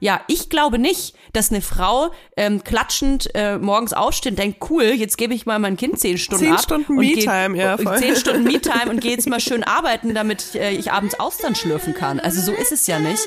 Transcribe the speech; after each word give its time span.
Ja, 0.00 0.20
ich 0.28 0.48
glaube 0.48 0.78
nicht, 0.78 1.14
dass 1.32 1.50
eine 1.50 1.60
Frau 1.60 2.12
ähm, 2.36 2.62
klatschend 2.64 3.30
äh, 3.34 3.58
morgens 3.58 3.92
aufsteht 3.92 4.32
und 4.32 4.38
denkt, 4.38 4.70
cool, 4.70 4.84
jetzt 4.84 5.18
gebe 5.18 5.34
ich 5.34 5.46
mal 5.46 5.58
mein 5.58 5.76
Kind 5.76 5.98
zehn 5.98 6.18
Stunden 6.18 6.44
Zehn 6.44 6.54
ab. 6.54 6.62
Stunden 6.62 6.94
Me-Time, 6.96 7.56
ja, 7.56 7.76
voll. 7.76 7.98
Zehn 7.98 8.16
Stunden 8.16 8.44
Me-Time 8.50 8.90
und 8.90 9.00
gehe 9.00 9.12
jetzt 9.12 9.28
mal 9.28 9.40
schön 9.40 9.64
arbeiten, 9.64 10.14
damit 10.14 10.54
äh, 10.54 10.70
ich 10.70 10.92
abends 10.92 11.18
Austern 11.18 11.54
schlürfen 11.54 11.94
kann. 11.94 12.20
Also 12.20 12.40
so 12.40 12.52
ist 12.52 12.72
es 12.72 12.86
ja 12.86 12.98
nicht. 12.98 13.26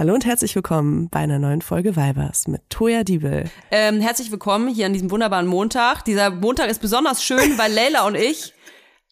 Hallo 0.00 0.14
und 0.14 0.24
herzlich 0.24 0.56
willkommen 0.56 1.10
bei 1.10 1.18
einer 1.18 1.38
neuen 1.38 1.60
Folge 1.60 1.94
Vibers 1.94 2.48
mit 2.48 2.62
Toya 2.70 3.04
Diebel. 3.04 3.50
Ähm, 3.70 4.00
herzlich 4.00 4.30
willkommen 4.30 4.72
hier 4.72 4.86
an 4.86 4.94
diesem 4.94 5.10
wunderbaren 5.10 5.46
Montag. 5.46 6.06
Dieser 6.06 6.30
Montag 6.30 6.70
ist 6.70 6.80
besonders 6.80 7.22
schön, 7.22 7.58
weil 7.58 7.70
Leila 7.70 8.06
und 8.06 8.14
ich, 8.14 8.54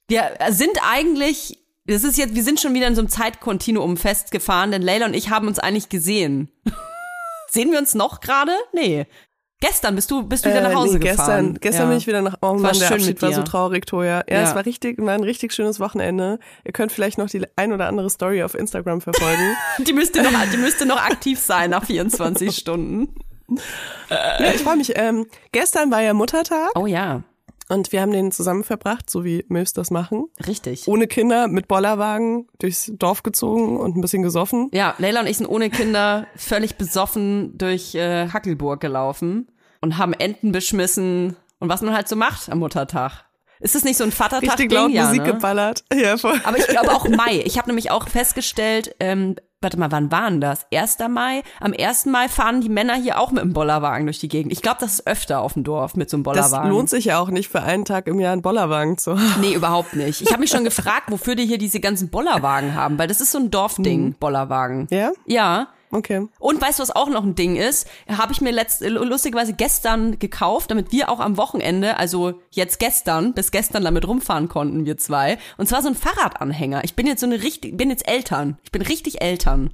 wir 0.08 0.30
sind 0.48 0.78
eigentlich 0.80 1.58
Das 1.84 2.04
ist 2.04 2.16
jetzt, 2.16 2.34
wir 2.34 2.42
sind 2.42 2.58
schon 2.58 2.72
wieder 2.72 2.86
in 2.86 2.94
so 2.94 3.02
einem 3.02 3.10
Zeitkontinuum 3.10 3.98
festgefahren, 3.98 4.70
denn 4.70 4.80
Leila 4.80 5.04
und 5.04 5.12
ich 5.12 5.28
haben 5.28 5.46
uns 5.46 5.58
eigentlich 5.58 5.90
gesehen. 5.90 6.50
Sehen 7.50 7.70
wir 7.70 7.78
uns 7.78 7.94
noch 7.94 8.20
gerade? 8.20 8.52
Nee. 8.72 9.06
Gestern 9.60 9.96
bist 9.96 10.08
du, 10.10 10.22
bist 10.22 10.44
du 10.44 10.50
wieder 10.50 10.60
Äh, 10.60 10.68
nach 10.68 10.74
Hause 10.74 10.98
nee, 10.98 11.08
gefahren. 11.08 11.54
Gestern, 11.54 11.54
gestern 11.60 11.82
Ja. 11.82 11.88
bin 11.88 11.98
ich 11.98 12.06
wieder 12.06 12.22
nach 12.22 12.36
Oh 12.40 12.62
War 12.62 12.70
der 12.72 12.74
schön 12.86 12.96
Abschied 12.98 13.20
war 13.22 13.32
so 13.32 13.42
traurig, 13.42 13.86
Toja. 13.86 14.22
Ja, 14.28 14.36
Ja. 14.36 14.42
es 14.48 14.54
war 14.54 14.64
richtig, 14.64 14.98
war 14.98 15.14
ein 15.14 15.24
richtig 15.24 15.52
schönes 15.52 15.80
Wochenende. 15.80 16.38
Ihr 16.64 16.72
könnt 16.72 16.92
vielleicht 16.92 17.18
noch 17.18 17.28
die 17.28 17.44
ein 17.56 17.72
oder 17.72 17.88
andere 17.88 18.08
Story 18.08 18.42
auf 18.44 18.54
Instagram 18.54 19.00
verfolgen. 19.00 19.56
Die 19.84 19.92
müsste 19.92 20.22
noch, 20.22 20.30
die 20.52 20.56
müsste 20.58 20.86
noch 20.86 21.00
aktiv 21.02 21.40
sein 21.40 21.70
nach 21.70 21.84
24 21.84 22.54
Stunden. 22.56 23.12
ja, 24.10 24.52
ich 24.54 24.62
freue 24.62 24.76
mich. 24.76 24.92
Ähm, 24.96 25.26
gestern 25.52 25.90
war 25.90 26.02
ja 26.02 26.14
Muttertag 26.14 26.70
Oh 26.76 26.86
ja, 26.86 27.22
und 27.68 27.92
wir 27.92 28.00
haben 28.00 28.12
den 28.12 28.32
zusammen 28.32 28.64
verbracht, 28.64 29.10
so 29.10 29.24
wie 29.24 29.44
Milfs 29.48 29.72
das 29.72 29.90
machen. 29.90 30.26
richtig. 30.46 30.88
Ohne 30.88 31.06
Kinder, 31.06 31.48
mit 31.48 31.68
Bollerwagen 31.68 32.48
durchs 32.58 32.90
Dorf 32.94 33.22
gezogen 33.22 33.78
und 33.78 33.96
ein 33.96 34.00
bisschen 34.00 34.22
gesoffen. 34.22 34.70
Ja, 34.72 34.94
Leila 34.98 35.20
und 35.20 35.26
ich 35.26 35.36
sind 35.38 35.46
ohne 35.46 35.70
Kinder 35.70 36.26
völlig 36.36 36.76
besoffen 36.76 37.56
durch 37.58 37.94
äh, 37.94 38.28
Hackelburg 38.28 38.80
gelaufen 38.80 39.48
und 39.80 39.98
haben 39.98 40.12
Enten 40.14 40.52
beschmissen 40.52 41.36
und 41.60 41.68
was 41.68 41.82
man 41.82 41.94
halt 41.94 42.08
so 42.08 42.16
macht 42.16 42.50
am 42.50 42.60
Muttertag. 42.60 43.24
Ist 43.60 43.74
es 43.74 43.84
nicht 43.84 43.96
so 43.96 44.04
ein 44.04 44.12
Vatertag? 44.12 44.58
Richtig 44.58 44.72
laut 44.72 44.90
ja, 44.90 45.06
Musik 45.06 45.22
ne? 45.22 45.32
geballert. 45.32 45.84
Ja, 45.94 46.16
voll. 46.16 46.40
Aber 46.44 46.58
ich 46.58 46.66
glaube 46.66 46.92
auch 46.92 47.08
Mai. 47.08 47.42
Ich 47.44 47.58
habe 47.58 47.68
nämlich 47.68 47.90
auch 47.90 48.08
festgestellt, 48.08 48.94
ähm, 49.00 49.34
warte 49.60 49.78
mal, 49.78 49.90
wann 49.90 50.12
waren 50.12 50.40
das? 50.40 50.66
1. 50.72 50.98
Mai? 51.10 51.42
Am 51.60 51.74
1. 51.76 52.06
Mai 52.06 52.28
fahren 52.28 52.60
die 52.60 52.68
Männer 52.68 52.94
hier 52.94 53.18
auch 53.18 53.32
mit 53.32 53.42
dem 53.42 53.52
Bollerwagen 53.52 54.06
durch 54.06 54.20
die 54.20 54.28
Gegend. 54.28 54.52
Ich 54.52 54.62
glaube, 54.62 54.78
das 54.80 54.94
ist 54.94 55.06
öfter 55.06 55.40
auf 55.40 55.54
dem 55.54 55.64
Dorf 55.64 55.96
mit 55.96 56.08
so 56.08 56.16
einem 56.16 56.24
das 56.24 56.34
Bollerwagen. 56.34 56.70
lohnt 56.70 56.90
sich 56.90 57.06
ja 57.06 57.18
auch 57.18 57.30
nicht 57.30 57.48
für 57.48 57.62
einen 57.62 57.84
Tag 57.84 58.06
im 58.06 58.20
Jahr 58.20 58.32
einen 58.32 58.42
Bollerwagen 58.42 58.98
zu 58.98 59.18
haben. 59.18 59.40
Nee, 59.40 59.54
überhaupt 59.54 59.94
nicht. 59.94 60.20
Ich 60.20 60.30
habe 60.30 60.40
mich 60.40 60.50
schon 60.50 60.64
gefragt, 60.64 61.10
wofür 61.10 61.34
die 61.34 61.46
hier 61.46 61.58
diese 61.58 61.80
ganzen 61.80 62.10
Bollerwagen 62.10 62.74
haben, 62.74 62.98
weil 62.98 63.08
das 63.08 63.20
ist 63.20 63.32
so 63.32 63.38
ein 63.38 63.50
Dorfding, 63.50 64.14
Bollerwagen. 64.20 64.86
Ja? 64.90 65.10
Ja. 65.26 65.68
Okay. 65.90 66.26
Und 66.38 66.60
weißt 66.60 66.78
du, 66.78 66.82
was 66.82 66.94
auch 66.94 67.08
noch 67.08 67.24
ein 67.24 67.34
Ding 67.34 67.56
ist? 67.56 67.88
Habe 68.08 68.32
ich 68.32 68.40
mir 68.40 68.52
letzt, 68.52 68.82
lustigerweise 68.82 69.52
gestern 69.52 70.18
gekauft, 70.18 70.70
damit 70.70 70.92
wir 70.92 71.10
auch 71.10 71.20
am 71.20 71.36
Wochenende, 71.36 71.96
also 71.96 72.40
jetzt 72.50 72.78
gestern, 72.78 73.32
bis 73.32 73.50
gestern 73.50 73.84
damit 73.84 74.06
rumfahren 74.06 74.48
konnten, 74.48 74.86
wir 74.86 74.98
zwei. 74.98 75.38
Und 75.56 75.68
zwar 75.68 75.82
so 75.82 75.88
ein 75.88 75.94
Fahrradanhänger. 75.94 76.84
Ich 76.84 76.94
bin 76.94 77.06
jetzt 77.06 77.20
so 77.20 77.26
eine 77.26 77.42
richtig, 77.42 77.76
bin 77.76 77.90
jetzt 77.90 78.08
Eltern. 78.08 78.58
Ich 78.64 78.72
bin 78.72 78.82
richtig 78.82 79.22
Eltern. 79.22 79.72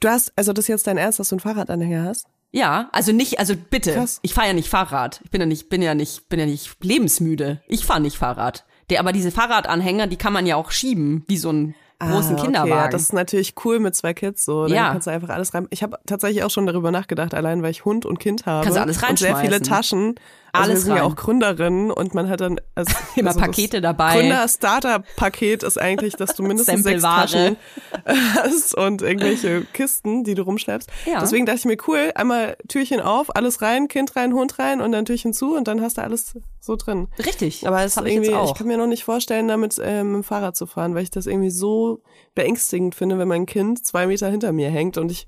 Du 0.00 0.08
hast, 0.08 0.32
also 0.36 0.52
das 0.52 0.64
ist 0.64 0.68
jetzt 0.68 0.86
dein 0.86 0.98
Ernst, 0.98 1.18
dass 1.18 1.30
du 1.30 1.36
einen 1.36 1.40
Fahrradanhänger 1.40 2.04
hast? 2.04 2.26
Ja, 2.50 2.88
also 2.92 3.12
nicht, 3.12 3.38
also 3.38 3.54
bitte. 3.56 3.92
Krass. 3.92 4.20
Ich 4.22 4.32
fahre 4.32 4.48
ja 4.48 4.52
nicht 4.54 4.68
Fahrrad. 4.68 5.20
Ich 5.24 5.30
bin 5.30 5.40
ja 5.40 5.46
nicht, 5.46 5.68
bin 5.68 5.82
ja 5.82 5.94
nicht, 5.94 6.28
bin 6.28 6.40
ja 6.40 6.46
nicht 6.46 6.76
lebensmüde. 6.82 7.62
Ich 7.68 7.84
fahre 7.84 8.00
nicht 8.00 8.16
Fahrrad. 8.16 8.64
Der, 8.90 9.00
aber 9.00 9.12
diese 9.12 9.30
Fahrradanhänger, 9.30 10.06
die 10.06 10.16
kann 10.16 10.32
man 10.32 10.46
ja 10.46 10.56
auch 10.56 10.70
schieben, 10.70 11.24
wie 11.28 11.36
so 11.36 11.50
einen 11.50 11.74
großen 11.98 12.36
Ah, 12.36 12.40
Kinderwagen. 12.42 12.72
Okay, 12.72 12.80
ja, 12.84 12.88
das 12.88 13.02
ist 13.02 13.12
natürlich 13.12 13.54
cool 13.64 13.80
mit 13.80 13.94
zwei 13.96 14.14
Kids 14.14 14.44
so. 14.44 14.64
Dann 14.66 14.72
Ja. 14.72 14.92
kannst 14.92 15.06
du 15.06 15.10
einfach 15.10 15.30
alles 15.30 15.52
rein. 15.54 15.66
Ich 15.70 15.82
habe 15.82 15.98
tatsächlich 16.06 16.44
auch 16.44 16.50
schon 16.50 16.66
darüber 16.66 16.90
nachgedacht, 16.90 17.34
allein 17.34 17.62
weil 17.62 17.70
ich 17.72 17.84
Hund 17.84 18.06
und 18.06 18.18
Kind 18.20 18.46
habe. 18.46 18.64
Kannst 18.64 18.76
du 18.78 18.82
alles 18.82 19.02
Und 19.02 19.18
sehr 19.18 19.36
viele 19.36 19.52
reinschmeißen. 19.56 20.14
Also 20.52 20.70
Alles 20.70 20.74
wir 20.74 20.84
sind 20.86 20.96
ja 20.96 21.02
auch 21.02 21.16
Gründerinnen 21.16 21.90
und 21.90 22.14
man 22.14 22.28
hat 22.28 22.40
dann 22.40 22.60
also, 22.74 22.92
Immer 23.16 23.30
also 23.30 23.40
Pakete 23.40 23.80
dabei. 23.80 24.14
Gründer-Starter-Paket 24.14 25.62
ist 25.62 25.78
eigentlich, 25.78 26.14
dass 26.14 26.34
du 26.34 26.42
mindestens 26.42 26.82
sechs. 26.82 27.02
Taschen 27.02 27.56
hast 28.06 28.74
und 28.74 29.02
irgendwelche 29.02 29.62
Kisten, 29.72 30.24
die 30.24 30.34
du 30.34 30.42
rumschleppst. 30.42 30.90
Ja. 31.06 31.20
Deswegen 31.20 31.46
dachte 31.46 31.58
ich 31.58 31.64
mir, 31.66 31.76
cool, 31.86 32.12
einmal 32.14 32.56
Türchen 32.68 33.00
auf, 33.00 33.34
alles 33.36 33.62
rein, 33.62 33.88
Kind 33.88 34.16
rein, 34.16 34.32
Hund 34.32 34.58
rein 34.58 34.80
und 34.80 34.92
dann 34.92 35.04
Türchen 35.04 35.32
zu 35.32 35.54
und 35.54 35.68
dann 35.68 35.80
hast 35.80 35.98
du 35.98 36.02
alles 36.02 36.34
so 36.60 36.76
drin. 36.76 37.08
Richtig. 37.18 37.66
Aber 37.66 37.82
es 37.82 37.94
das 37.94 38.04
ist 38.04 38.08
ich 38.08 38.14
irgendwie, 38.14 38.30
ich, 38.30 38.36
auch. 38.36 38.56
kann 38.56 38.66
mir 38.66 38.78
noch 38.78 38.86
nicht 38.86 39.04
vorstellen, 39.04 39.48
damit 39.48 39.76
ähm, 39.82 40.12
mit 40.12 40.22
dem 40.22 40.24
Fahrrad 40.24 40.56
zu 40.56 40.66
fahren, 40.66 40.94
weil 40.94 41.02
ich 41.02 41.10
das 41.10 41.26
irgendwie 41.26 41.50
so 41.50 42.02
beängstigend 42.38 42.94
finde, 42.94 43.18
wenn 43.18 43.28
mein 43.28 43.44
Kind 43.46 43.84
zwei 43.84 44.06
Meter 44.06 44.30
hinter 44.30 44.52
mir 44.52 44.70
hängt 44.70 44.96
und 44.96 45.10
ich 45.12 45.26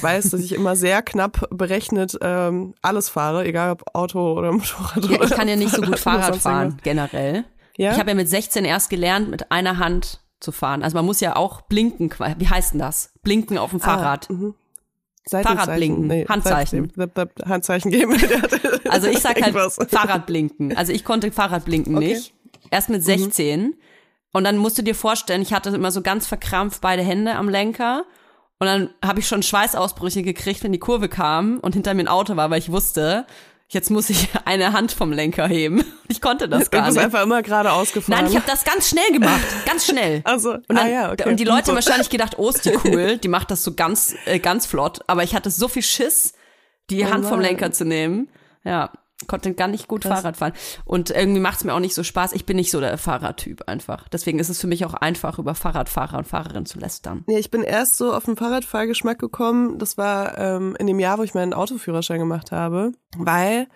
weiß, 0.00 0.30
dass 0.30 0.40
ich 0.40 0.52
immer 0.54 0.76
sehr 0.76 1.02
knapp 1.02 1.46
berechnet 1.50 2.16
ähm, 2.22 2.74
alles 2.82 3.08
fahre, 3.10 3.44
egal 3.44 3.72
ob 3.72 3.84
Auto 3.94 4.32
oder 4.38 4.52
Motorrad 4.52 5.04
Ja, 5.10 5.22
ich 5.22 5.30
kann 5.30 5.48
ja 5.48 5.56
nicht 5.56 5.74
so 5.74 5.82
gut 5.82 5.98
Fahrrad 5.98 6.36
fahren, 6.36 6.78
generell. 6.82 7.44
Ja? 7.76 7.92
Ich 7.92 7.98
habe 7.98 8.10
ja 8.10 8.14
mit 8.14 8.28
16 8.28 8.64
erst 8.64 8.90
gelernt, 8.90 9.28
mit 9.30 9.50
einer 9.52 9.78
Hand 9.78 10.20
zu 10.40 10.52
fahren. 10.52 10.82
Also 10.82 10.96
man 10.96 11.04
muss 11.04 11.20
ja 11.20 11.36
auch 11.36 11.60
blinken. 11.62 12.10
Wie 12.38 12.48
heißt 12.48 12.72
denn 12.72 12.80
das? 12.80 13.12
Blinken 13.22 13.58
auf 13.58 13.70
dem 13.70 13.80
Ah, 13.82 13.84
Fahrrad. 13.84 14.30
mhm. 14.30 14.54
Fahrradblinken, 15.30 16.08
Nee, 16.08 16.26
Handzeichen. 16.28 16.92
Handzeichen 17.46 17.90
geben. 17.90 18.16
Also 18.90 19.06
ich 19.06 19.20
sag 19.20 19.40
halt. 19.40 19.54
Fahrradblinken. 19.90 20.76
Also 20.76 20.92
ich 20.92 21.04
konnte 21.04 21.30
Fahrradblinken 21.32 21.96
Okay. 21.96 22.08
Mhm. 22.08 22.12
nicht. 22.12 22.34
Erst 22.70 22.90
mit 22.90 23.02
16. 23.02 23.74
Und 24.32 24.44
dann 24.44 24.56
musst 24.56 24.78
du 24.78 24.82
dir 24.82 24.94
vorstellen, 24.94 25.42
ich 25.42 25.52
hatte 25.52 25.70
immer 25.70 25.90
so 25.92 26.00
ganz 26.02 26.26
verkrampft 26.26 26.80
beide 26.80 27.02
Hände 27.02 27.34
am 27.34 27.48
Lenker. 27.48 28.04
Und 28.58 28.66
dann 28.66 28.90
habe 29.04 29.20
ich 29.20 29.26
schon 29.28 29.42
Schweißausbrüche 29.42 30.22
gekriegt, 30.22 30.62
wenn 30.62 30.72
die 30.72 30.78
Kurve 30.78 31.08
kam 31.08 31.58
und 31.60 31.74
hinter 31.74 31.94
mir 31.94 32.02
ein 32.04 32.08
Auto 32.08 32.36
war, 32.36 32.48
weil 32.50 32.58
ich 32.60 32.70
wusste, 32.70 33.26
jetzt 33.68 33.90
muss 33.90 34.08
ich 34.08 34.28
eine 34.44 34.72
Hand 34.72 34.92
vom 34.92 35.12
Lenker 35.12 35.46
heben. 35.46 35.84
Ich 36.08 36.20
konnte 36.20 36.46
das 36.46 36.64
Du 36.64 36.70
gar 36.76 36.84
bist 36.84 36.96
nicht. 36.98 37.06
einfach 37.06 37.22
immer 37.22 37.40
geradeaus 37.42 37.90
gefahren. 37.90 38.24
Nein, 38.24 38.26
ich 38.30 38.36
habe 38.36 38.44
das 38.46 38.64
ganz 38.64 38.90
schnell 38.90 39.10
gemacht, 39.12 39.40
ganz 39.64 39.86
schnell. 39.86 40.20
Also, 40.24 40.52
und, 40.52 40.64
dann, 40.68 40.78
ah 40.78 40.88
ja, 40.88 41.10
okay. 41.12 41.26
und 41.26 41.40
die 41.40 41.44
Leute 41.44 41.54
haben 41.56 41.64
Super. 41.64 41.76
wahrscheinlich 41.76 42.10
gedacht, 42.10 42.34
oh, 42.38 42.50
ist 42.50 42.66
die 42.66 42.76
cool, 42.84 43.16
die 43.16 43.28
macht 43.28 43.50
das 43.50 43.64
so 43.64 43.72
ganz, 43.72 44.14
äh, 44.26 44.38
ganz 44.38 44.66
flott. 44.66 45.00
Aber 45.06 45.22
ich 45.22 45.34
hatte 45.34 45.50
so 45.50 45.68
viel 45.68 45.82
Schiss, 45.82 46.34
die 46.90 47.02
Oh 47.04 47.10
Hand 47.10 47.24
vom. 47.24 47.40
Lenker 47.40 47.72
zu 47.72 47.86
nehmen. 47.86 48.28
Ja, 48.62 48.92
konnte 49.26 49.54
gar 49.54 49.68
nicht 49.68 49.88
gut 49.88 50.04
Fahrrad 50.04 50.36
fahren. 50.36 50.52
Und 50.84 51.10
irgendwie 51.10 51.40
macht 51.40 51.58
es 51.58 51.64
mir 51.64 51.74
auch 51.74 51.80
nicht 51.80 51.94
so 51.94 52.02
Spaß. 52.02 52.32
Ich 52.32 52.46
bin 52.46 52.56
nicht 52.56 52.70
so 52.70 52.80
der 52.80 52.96
Fahrradtyp 52.98 53.68
einfach. 53.68 54.08
Deswegen 54.08 54.38
ist 54.38 54.48
es 54.48 54.60
für 54.60 54.66
mich 54.66 54.84
auch 54.84 54.94
einfach, 54.94 55.38
über 55.38 55.54
Fahrradfahrer 55.54 56.18
und 56.18 56.26
Fahrerinnen 56.26 56.66
zu 56.66 56.78
lästern. 56.78 57.24
Nee, 57.26 57.38
ich 57.38 57.50
bin 57.50 57.62
erst 57.62 57.96
so 57.96 58.12
auf 58.12 58.24
den 58.24 58.36
Fahrradfahrgeschmack 58.36 59.18
gekommen. 59.18 59.78
Das 59.78 59.98
war 59.98 60.38
ähm, 60.38 60.76
in 60.78 60.86
dem 60.86 60.98
Jahr, 61.00 61.18
wo 61.18 61.22
ich 61.22 61.34
meinen 61.34 61.54
Autoführerschein 61.54 62.18
gemacht 62.18 62.52
habe, 62.52 62.92
weil 63.16 63.66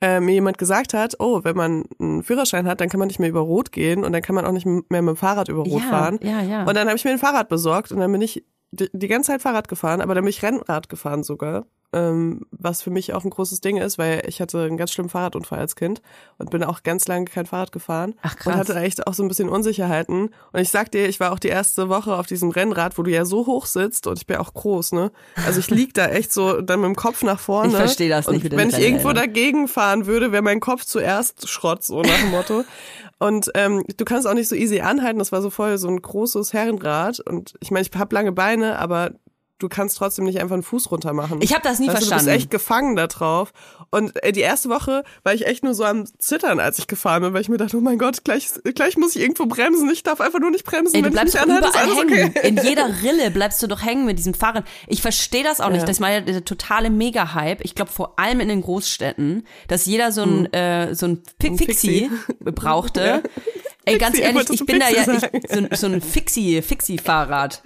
äh, 0.00 0.20
mir 0.20 0.32
jemand 0.34 0.58
gesagt 0.58 0.94
hat, 0.94 1.16
oh, 1.18 1.42
wenn 1.42 1.56
man 1.56 1.84
einen 1.98 2.22
Führerschein 2.22 2.68
hat, 2.68 2.80
dann 2.80 2.88
kann 2.88 3.00
man 3.00 3.08
nicht 3.08 3.18
mehr 3.18 3.28
über 3.30 3.40
Rot 3.40 3.72
gehen 3.72 4.04
und 4.04 4.12
dann 4.12 4.22
kann 4.22 4.34
man 4.34 4.44
auch 4.44 4.52
nicht 4.52 4.64
mehr 4.66 5.02
mit 5.02 5.08
dem 5.08 5.16
Fahrrad 5.16 5.48
über 5.48 5.62
Rot 5.62 5.82
Ja, 5.82 5.88
fahren. 5.88 6.18
ja, 6.22 6.40
ja. 6.40 6.64
Und 6.64 6.76
dann 6.76 6.86
habe 6.86 6.96
ich 6.96 7.04
mir 7.04 7.10
ein 7.10 7.18
Fahrrad 7.18 7.48
besorgt 7.48 7.90
und 7.90 7.98
dann 7.98 8.12
bin 8.12 8.22
ich 8.22 8.44
die, 8.70 8.88
die 8.92 9.08
ganze 9.08 9.32
Zeit 9.32 9.42
Fahrrad 9.42 9.66
gefahren, 9.66 10.00
aber 10.00 10.14
dann 10.14 10.22
bin 10.24 10.30
ich 10.30 10.42
Rennrad 10.42 10.88
gefahren 10.88 11.22
sogar. 11.24 11.66
Ähm, 11.90 12.42
was 12.50 12.82
für 12.82 12.90
mich 12.90 13.14
auch 13.14 13.24
ein 13.24 13.30
großes 13.30 13.62
Ding 13.62 13.78
ist, 13.78 13.96
weil 13.96 14.22
ich 14.26 14.42
hatte 14.42 14.60
einen 14.60 14.76
ganz 14.76 14.92
schlimmen 14.92 15.08
Fahrradunfall 15.08 15.58
als 15.58 15.74
Kind 15.74 16.02
und 16.36 16.50
bin 16.50 16.62
auch 16.62 16.82
ganz 16.82 17.08
lange 17.08 17.24
kein 17.24 17.46
Fahrrad 17.46 17.72
gefahren. 17.72 18.14
Ach, 18.20 18.36
krass. 18.36 18.52
Und 18.52 18.58
hatte 18.58 18.74
echt 18.76 19.06
auch 19.06 19.14
so 19.14 19.22
ein 19.22 19.28
bisschen 19.28 19.48
Unsicherheiten. 19.48 20.34
Und 20.52 20.60
ich 20.60 20.68
sag 20.68 20.92
dir, 20.92 21.08
ich 21.08 21.18
war 21.18 21.32
auch 21.32 21.38
die 21.38 21.48
erste 21.48 21.88
Woche 21.88 22.14
auf 22.14 22.26
diesem 22.26 22.50
Rennrad, 22.50 22.98
wo 22.98 23.02
du 23.02 23.10
ja 23.10 23.24
so 23.24 23.46
hoch 23.46 23.64
sitzt 23.64 24.06
und 24.06 24.18
ich 24.18 24.26
bin 24.26 24.36
auch 24.36 24.52
groß, 24.52 24.92
ne? 24.92 25.12
Also 25.46 25.60
ich 25.60 25.70
lieg 25.70 25.94
da 25.94 26.08
echt 26.08 26.30
so 26.30 26.60
dann 26.60 26.80
mit 26.80 26.88
dem 26.88 26.96
Kopf 26.96 27.22
nach 27.22 27.40
vorne. 27.40 27.70
Ich 27.70 27.76
versteh 27.76 28.10
das 28.10 28.28
nicht 28.28 28.44
Und 28.44 28.58
wenn 28.58 28.68
ich 28.68 28.78
irgendwo 28.78 29.08
Rennrädern. 29.08 29.34
dagegen 29.34 29.68
fahren 29.68 30.04
würde, 30.04 30.30
wäre 30.30 30.42
mein 30.42 30.60
Kopf 30.60 30.84
zuerst 30.84 31.48
Schrott, 31.48 31.84
so 31.84 32.02
nach 32.02 32.20
dem 32.20 32.30
Motto. 32.32 32.64
Und 33.18 33.50
ähm, 33.54 33.82
du 33.96 34.04
kannst 34.04 34.26
auch 34.28 34.34
nicht 34.34 34.48
so 34.48 34.54
easy 34.54 34.80
anhalten. 34.80 35.18
Das 35.18 35.32
war 35.32 35.42
so 35.42 35.50
voll 35.50 35.76
so 35.78 35.88
ein 35.88 36.00
großes 36.00 36.52
Herrenrad. 36.52 37.18
Und 37.20 37.54
ich 37.60 37.70
meine, 37.70 37.86
ich 37.86 37.98
habe 37.98 38.14
lange 38.14 38.32
Beine, 38.32 38.78
aber 38.78 39.12
du 39.58 39.68
kannst 39.68 39.98
trotzdem 39.98 40.24
nicht 40.24 40.40
einfach 40.40 40.54
einen 40.54 40.62
Fuß 40.62 40.90
runter 40.90 41.12
machen. 41.12 41.40
Ich 41.42 41.52
hab 41.54 41.62
das 41.62 41.78
nie 41.78 41.86
Du, 41.86 41.92
verstanden. 41.92 42.26
du 42.26 42.30
bist 42.32 42.42
echt 42.42 42.50
gefangen 42.50 42.96
da 42.96 43.06
drauf. 43.08 43.52
Und 43.90 44.22
äh, 44.22 44.32
die 44.32 44.40
erste 44.40 44.68
Woche 44.68 45.02
war 45.24 45.34
ich 45.34 45.46
echt 45.46 45.64
nur 45.64 45.74
so 45.74 45.84
am 45.84 46.04
Zittern, 46.18 46.60
als 46.60 46.78
ich 46.78 46.86
gefahren 46.86 47.22
bin, 47.22 47.32
weil 47.34 47.40
ich 47.40 47.48
mir 47.48 47.56
dachte, 47.56 47.76
oh 47.76 47.80
mein 47.80 47.98
Gott, 47.98 48.22
gleich, 48.24 48.48
gleich 48.74 48.96
muss 48.96 49.16
ich 49.16 49.22
irgendwo 49.22 49.46
bremsen. 49.46 49.90
Ich 49.90 50.02
darf 50.02 50.20
einfach 50.20 50.38
nur 50.40 50.50
nicht 50.50 50.64
bremsen. 50.64 50.94
Ey, 50.94 51.02
du 51.02 51.08
ich 51.08 51.12
bleibst 51.12 51.34
mich 51.34 51.42
doch 51.42 51.48
anhalte, 51.48 51.68
überall 51.68 51.96
hängen. 52.08 52.30
okay. 52.36 52.48
In 52.48 52.56
jeder 52.62 52.88
Rille 53.02 53.30
bleibst 53.30 53.62
du 53.62 53.66
doch 53.66 53.82
hängen 53.84 54.04
mit 54.06 54.18
diesem 54.18 54.34
Fahrrad. 54.34 54.64
Ich 54.86 55.02
verstehe 55.02 55.42
das 55.44 55.60
auch 55.60 55.70
nicht. 55.70 55.80
Ja. 55.80 55.86
Das 55.86 56.00
war 56.00 56.10
ja 56.12 56.20
der 56.20 56.44
totale 56.44 56.90
Mega-Hype. 56.90 57.64
Ich 57.64 57.74
glaube 57.74 57.90
vor 57.90 58.18
allem 58.18 58.40
in 58.40 58.48
den 58.48 58.60
Großstädten, 58.62 59.46
dass 59.68 59.86
jeder 59.86 60.12
so 60.12 60.22
ein, 60.22 60.52
äh, 60.52 60.94
so 60.94 61.06
ein 61.06 61.22
Fi- 61.40 61.56
Fixie 61.56 62.10
brauchte. 62.40 63.22
Ja. 63.88 63.92
Ey, 63.94 63.96
ganz 63.98 64.16
Fixie, 64.16 64.32
ehrlich, 64.34 64.50
ich 64.50 64.66
bin 64.66 64.80
da 64.80 64.88
ja 64.90 65.02
Fixie 65.04 65.26
ich, 65.32 65.50
so, 65.50 65.56
ein- 65.56 65.68
so 65.72 65.86
ein 65.86 66.00
Fixie, 66.02 66.60
Fixie-Fahrrad. 66.60 67.62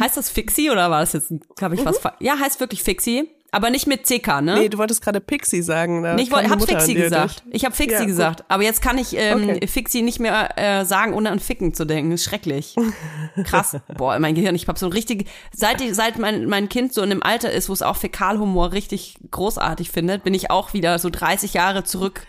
Heißt 0.00 0.16
das 0.16 0.28
Fixie 0.30 0.70
oder 0.70 0.90
war 0.90 1.00
das 1.00 1.12
jetzt, 1.14 1.32
habe 1.60 1.74
ich 1.74 1.84
was, 1.84 1.98
fa- 1.98 2.14
ja, 2.20 2.38
heißt 2.38 2.60
wirklich 2.60 2.82
Fixie. 2.82 3.30
Aber 3.50 3.70
nicht 3.70 3.86
mit 3.86 4.04
CK, 4.04 4.42
ne? 4.42 4.58
Nee, 4.58 4.68
du 4.68 4.76
wolltest 4.76 5.00
gerade 5.02 5.22
Pixie 5.22 5.62
sagen. 5.62 6.02
Nee, 6.02 6.20
ich 6.22 6.28
kam 6.28 6.36
wollt- 6.40 6.46
die 6.46 6.50
hab 6.50 6.62
Fixie 6.68 6.94
gesagt. 6.94 7.42
durch. 7.46 7.54
Ich 7.56 7.64
habe 7.64 7.74
Fixie 7.74 7.94
Ja, 8.00 8.04
gesagt. 8.04 8.44
Aber 8.48 8.62
jetzt 8.62 8.82
kann 8.82 8.98
ich 8.98 9.16
ähm, 9.16 9.48
Okay. 9.48 9.66
Fixie 9.66 10.02
nicht 10.02 10.20
mehr 10.20 10.50
äh, 10.58 10.84
sagen, 10.84 11.14
ohne 11.14 11.30
an 11.30 11.40
Ficken 11.40 11.72
zu 11.72 11.86
denken. 11.86 12.12
Ist 12.12 12.24
schrecklich. 12.24 12.76
Krass. 13.44 13.78
Boah, 13.96 14.18
mein 14.18 14.34
Gehirn. 14.34 14.54
Ich 14.54 14.68
hab 14.68 14.76
so 14.78 14.84
ein 14.84 14.92
richtig. 14.92 15.26
Seit, 15.50 15.80
seit 15.92 16.18
mein, 16.18 16.44
mein 16.44 16.68
Kind 16.68 16.92
so 16.92 17.00
in 17.02 17.10
einem 17.10 17.22
Alter 17.22 17.50
ist, 17.50 17.70
wo 17.70 17.72
es 17.72 17.80
auch 17.80 17.96
Fäkalhumor 17.96 18.72
richtig 18.72 19.16
großartig 19.30 19.90
findet, 19.90 20.24
bin 20.24 20.34
ich 20.34 20.50
auch 20.50 20.74
wieder 20.74 20.98
so 20.98 21.08
30 21.08 21.54
Jahre 21.54 21.84
zurück 21.84 22.26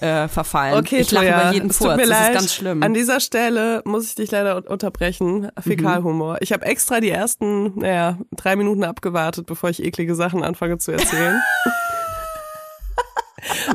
äh, 0.00 0.28
verfallen. 0.28 0.78
Okay, 0.78 1.00
ich 1.00 1.10
lache 1.10 1.28
über 1.28 1.50
jeden 1.52 1.70
Furz. 1.70 1.98
Das 1.98 2.08
leid. 2.08 2.28
ist 2.28 2.32
ganz 2.40 2.54
schlimm. 2.54 2.82
An 2.82 2.94
dieser 2.94 3.20
Stelle 3.20 3.82
muss 3.84 4.06
ich 4.06 4.14
dich 4.14 4.30
leider 4.30 4.56
un- 4.56 4.66
unterbrechen. 4.66 5.48
Fäkalhumor. 5.58 6.38
Ich 6.40 6.52
habe 6.52 6.64
extra 6.66 7.00
die 7.00 7.10
ersten, 7.10 7.78
naja, 7.78 8.18
drei 8.32 8.56
Minuten 8.56 8.84
abgewartet, 8.84 9.46
bevor 9.46 9.70
ich 9.70 9.82
eklige 9.82 10.14
Sachen 10.14 10.42
anfange 10.44 10.78
zu 10.78 10.92
erzählen. 10.92 11.40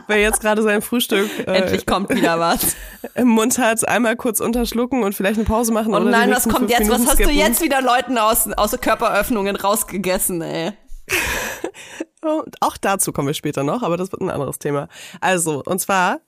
wer 0.07 0.17
jetzt 0.19 0.41
gerade 0.41 0.61
sein 0.61 0.81
Frühstück 0.81 1.29
äh, 1.47 1.59
Endlich 1.59 1.85
kommt 1.85 2.09
wieder 2.09 2.39
was. 2.39 2.75
im 3.15 3.27
Mund 3.29 3.57
hat, 3.57 3.87
einmal 3.87 4.15
kurz 4.15 4.39
unterschlucken 4.39 5.03
und 5.03 5.15
vielleicht 5.15 5.37
eine 5.37 5.45
Pause 5.45 5.71
machen. 5.71 5.93
Oh 5.93 5.99
nein, 5.99 6.31
was 6.31 6.47
kommt 6.47 6.69
jetzt? 6.69 6.81
Was 6.81 6.87
Minuten 6.87 7.07
hast 7.07 7.19
du 7.19 7.23
skippen. 7.23 7.37
jetzt 7.39 7.61
wieder 7.63 7.81
Leuten 7.81 8.17
aus, 8.17 8.51
aus 8.53 8.71
Körperöffnungen 8.79 9.55
rausgegessen, 9.55 10.41
ey? 10.41 10.73
Oh, 12.23 12.43
Auch 12.59 12.77
dazu 12.77 13.11
kommen 13.11 13.27
wir 13.29 13.33
später 13.33 13.63
noch, 13.63 13.81
aber 13.81 13.97
das 13.97 14.11
wird 14.11 14.21
ein 14.21 14.29
anderes 14.29 14.59
Thema. 14.59 14.87
Also, 15.21 15.63
und 15.65 15.79
zwar 15.81 16.19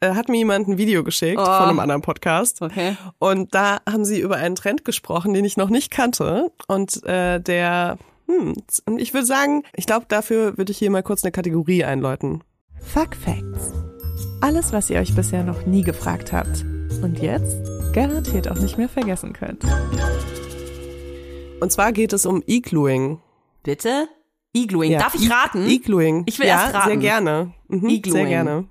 äh, 0.00 0.10
hat 0.14 0.28
mir 0.28 0.36
jemand 0.36 0.68
ein 0.68 0.76
Video 0.76 1.02
geschickt 1.02 1.40
Oh. 1.40 1.44
von 1.44 1.50
einem 1.70 1.78
anderen 1.80 2.02
Podcast. 2.02 2.60
Okay. 2.60 2.94
Und 3.18 3.54
da 3.54 3.78
haben 3.90 4.04
sie 4.04 4.20
über 4.20 4.36
einen 4.36 4.54
Trend 4.54 4.84
gesprochen, 4.84 5.32
den 5.32 5.46
ich 5.46 5.56
noch 5.56 5.70
nicht 5.70 5.90
kannte. 5.90 6.52
Und 6.68 7.02
äh, 7.04 7.40
der, 7.40 7.96
hm, 8.28 8.54
und 8.84 8.98
ich 9.00 9.14
würde 9.14 9.24
sagen, 9.26 9.62
ich 9.74 9.86
glaube, 9.86 10.04
dafür 10.08 10.58
würde 10.58 10.72
ich 10.72 10.78
hier 10.78 10.90
mal 10.90 11.02
kurz 11.02 11.24
eine 11.24 11.32
Kategorie 11.32 11.84
einläuten. 11.84 12.44
Fuck 12.82 13.16
Facts. 13.16 13.72
Alles, 14.42 14.74
was 14.74 14.90
ihr 14.90 15.00
euch 15.00 15.14
bisher 15.14 15.42
noch 15.42 15.64
nie 15.64 15.82
gefragt 15.84 16.34
habt. 16.34 16.66
Und 17.02 17.18
jetzt 17.22 17.56
garantiert 17.94 18.50
auch 18.50 18.58
nicht 18.58 18.76
mehr 18.76 18.90
vergessen 18.90 19.32
könnt. 19.32 19.64
Und 21.60 21.72
zwar 21.72 21.92
geht 21.92 22.12
es 22.12 22.26
um 22.26 22.42
Igluing. 22.46 23.20
Bitte? 23.62 24.08
Igluing. 24.52 24.92
Ja, 24.92 24.98
Darf 24.98 25.14
ich 25.14 25.30
raten? 25.30 25.68
Igluing. 25.68 26.24
Ich 26.26 26.38
will 26.38 26.46
ja, 26.46 26.62
erst 26.62 26.74
raten. 26.74 26.88
sehr 26.88 26.96
gerne. 26.96 27.52
Mhm, 27.68 27.88
Igluing. 27.88 28.12
Sehr 28.12 28.26
gerne. 28.26 28.68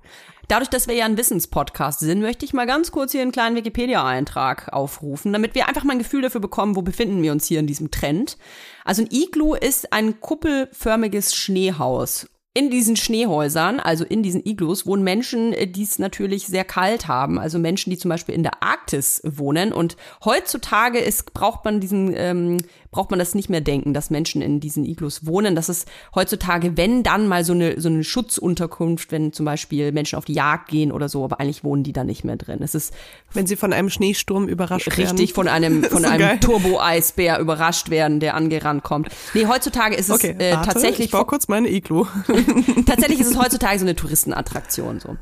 Dadurch, 0.50 0.68
dass 0.68 0.88
wir 0.88 0.96
ja 0.96 1.04
ein 1.04 1.16
Wissenspodcast 1.16 2.00
sind, 2.00 2.22
möchte 2.22 2.44
ich 2.44 2.52
mal 2.52 2.66
ganz 2.66 2.90
kurz 2.90 3.12
hier 3.12 3.22
einen 3.22 3.30
kleinen 3.30 3.54
Wikipedia-Eintrag 3.54 4.72
aufrufen, 4.72 5.32
damit 5.32 5.54
wir 5.54 5.68
einfach 5.68 5.84
mal 5.84 5.92
ein 5.92 6.00
Gefühl 6.00 6.22
dafür 6.22 6.40
bekommen, 6.40 6.74
wo 6.74 6.82
befinden 6.82 7.22
wir 7.22 7.30
uns 7.30 7.46
hier 7.46 7.60
in 7.60 7.68
diesem 7.68 7.92
Trend. 7.92 8.36
Also 8.84 9.02
ein 9.02 9.08
Iglu 9.12 9.54
ist 9.54 9.92
ein 9.92 10.20
kuppelförmiges 10.20 11.36
Schneehaus. 11.36 12.28
In 12.52 12.68
diesen 12.68 12.96
Schneehäusern, 12.96 13.78
also 13.78 14.04
in 14.04 14.24
diesen 14.24 14.44
Iglus, 14.44 14.84
wohnen 14.84 15.04
Menschen, 15.04 15.52
äh, 15.52 15.68
die 15.68 15.84
es 15.84 16.00
natürlich 16.00 16.48
sehr 16.48 16.64
kalt 16.64 17.06
haben. 17.06 17.38
Also 17.38 17.60
Menschen, 17.60 17.90
die 17.90 17.96
zum 17.96 18.08
Beispiel 18.08 18.34
in 18.34 18.42
der 18.42 18.60
Arktis 18.60 19.22
wohnen. 19.24 19.72
Und 19.72 19.96
heutzutage 20.24 20.98
ist, 20.98 21.32
braucht 21.32 21.64
man 21.64 21.78
diesen, 21.78 22.12
ähm, 22.16 22.56
braucht 22.90 23.10
man 23.10 23.18
das 23.20 23.34
nicht 23.34 23.48
mehr 23.48 23.60
denken, 23.60 23.94
dass 23.94 24.10
Menschen 24.10 24.42
in 24.42 24.58
diesen 24.58 24.84
Iglus 24.84 25.24
wohnen. 25.24 25.54
Das 25.54 25.68
ist 25.68 25.88
heutzutage, 26.14 26.76
wenn 26.76 27.02
dann 27.04 27.28
mal 27.28 27.44
so 27.44 27.52
eine, 27.52 27.80
so 27.80 27.88
eine 27.88 28.02
Schutzunterkunft, 28.02 29.12
wenn 29.12 29.32
zum 29.32 29.46
Beispiel 29.46 29.92
Menschen 29.92 30.16
auf 30.16 30.24
die 30.24 30.32
Jagd 30.34 30.68
gehen 30.68 30.90
oder 30.90 31.08
so, 31.08 31.22
aber 31.24 31.38
eigentlich 31.40 31.62
wohnen 31.62 31.84
die 31.84 31.92
da 31.92 32.02
nicht 32.02 32.24
mehr 32.24 32.36
drin. 32.36 32.60
Es 32.62 32.74
ist 32.74 32.92
Wenn 33.32 33.46
sie 33.46 33.56
von 33.56 33.72
einem 33.72 33.90
Schneesturm 33.90 34.48
überrascht 34.48 34.88
werden. 34.88 35.10
richtig 35.10 35.34
von 35.34 35.46
einem, 35.46 35.84
von 35.90 36.02
So 36.02 36.08
einem. 36.08 36.40
Turbo-Eisbär 36.40 37.38
überrascht 37.38 37.90
werden, 37.90 38.18
der 38.18 38.34
angerannt 38.34 38.82
kommt. 38.82 39.08
Nee, 39.34 39.46
heutzutage 39.46 39.94
ist 39.94 40.08
es 40.08 40.16
Okay, 40.16 40.34
äh, 40.38 40.52
warte, 40.52 40.68
tatsächlich 40.72 41.06
ich 41.06 41.12
baue 41.12 41.26
kurz 41.26 41.46
meine 41.46 41.68
Iglu. 41.70 42.06
Tatsächlich 42.86 43.20
ist 43.20 43.28
es 43.28 43.38
heutzutage 43.38 43.78
so 43.78 43.84
eine 43.84 43.94
Touristenattraktion. 43.94 44.98
So. 45.00 45.16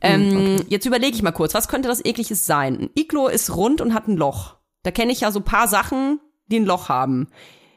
Ähm, 0.00 0.56
Jetzt 0.68 0.86
überlege 0.86 1.14
ich 1.14 1.22
mal 1.22 1.32
kurz, 1.32 1.52
was 1.54 1.68
könnte 1.68 1.88
das 1.88 2.02
ekliges 2.04 2.46
sein? 2.46 2.78
Ein 2.78 2.90
Iglo 2.98 3.28
ist 3.28 3.54
rund 3.54 3.80
und 3.80 3.92
hat 3.92 4.08
ein 4.08 4.16
Loch. 4.16 4.56
Da 4.82 4.90
kenne 4.90 5.12
ich 5.12 5.20
ja 5.20 5.30
so 5.30 5.40
ein 5.40 5.44
paar 5.44 5.68
Sachen, 5.68 6.18
die 6.50 6.58
ein 6.60 6.64
Loch 6.66 6.88
haben. 6.88 7.28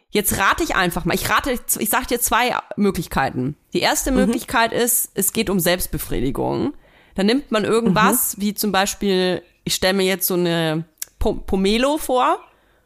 Jetzt 0.09 0.37
rate 0.37 0.63
ich 0.63 0.75
einfach 0.75 1.05
mal. 1.05 1.15
Ich 1.15 1.29
rate, 1.29 1.59
ich 1.79 1.89
sage 1.89 2.05
dir 2.05 2.19
zwei 2.21 2.55
Möglichkeiten. 2.75 3.55
Die 3.73 3.79
erste 3.79 4.11
Möglichkeit 4.11 4.71
ist, 4.71 5.11
es 5.15 5.33
geht 5.33 5.49
um 5.49 5.59
Selbstbefriedigung. 5.59 6.73
Da 7.15 7.23
nimmt 7.23 7.51
man 7.51 7.63
irgendwas, 7.63 8.35
wie 8.39 8.53
zum 8.53 8.71
Beispiel, 8.71 9.41
ich 9.63 9.73
stelle 9.75 9.93
mir 9.93 10.05
jetzt 10.05 10.27
so 10.27 10.35
eine 10.35 10.85
Po- 11.19 11.33
Pomelo 11.35 11.97
vor 11.97 12.39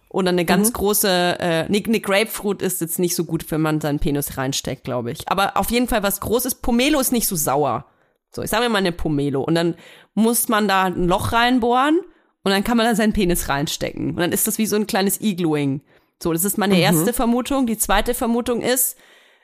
oder 0.09 0.29
eine 0.29 0.45
ganz 0.45 0.71
große, 0.73 1.37
äh, 1.39 1.65
nee, 1.69 1.83
eine 1.85 1.99
Grapefruit 1.99 2.61
ist 2.61 2.79
jetzt 2.79 2.97
nicht 2.99 3.15
so 3.15 3.25
gut, 3.25 3.49
wenn 3.51 3.61
man 3.61 3.81
seinen 3.81 3.99
Penis 3.99 4.37
reinsteckt, 4.37 4.85
glaube 4.85 5.11
ich. 5.11 5.29
Aber 5.29 5.57
auf 5.57 5.69
jeden 5.69 5.87
Fall 5.89 6.03
was 6.03 6.21
Großes. 6.21 6.55
Pomelo 6.55 6.99
ist 6.99 7.11
nicht 7.11 7.27
so 7.27 7.35
sauer. 7.35 7.85
So, 8.31 8.41
ich 8.41 8.49
sage 8.49 8.63
mir 8.63 8.69
mal 8.69 8.77
eine 8.79 8.91
Pomelo. 8.93 9.41
Und 9.41 9.55
dann 9.55 9.75
muss 10.13 10.47
man 10.47 10.67
da 10.69 10.83
ein 10.85 11.07
Loch 11.07 11.33
reinbohren 11.33 11.99
und 12.47 12.53
dann 12.53 12.63
kann 12.63 12.77
man 12.77 12.85
da 12.85 12.95
seinen 12.95 13.11
Penis 13.11 13.49
reinstecken. 13.49 14.11
Und 14.11 14.19
dann 14.21 14.31
ist 14.31 14.47
das 14.47 14.57
wie 14.57 14.67
so 14.67 14.77
ein 14.77 14.87
kleines 14.87 15.19
Igluing. 15.19 15.81
So, 16.23 16.31
das 16.31 16.45
ist 16.45 16.57
meine 16.57 16.79
erste 16.79 17.11
Vermutung. 17.11 17.67
Die 17.67 17.77
zweite 17.77 18.13
Vermutung 18.13 18.61
ist, 18.61 18.95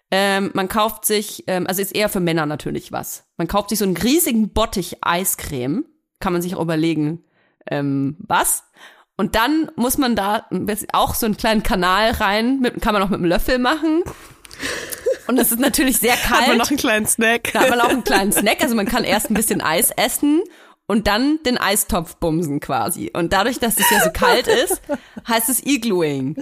ähm, 0.10 0.52
man 0.54 0.70
kauft 0.70 1.04
sich, 1.04 1.44
ähm, 1.48 1.68
also 1.68 1.82
ist 1.82 1.94
eher 1.94 2.08
für 2.08 2.22
Männer 2.22 2.46
natürlich 2.46 2.94
was. 2.94 3.26
Man 3.36 3.50
kauft 3.50 3.72
sich 3.72 3.80
so 3.80 3.84
einen 3.84 3.98
riesigen 3.98 4.54
Bottich 4.54 5.00
Eiscreme. 5.02 5.84
Kann 6.22 6.32
man 6.32 6.42
sich 6.42 6.56
auch 6.56 6.62
überlegen, 6.62 7.26
ähm, 7.70 8.16
was. 8.20 8.64
Und 9.18 9.36
dann 9.36 9.70
muss 9.76 9.98
man 9.98 10.16
da 10.16 10.48
auch 10.94 11.14
so 11.14 11.26
einen 11.26 11.36
kleinen 11.36 11.62
Kanal 11.62 12.12
rein, 12.12 12.62
mit, 12.62 12.82
kann 12.82 12.94
man 12.94 13.04
auch 13.04 13.10
mit 13.10 13.20
einem 13.20 13.26
Löffel 13.26 13.60
machen. 13.60 14.02
Und 15.28 15.36
das 15.36 15.52
ist 15.52 15.60
natürlich 15.60 15.98
sehr 15.98 16.16
kalt. 16.16 16.42
Hat 16.44 16.48
man 16.48 16.58
noch 16.60 16.70
einen 16.70 16.80
kleinen 16.80 17.06
Snack. 17.06 17.52
Da 17.52 17.64
hat 17.64 17.70
man 17.70 17.82
auch 17.82 17.90
einen 17.90 18.06
kleinen 18.06 18.32
Snack, 18.32 18.62
also 18.64 18.76
man 18.76 18.86
kann 18.86 19.04
erst 19.04 19.30
ein 19.30 19.34
bisschen 19.34 19.60
Eis 19.60 19.92
essen 19.92 20.42
und 20.88 21.08
dann 21.08 21.40
den 21.46 21.58
Eistopf 21.58 22.16
bumsen 22.18 22.60
quasi. 22.60 23.10
Und 23.14 23.34
dadurch, 23.34 23.60
dass 23.60 23.80
es 23.80 23.90
ja 23.90 24.02
so 24.04 24.12
kalt 24.12 24.48
ist, 24.48 24.82
heißt 25.28 25.50
es 25.50 25.66
Igluing. 25.66 26.36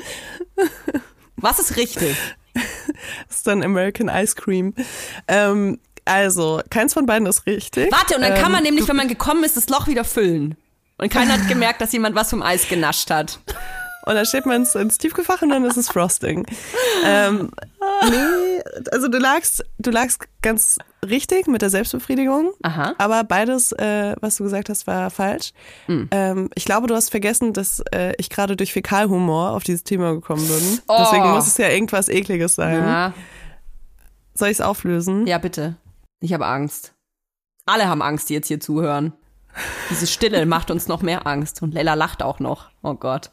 Was 1.37 1.59
ist 1.59 1.77
richtig? 1.77 2.15
Das 2.53 3.37
ist 3.37 3.47
dann 3.47 3.63
American 3.63 4.09
Ice 4.09 4.35
Cream. 4.35 4.73
Ähm, 5.27 5.79
also, 6.05 6.61
keins 6.69 6.93
von 6.93 7.05
beiden 7.05 7.27
ist 7.27 7.45
richtig. 7.45 7.91
Warte, 7.91 8.15
und 8.15 8.21
dann 8.21 8.33
kann 8.33 8.47
Ähm, 8.47 8.51
man 8.53 8.63
nämlich, 8.63 8.87
wenn 8.87 8.95
man 8.95 9.07
gekommen 9.07 9.43
ist, 9.43 9.55
das 9.55 9.69
Loch 9.69 9.87
wieder 9.87 10.03
füllen. 10.03 10.57
Und 10.97 11.11
keiner 11.11 11.33
hat 11.33 11.47
gemerkt, 11.47 11.81
dass 11.81 11.91
jemand 11.93 12.15
was 12.15 12.29
vom 12.29 12.41
Eis 12.43 12.67
genascht 12.67 13.09
hat. 13.09 13.39
Und 14.05 14.15
dann 14.15 14.25
steht 14.25 14.45
man 14.45 14.57
ins, 14.57 14.75
ins 14.75 14.97
Tiefgefach 14.97 15.41
und 15.43 15.49
dann 15.49 15.63
ist 15.63 15.77
es 15.77 15.87
Frosting. 15.89 16.45
ähm, 17.05 17.51
nee, 18.09 18.61
also 18.91 19.07
du 19.07 19.17
lagst, 19.17 19.65
du 19.79 19.91
lagst 19.91 20.27
ganz 20.41 20.77
richtig 21.07 21.47
mit 21.47 21.61
der 21.61 21.69
Selbstbefriedigung. 21.69 22.51
Aha. 22.63 22.93
Aber 22.97 23.23
beides, 23.23 23.71
äh, 23.73 24.15
was 24.21 24.35
du 24.35 24.43
gesagt 24.43 24.69
hast, 24.69 24.85
war 24.87 25.09
falsch. 25.09 25.51
Hm. 25.87 26.07
Ähm, 26.11 26.49
ich 26.55 26.65
glaube, 26.65 26.87
du 26.87 26.95
hast 26.95 27.09
vergessen, 27.09 27.53
dass 27.53 27.81
äh, 27.93 28.13
ich 28.17 28.29
gerade 28.29 28.55
durch 28.55 28.73
Fäkalhumor 28.73 29.51
auf 29.51 29.63
dieses 29.63 29.83
Thema 29.83 30.13
gekommen 30.13 30.47
bin. 30.47 30.79
Oh. 30.87 30.97
Deswegen 30.99 31.29
muss 31.31 31.47
es 31.47 31.57
ja 31.57 31.69
irgendwas 31.69 32.07
Ekliges 32.07 32.55
sein. 32.55 32.75
Ja, 32.83 33.13
Soll 34.33 34.49
ich 34.49 34.57
es 34.57 34.61
auflösen? 34.61 35.25
ja, 35.27 35.37
bitte. 35.37 35.75
Ich 36.21 36.33
habe 36.33 36.45
Angst. 36.45 36.93
Alle 37.65 37.87
haben 37.87 38.01
Angst, 38.01 38.29
die 38.29 38.33
jetzt 38.35 38.47
hier 38.47 38.59
zuhören. 38.59 39.13
Diese 39.89 40.07
Stille 40.07 40.45
macht 40.45 40.71
uns 40.71 40.87
noch 40.87 41.01
mehr 41.01 41.25
Angst. 41.27 41.61
Und 41.61 41.73
Lella 41.73 41.95
lacht 41.95 42.21
auch 42.23 42.39
noch. 42.39 42.69
Oh 42.83 42.93
Gott. 42.93 43.31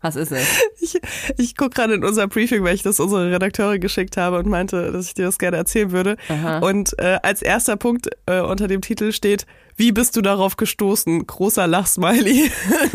Was 0.00 0.14
ist 0.14 0.30
es? 0.30 0.46
Ich, 0.80 1.00
ich 1.38 1.56
gucke 1.56 1.70
gerade 1.70 1.94
in 1.94 2.04
unser 2.04 2.28
Briefing, 2.28 2.62
weil 2.62 2.74
ich 2.74 2.82
das 2.82 3.00
unsere 3.00 3.32
Redakteure 3.32 3.78
geschickt 3.78 4.16
habe 4.16 4.38
und 4.38 4.46
meinte, 4.46 4.92
dass 4.92 5.06
ich 5.06 5.14
dir 5.14 5.24
das 5.24 5.38
gerne 5.38 5.56
erzählen 5.56 5.90
würde. 5.90 6.16
Aha. 6.28 6.58
Und 6.60 6.96
äh, 6.98 7.18
als 7.22 7.42
erster 7.42 7.76
Punkt 7.76 8.08
äh, 8.26 8.40
unter 8.40 8.68
dem 8.68 8.80
Titel 8.80 9.10
steht, 9.10 9.44
wie 9.74 9.90
bist 9.90 10.16
du 10.16 10.22
darauf 10.22 10.56
gestoßen? 10.56 11.26
Großer 11.26 11.66
Lachsmiley. 11.66 12.50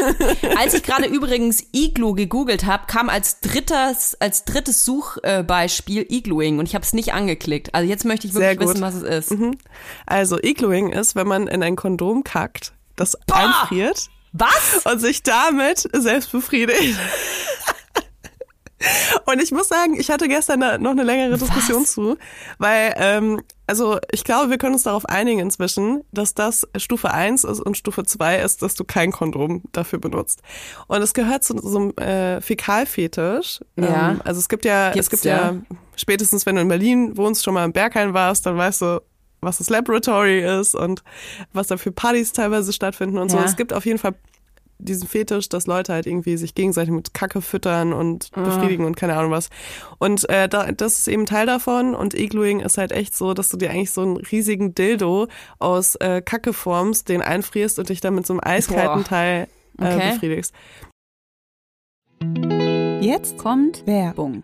Als 0.58 0.74
ich 0.74 0.84
gerade 0.84 1.06
übrigens 1.08 1.66
Iglu 1.74 2.14
gegoogelt 2.14 2.66
habe, 2.66 2.86
kam 2.88 3.10
als 3.10 3.40
drittes, 3.40 4.18
als 4.20 4.44
drittes 4.44 4.84
Suchbeispiel 4.84 6.06
Igluing 6.10 6.60
und 6.60 6.68
ich 6.68 6.76
habe 6.76 6.84
es 6.84 6.92
nicht 6.94 7.14
angeklickt. 7.14 7.74
Also 7.74 7.90
jetzt 7.90 8.04
möchte 8.04 8.28
ich 8.28 8.34
wirklich 8.34 8.60
wissen, 8.60 8.82
was 8.82 8.96
es 8.96 9.04
ist. 9.32 9.34
Also 10.06 10.38
Igluing 10.42 10.92
ist, 10.92 11.16
wenn 11.16 11.28
man 11.28 11.48
in 11.48 11.64
ein 11.64 11.78
Kondom 11.78 12.26
kackt, 12.26 12.74
das 12.98 13.18
einfriert 13.32 14.10
Was? 14.34 14.86
und 14.86 15.00
sich 15.00 15.24
damit 15.24 15.88
selbst 15.94 16.32
befriedigt. 16.32 17.00
Und 19.26 19.42
ich 19.42 19.52
muss 19.52 19.70
sagen, 19.70 19.96
ich 19.98 20.10
hatte 20.10 20.28
gestern 20.28 20.60
noch 20.82 20.92
eine 20.92 21.04
längere 21.04 21.38
Diskussion 21.38 21.86
zu, 21.86 22.18
weil, 22.58 22.94
ähm, 22.98 23.42
also 23.66 23.98
ich 24.12 24.24
glaube, 24.24 24.50
wir 24.50 24.58
können 24.58 24.74
uns 24.74 24.84
darauf 24.84 25.06
einigen 25.06 25.40
inzwischen, 25.40 26.04
dass 26.12 26.34
das 26.34 26.68
Stufe 26.76 27.12
1 27.12 27.46
ist 27.46 27.62
und 27.62 27.78
Stufe 27.78 28.04
2 28.04 28.40
ist, 28.40 28.62
dass 28.62 28.76
du 28.76 28.84
kein 28.84 29.12
Kondom 29.12 29.64
dafür 29.72 30.00
benutzt. 30.00 30.42
Und 30.88 31.02
es 31.02 31.14
gehört 31.14 31.44
zu 31.44 31.58
so 31.58 31.78
einem 31.78 31.92
äh, 31.92 32.42
Fäkalfetisch. 32.42 33.62
Ja. 33.78 34.12
Ähm, 34.12 34.22
also 34.26 34.40
es 34.40 34.50
gibt 34.50 34.66
ja, 34.66 34.92
Gibt's, 34.92 35.08
es 35.08 35.12
gibt 35.12 35.26
ja. 35.26 35.52
ja. 35.52 35.56
spätestens 35.96 36.46
wenn 36.46 36.56
du 36.56 36.62
in 36.62 36.68
Berlin 36.68 37.16
wohnst, 37.16 37.44
schon 37.44 37.54
mal 37.54 37.64
im 37.64 37.74
Berghain 37.74 38.14
warst, 38.14 38.46
dann 38.46 38.58
weißt 38.58 38.82
du, 38.82 39.02
was 39.44 39.58
das 39.60 39.70
Laboratory 39.70 40.42
ist 40.60 40.76
und 40.76 41.04
was 41.54 41.68
da 41.68 41.78
für 41.78 41.92
Partys 41.92 42.34
teilweise 42.34 42.74
stattfinden 42.74 43.18
und 43.18 43.30
so. 43.30 43.38
Ja. 43.38 43.44
Es 43.46 43.56
gibt 43.56 43.74
auf 43.74 43.86
jeden 43.86 44.00
Fall 44.00 44.16
diesen 44.80 45.08
Fetisch, 45.08 45.48
dass 45.48 45.66
Leute 45.66 45.94
halt 45.94 46.08
irgendwie 46.08 46.36
sich 46.36 46.56
gegenseitig 46.56 46.92
mit 46.92 47.14
Kacke 47.14 47.42
füttern 47.42 47.94
und 47.94 48.30
Ah. 48.34 48.44
befriedigen 48.44 48.84
und 48.86 48.98
keine 48.98 49.16
Ahnung 49.16 49.32
was. 49.32 49.50
Und 49.98 50.28
äh, 50.30 50.50
da, 50.50 50.72
das 50.74 51.00
ist 51.00 51.08
eben 51.08 51.26
Teil 51.26 51.46
davon. 51.46 51.96
Und 51.96 52.14
Igluing 52.14 52.60
ist 52.60 52.78
halt 52.78 52.92
echt 52.92 53.16
so, 53.16 53.34
dass 53.34 53.48
du 53.50 53.56
dir 53.56 53.70
eigentlich 53.70 53.92
so 53.92 54.02
einen 54.02 54.18
riesigen 54.18 54.76
Dildo 54.76 55.28
aus 55.60 55.96
äh, 55.96 56.22
Kacke 56.22 56.52
formst, 56.52 57.08
den 57.08 57.22
einfrierst 57.22 57.80
und 57.80 57.88
dich 57.90 58.02
dann 58.02 58.16
mit 58.16 58.26
so 58.26 58.34
einem 58.34 58.42
eiskalten 58.44 59.04
Boah. 59.04 59.08
Teil 59.08 59.48
äh, 59.80 59.86
Okay. 59.96 60.12
befriedigst. 60.12 60.54
Jetzt 63.02 63.38
kommt 63.38 63.86
Werbung. 63.86 64.44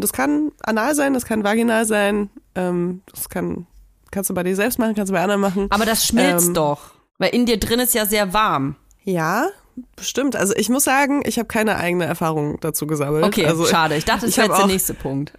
Das 0.00 0.12
kann 0.12 0.52
anal 0.62 0.94
sein, 0.94 1.14
das 1.14 1.24
kann 1.24 1.44
vaginal 1.44 1.84
sein, 1.86 2.30
ähm, 2.54 3.02
das 3.12 3.28
kann, 3.28 3.66
kannst 4.10 4.30
du 4.30 4.34
bei 4.34 4.42
dir 4.42 4.56
selbst 4.56 4.78
machen, 4.78 4.94
kannst 4.94 5.10
du 5.10 5.14
bei 5.14 5.22
anderen 5.22 5.40
machen. 5.40 5.66
Aber 5.70 5.84
das 5.84 6.06
schmilzt 6.06 6.48
Ähm, 6.48 6.54
doch. 6.54 6.92
Weil 7.18 7.34
in 7.34 7.46
dir 7.46 7.58
drin 7.58 7.80
ist 7.80 7.94
ja 7.94 8.06
sehr 8.06 8.32
warm. 8.32 8.76
Ja, 9.04 9.48
bestimmt. 9.96 10.36
Also 10.36 10.54
ich 10.56 10.68
muss 10.68 10.84
sagen, 10.84 11.22
ich 11.24 11.38
habe 11.38 11.48
keine 11.48 11.76
eigene 11.76 12.04
Erfahrung 12.04 12.58
dazu 12.60 12.86
gesammelt. 12.86 13.24
Okay, 13.24 13.46
also, 13.46 13.64
schade. 13.64 13.96
Ich 13.96 14.04
dachte, 14.04 14.26
das 14.26 14.36
wäre 14.36 14.48
jetzt 14.48 14.58
der 14.58 14.66
nächste 14.66 14.94
Punkt. 14.94 15.32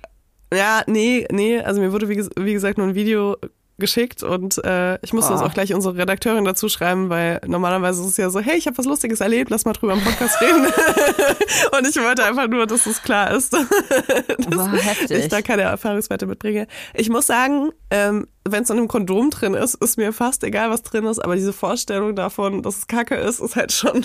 Ja, 0.53 0.81
nee, 0.87 1.27
nee. 1.31 1.59
Also 1.59 1.79
mir 1.79 1.91
wurde, 1.91 2.09
wie, 2.09 2.17
wie 2.37 2.53
gesagt, 2.53 2.77
nur 2.77 2.87
ein 2.87 2.95
Video 2.95 3.37
geschickt 3.79 4.21
und 4.23 4.63
äh, 4.63 4.97
ich 5.01 5.13
musste 5.13 5.31
das 5.33 5.41
Ah. 5.41 5.45
auch 5.45 5.53
gleich 5.53 5.73
unsere 5.73 5.97
Redakteurin 5.97 6.45
dazu 6.45 6.69
schreiben, 6.69 7.09
weil 7.09 7.41
normalerweise 7.47 8.01
ist 8.01 8.09
es 8.09 8.17
ja 8.17 8.29
so, 8.29 8.39
hey, 8.39 8.57
ich 8.57 8.67
habe 8.67 8.77
was 8.77 8.85
Lustiges 8.85 9.21
erlebt, 9.21 9.49
lass 9.49 9.65
mal 9.65 9.73
drüber 9.73 9.93
im 9.93 10.01
Podcast 10.01 10.39
reden. 10.41 10.65
und 11.77 11.87
ich 11.87 11.95
wollte 12.01 12.23
einfach 12.25 12.47
nur, 12.47 12.67
dass 12.67 12.85
es 12.85 13.01
klar 13.01 13.31
ist, 13.31 13.53
dass 13.53 13.67
War 14.57 14.71
heftig. 14.77 15.17
ich 15.17 15.27
da 15.29 15.41
keine 15.41 15.63
Erfahrungswerte 15.63 16.25
mitbringe. 16.25 16.67
Ich 16.93 17.09
muss 17.09 17.27
sagen, 17.27 17.71
ähm, 17.89 18.27
wenn 18.47 18.63
es 18.63 18.69
in 18.69 18.77
einem 18.77 18.87
Kondom 18.87 19.29
drin 19.29 19.53
ist, 19.53 19.75
ist 19.75 19.97
mir 19.97 20.11
fast 20.13 20.43
egal, 20.43 20.69
was 20.69 20.83
drin 20.83 21.05
ist, 21.05 21.19
aber 21.19 21.35
diese 21.35 21.53
Vorstellung 21.53 22.15
davon, 22.15 22.61
dass 22.63 22.77
es 22.77 22.87
Kacke 22.87 23.15
ist, 23.15 23.39
ist 23.39 23.55
halt 23.55 23.71
schon 23.71 24.03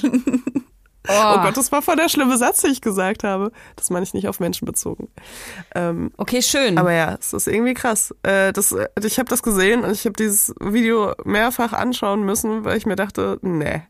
Oh 1.08 1.38
Gott, 1.42 1.56
das 1.56 1.70
war 1.70 1.82
voll 1.82 1.96
der 1.96 2.08
schlimme 2.08 2.36
Satz, 2.38 2.62
den 2.62 2.72
ich 2.72 2.80
gesagt 2.80 3.24
habe. 3.24 3.52
Das 3.76 3.90
meine 3.90 4.04
ich 4.04 4.14
nicht 4.14 4.26
auf 4.28 4.40
Menschen 4.40 4.64
bezogen. 4.64 5.08
Ähm, 5.74 6.10
Okay, 6.16 6.40
schön. 6.42 6.78
aber 6.78 6.92
ja, 6.92 7.16
es 7.20 7.32
ist 7.32 7.46
irgendwie 7.46 7.74
krass. 7.74 8.14
Äh, 8.22 8.52
das, 8.52 8.72
äh, 8.72 8.88
ich 9.02 9.18
habe 9.18 9.28
das 9.28 9.42
gesehen 9.42 9.84
und 9.84 9.90
ich 9.92 10.04
habe 10.06 10.14
dieses 10.14 10.54
Video 10.60 11.12
mehrfach 11.24 11.72
anschauen 11.72 12.22
müssen, 12.24 12.64
weil 12.64 12.78
ich 12.78 12.86
mir 12.86 12.96
dachte, 12.96 13.38
nee. 13.42 13.82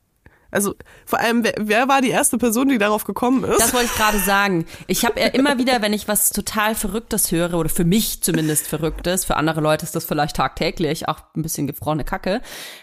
Also 0.51 0.75
vor 1.05 1.19
allem, 1.19 1.43
wer, 1.43 1.55
wer 1.59 1.89
war 1.89 2.01
die 2.01 2.11
erste 2.11 2.39
Person, 2.39 2.69
die 2.69 2.79
darauf 2.79 3.05
gekommen 3.05 3.43
ist? 3.43 3.61
Das 3.61 3.75
wollte 3.75 3.87
ich 3.87 3.95
gerade 3.97 4.19
sagen. 4.21 4.67
Ich 4.87 5.05
habe 5.05 5.19
ja 5.19 5.27
immer 5.27 5.59
wieder, 5.59 5.83
wenn 5.83 5.93
ich 5.93 6.07
was 6.07 6.31
total 6.31 6.77
Verrücktes 6.77 7.33
höre, 7.33 7.55
oder 7.55 7.69
für 7.69 7.85
mich 7.85 8.23
zumindest 8.23 8.69
Verrücktes, 8.69 9.25
für 9.25 9.37
andere 9.37 9.61
Leute 9.61 9.85
ist 9.85 9.97
das 9.97 10.05
vielleicht 10.05 10.37
tagtäglich, 10.37 11.09
auch 11.09 11.19
ein 11.37 11.43
bisschen 11.43 11.67
gefrorene 11.67 12.05
Kacke. 12.05 12.41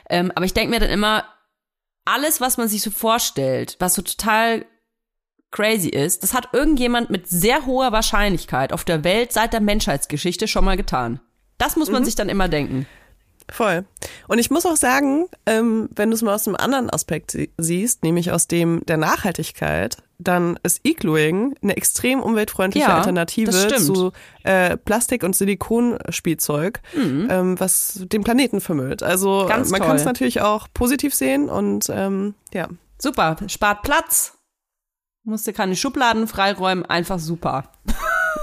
Ähm, 0.10 0.34
aber 0.36 0.44
ich 0.46 0.54
denke 0.54 0.70
mir 0.74 0.82
dann 0.82 0.90
immer, 0.90 1.24
alles, 2.06 2.42
was 2.42 2.58
man 2.58 2.68
sich 2.68 2.82
so 2.82 2.92
vorstellt, 2.92 3.76
was 3.80 3.94
so 3.94 4.02
total 4.02 4.66
crazy 5.52 5.90
ist, 5.90 6.24
das 6.24 6.34
hat 6.34 6.50
irgendjemand 6.54 7.10
mit 7.10 7.28
sehr 7.28 7.66
hoher 7.66 7.92
Wahrscheinlichkeit 7.92 8.74
auf 8.74 8.86
der 8.86 9.04
Welt 9.04 9.34
seit 9.34 9.54
der 9.54 9.62
Menschheitsgeschichte 9.62 10.48
schon 10.48 10.66
mal 10.66 10.78
getan. 10.78 11.20
Das 11.58 11.76
muss 11.76 11.92
man 11.92 12.06
sich 12.06 12.16
dann 12.16 12.30
immer 12.30 12.48
denken. 12.48 12.88
Voll. 13.50 13.86
Und 14.28 14.40
ich 14.40 14.50
muss 14.52 14.66
auch 14.66 14.76
sagen, 14.78 15.28
ähm, 15.46 15.90
wenn 15.96 16.10
du 16.10 16.16
es 16.16 16.22
mal 16.22 16.34
aus 16.36 16.48
einem 16.48 16.56
anderen 16.56 16.90
Aspekt 16.90 17.32
sie- 17.32 17.52
siehst, 17.58 18.04
nämlich 18.04 18.32
aus 18.32 18.48
dem 18.48 18.86
der 18.86 18.98
Nachhaltigkeit, 18.98 19.98
dann 20.20 20.60
ist 20.64 20.82
Igluing 20.84 21.56
eine 21.64 21.76
extrem 21.76 22.22
umweltfreundliche 22.22 22.88
Ja, 22.88 22.98
Alternative 22.98 23.52
zu 23.52 24.12
äh, 24.44 24.78
Plastik- 24.78 25.24
und 25.24 25.36
Silikonspielzeug, 25.36 26.80
ähm, 26.96 27.60
was 27.60 28.02
den 28.06 28.24
Planeten 28.24 28.62
vermüllt. 28.62 29.04
Also 29.04 29.44
Mhm. 29.44 29.48
Ganz 29.50 29.72
man 29.72 29.82
kann 29.82 29.96
es 29.96 30.06
natürlich 30.06 30.42
auch 30.42 30.68
positiv 30.74 31.14
sehen 31.16 31.50
und 31.50 31.90
ähm, 31.90 32.36
ja. 32.54 32.68
Super, 33.00 33.36
spart 33.48 33.82
Platz. 33.82 34.38
Musste 35.24 35.54
keine 35.54 35.76
Schubladen 35.76 36.28
freiräumen, 36.28 36.86
einfach 36.86 37.20
super. 37.20 37.66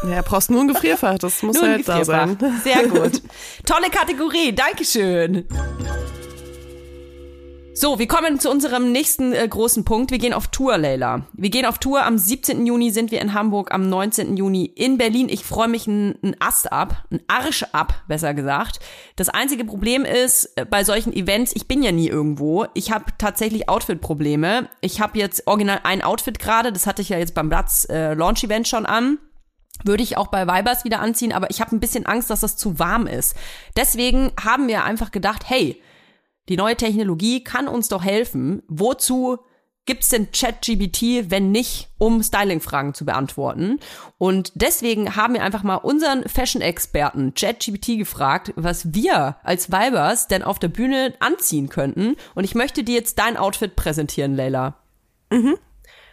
Ja, 0.07 0.23
brauchst 0.23 0.51
nur 0.51 0.61
ein 0.61 0.69
Gefrierfach, 0.69 1.19
das 1.19 1.43
muss 1.43 1.61
halt 1.61 1.89
da 1.89 2.05
sein. 2.05 2.39
Sehr 2.63 2.87
gut. 2.89 3.23
Tolle 3.65 3.91
Kategorie, 3.91 4.53
Dankeschön. 4.53 5.47
So, 7.81 8.01
wir 8.01 8.09
kommen 8.09 8.41
zu 8.41 8.51
unserem 8.51 8.91
nächsten 8.91 9.33
äh, 9.33 9.47
großen 9.47 9.85
Punkt. 9.85 10.11
Wir 10.11 10.19
gehen 10.19 10.33
auf 10.33 10.49
Tour, 10.49 10.79
Leila. 10.79 11.27
Wir 11.35 11.49
gehen 11.49 11.65
auf 11.65 11.79
Tour. 11.79 12.05
Am 12.05 12.19
17. 12.19 12.67
Juni 12.67 12.91
sind 12.91 13.13
wir 13.13 13.21
in 13.21 13.35
Hamburg, 13.35 13.73
am 13.73 13.89
19. 13.89 14.37
Juni 14.37 14.65
in 14.65 14.99
Berlin. 14.99 15.29
Ich 15.29 15.45
freue 15.45 15.69
mich 15.69 15.87
ein, 15.87 16.17
ein 16.21 16.35
Ast 16.41 16.73
ab, 16.73 17.05
ein 17.13 17.21
Arsch 17.29 17.65
ab, 17.71 18.03
besser 18.09 18.35
gesagt. 18.35 18.81
Das 19.15 19.29
einzige 19.29 19.65
Problem 19.65 20.05
ist, 20.05 20.57
äh, 20.57 20.65
bei 20.65 20.83
solchen 20.83 21.13
Events, 21.13 21.53
ich 21.55 21.69
bin 21.69 21.85
ja 21.85 21.93
nie 21.93 22.09
irgendwo. 22.09 22.67
Ich 22.75 22.91
habe 22.91 23.05
tatsächlich 23.17 23.69
Outfit-Probleme. 23.69 24.69
Ich 24.81 25.01
habe 25.01 25.17
jetzt 25.17 25.47
original 25.47 25.79
ein 25.85 26.03
Outfit 26.03 26.41
gerade, 26.41 26.73
das 26.73 26.85
hatte 26.85 27.03
ich 27.03 27.11
ja 27.11 27.19
jetzt 27.19 27.35
beim 27.35 27.49
Platz 27.49 27.87
äh, 27.89 28.15
Launch-Event 28.15 28.67
schon 28.67 28.87
an 28.87 29.19
würde 29.85 30.03
ich 30.03 30.17
auch 30.17 30.29
bei 30.29 30.47
Vibers 30.47 30.85
wieder 30.85 31.01
anziehen, 31.01 31.33
aber 31.33 31.51
ich 31.51 31.61
habe 31.61 31.75
ein 31.75 31.81
bisschen 31.81 32.07
Angst, 32.07 32.31
dass 32.31 32.41
das 32.41 32.57
zu 32.57 32.79
warm 32.79 33.07
ist. 33.07 33.37
Deswegen 33.77 34.33
haben 34.43 34.69
wir 34.69 34.85
einfach 34.85 35.11
gedacht, 35.11 35.49
hey, 35.49 35.81
die 36.49 36.57
neue 36.57 36.77
Technologie 36.77 37.45
kann 37.45 37.69
uns 37.69 37.89
doch 37.89 38.03
helfen. 38.03 38.63
Wozu 38.69 39.39
gibt's 39.85 40.11
denn 40.11 40.31
ChatGPT, 40.33 41.31
wenn 41.31 41.51
nicht, 41.51 41.89
um 41.99 42.23
Styling-Fragen 42.23 42.95
zu 42.95 43.05
beantworten? 43.05 43.81
Und 44.19 44.53
deswegen 44.55 45.17
haben 45.17 45.35
wir 45.35 45.43
einfach 45.43 45.63
mal 45.63 45.77
unseren 45.77 46.29
Fashion-Experten 46.29 47.35
ChatGPT 47.35 47.99
gefragt, 47.99 48.53
was 48.57 48.95
wir 48.95 49.37
als 49.43 49.73
Weibers 49.73 50.29
denn 50.29 50.43
auf 50.43 50.59
der 50.59 50.69
Bühne 50.69 51.15
anziehen 51.21 51.69
könnten. 51.69 52.17
Und 52.35 52.45
ich 52.45 52.55
möchte 52.55 52.85
dir 52.85 52.95
jetzt 52.95 53.19
dein 53.19 53.37
Outfit 53.37 53.77
präsentieren, 53.77 54.37
Leila. 54.37 54.77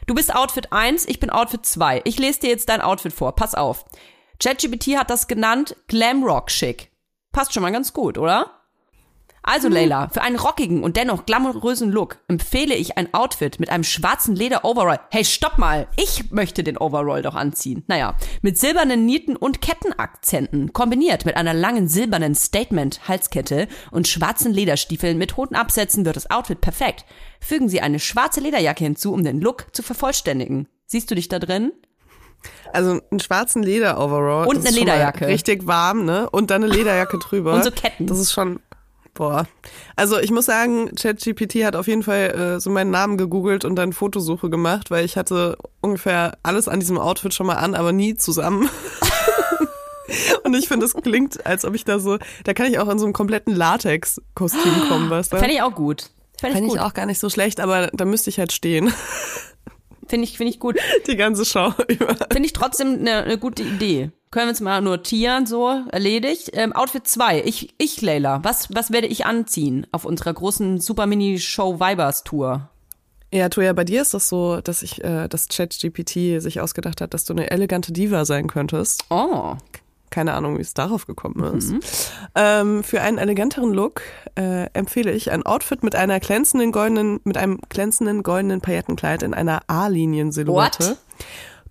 Du 0.06 0.14
bist 0.14 0.36
Outfit 0.36 0.72
1, 0.72 1.08
ich 1.08 1.20
bin 1.20 1.30
Outfit 1.30 1.66
2. 1.66 2.02
Ich 2.04 2.20
lese 2.20 2.42
dir 2.42 2.50
jetzt 2.50 2.70
dein 2.70 2.82
Outfit 2.82 3.14
vor. 3.14 3.36
Pass 3.36 3.56
auf. 3.56 3.86
ChatGPT 4.40 4.98
hat 4.98 5.10
das 5.10 5.28
genannt 5.28 5.76
Glamrock 5.88 6.48
Chic. 6.48 6.92
Passt 7.32 7.54
schon 7.54 7.64
mal 7.64 7.72
ganz 7.72 7.94
gut, 7.94 8.18
oder? 8.18 8.65
Also 9.48 9.70
Leila, 9.70 10.10
für 10.10 10.24
einen 10.24 10.38
rockigen 10.38 10.84
und 10.84 10.98
dennoch 10.98 11.28
glamourösen 11.28 11.92
Look 11.92 12.18
empfehle 12.28 12.74
ich 12.74 12.98
ein 12.98 13.14
Outfit 13.14 13.60
mit 13.60 13.70
einem 13.70 13.84
schwarzen 13.84 14.36
Leder-Overall. 14.36 15.02
Hey, 15.12 15.24
stopp 15.24 15.60
mal! 15.60 15.88
Ich 15.98 16.32
möchte 16.32 16.64
den 16.64 16.80
Overall 16.80 17.22
doch 17.22 17.36
anziehen. 17.36 17.84
Naja, 17.86 18.16
mit 18.42 18.58
silbernen 18.58 19.06
Nieten 19.06 19.36
und 19.36 19.62
Kettenakzenten, 19.62 20.74
kombiniert 20.74 21.26
mit 21.26 21.38
einer 21.38 21.54
langen 21.54 21.88
silbernen 21.88 22.34
Statement-Halskette 22.34 23.68
und 23.92 24.08
schwarzen 24.08 24.52
Lederstiefeln 24.52 25.20
mit 25.20 25.38
hohen 25.38 25.54
Absätzen 25.54 26.06
wird 26.06 26.16
das 26.16 26.32
Outfit 26.32 26.60
perfekt. 26.60 27.06
Fügen 27.40 27.70
Sie 27.70 27.82
eine 27.82 28.00
schwarze 28.00 28.40
Lederjacke 28.40 28.84
hinzu, 28.84 29.14
um 29.14 29.24
den 29.24 29.40
Look 29.40 29.68
zu 29.74 29.84
vervollständigen. 29.84 30.68
Siehst 30.88 31.12
du 31.12 31.16
dich 31.16 31.28
da 31.28 31.38
drin? 31.38 31.72
Also 32.74 33.00
einen 33.10 33.20
schwarzen 33.20 33.64
Leder-Overall. 33.64 34.48
Und 34.48 34.66
eine 34.66 34.76
Lederjacke. 34.76 35.28
Richtig 35.28 35.66
warm, 35.66 36.06
ne? 36.06 36.30
Und 36.30 36.52
dann 36.52 36.64
eine 36.64 36.74
Lederjacke 36.74 37.18
drüber. 37.30 37.54
Und 37.54 37.64
so 37.64 37.72
Ketten. 37.72 38.08
Das 38.08 38.20
ist 38.20 38.34
schon, 38.34 38.60
boah. 39.16 39.48
Also 39.96 40.20
ich 40.20 40.30
muss 40.30 40.46
sagen, 40.46 40.94
ChatGPT 40.94 41.66
hat 41.66 41.76
auf 41.76 41.88
jeden 41.88 42.04
Fall 42.04 42.56
äh, 42.56 42.60
so 42.60 42.70
meinen 42.70 42.92
Namen 42.92 43.18
gegoogelt 43.18 43.66
und 43.66 43.76
dann 43.76 43.94
Fotosuche 43.94 44.52
gemacht, 44.52 44.92
weil 44.92 45.04
ich 45.04 45.18
hatte 45.18 45.58
ungefähr 45.82 46.38
alles 46.44 46.68
an 46.68 46.80
diesem 46.80 47.00
Outfit 47.00 47.34
schon 47.34 47.48
mal 47.48 47.56
an, 47.56 47.74
aber 47.74 47.92
nie 47.92 48.16
zusammen. 48.16 48.70
Und 50.44 50.56
ich 50.56 50.68
finde, 50.68 50.86
es 50.86 50.94
klingt, 50.94 51.44
als 51.48 51.66
ob 51.66 51.74
ich 51.74 51.84
da 51.84 51.98
so, 51.98 52.20
da 52.44 52.54
kann 52.54 52.68
ich 52.68 52.78
auch 52.78 52.88
in 52.90 53.00
so 53.00 53.06
einem 53.06 53.14
kompletten 53.14 53.56
Latex-Kostüm 53.56 54.88
kommen, 54.88 55.10
weißt 55.10 55.34
du? 55.34 55.38
Fände 55.38 55.56
ich 55.56 55.62
auch 55.64 55.74
gut. 55.74 56.12
Fände 56.40 56.52
ich 56.52 56.54
Fände 56.54 56.68
gut. 56.68 56.78
ich 56.78 56.82
auch 56.82 56.94
gar 56.94 57.08
nicht 57.08 57.20
so 57.20 57.30
schlecht, 57.30 57.60
aber 57.60 57.88
da 57.88 58.06
müsste 58.06 58.30
ich 58.30 58.38
halt 58.38 58.52
stehen. 58.52 58.94
Finde 60.08 60.26
ich, 60.26 60.38
finde 60.38 60.52
ich 60.52 60.60
gut. 60.60 60.78
Die 61.08 61.16
ganze 61.16 61.46
Show 61.46 61.74
über. 61.88 62.16
Finde 62.32 62.46
ich 62.46 62.54
trotzdem 62.54 63.00
eine, 63.00 63.24
eine 63.24 63.38
gute 63.40 63.64
Idee. 63.64 64.12
Können 64.32 64.48
wir 64.48 64.50
uns 64.50 64.62
mal 64.62 64.82
notieren, 64.82 65.46
so 65.46 65.70
erledigt. 65.92 66.52
Ähm, 66.54 66.74
Outfit 66.74 67.08
2. 67.08 67.44
Ich, 67.44 67.74
ich, 67.78 68.02
Leila, 68.02 68.44
was, 68.44 68.74
was 68.74 68.92
werde 68.92 69.08
ich 69.08 69.26
anziehen 69.26 69.88
auf 69.92 70.04
unserer 70.04 70.34
großen 70.34 70.80
Super 70.80 71.06
Mini 71.06 71.40
Show 71.40 71.80
Vibers 71.80 72.24
Tour? 72.24 72.70
Ja, 73.32 73.50
Toja, 73.50 73.74
bei 73.74 73.84
dir 73.84 74.02
ist 74.02 74.14
das 74.14 74.30
so, 74.30 74.62
dass 74.62 74.82
ich, 74.82 75.04
äh, 75.04 75.28
dass 75.28 75.50
ChatGPT 75.50 76.42
sich 76.42 76.62
ausgedacht 76.62 77.02
hat, 77.02 77.14
dass 77.14 77.26
du 77.26 77.34
eine 77.34 77.52
elegante 77.52 77.92
Diva 77.92 78.26
sein 78.26 78.48
könntest. 78.48 79.06
Oh. 79.10 79.56
Keine 80.10 80.34
Ahnung, 80.34 80.58
wie 80.58 80.62
es 80.62 80.74
darauf 80.74 81.08
gekommen 81.08 81.44
ist. 81.58 82.12
Ähm, 82.36 82.84
für 82.84 83.02
einen 83.02 83.18
eleganteren 83.18 83.74
Look 83.74 84.02
äh, 84.38 84.70
empfehle 84.72 85.12
ich 85.12 85.32
ein 85.32 85.46
Outfit 85.46 85.84
mit 85.84 85.96
einer 85.96 86.22
glänzenden 86.22 86.72
goldenen, 86.72 87.20
mit 87.26 87.36
einem 87.36 87.60
glänzenden 87.68 88.24
goldenen 88.24 88.62
Paillettenkleid 88.62 89.24
in 89.24 89.34
einer 89.34 89.64
A-Linien-Silhouette. 89.68 90.92
What? 90.92 90.98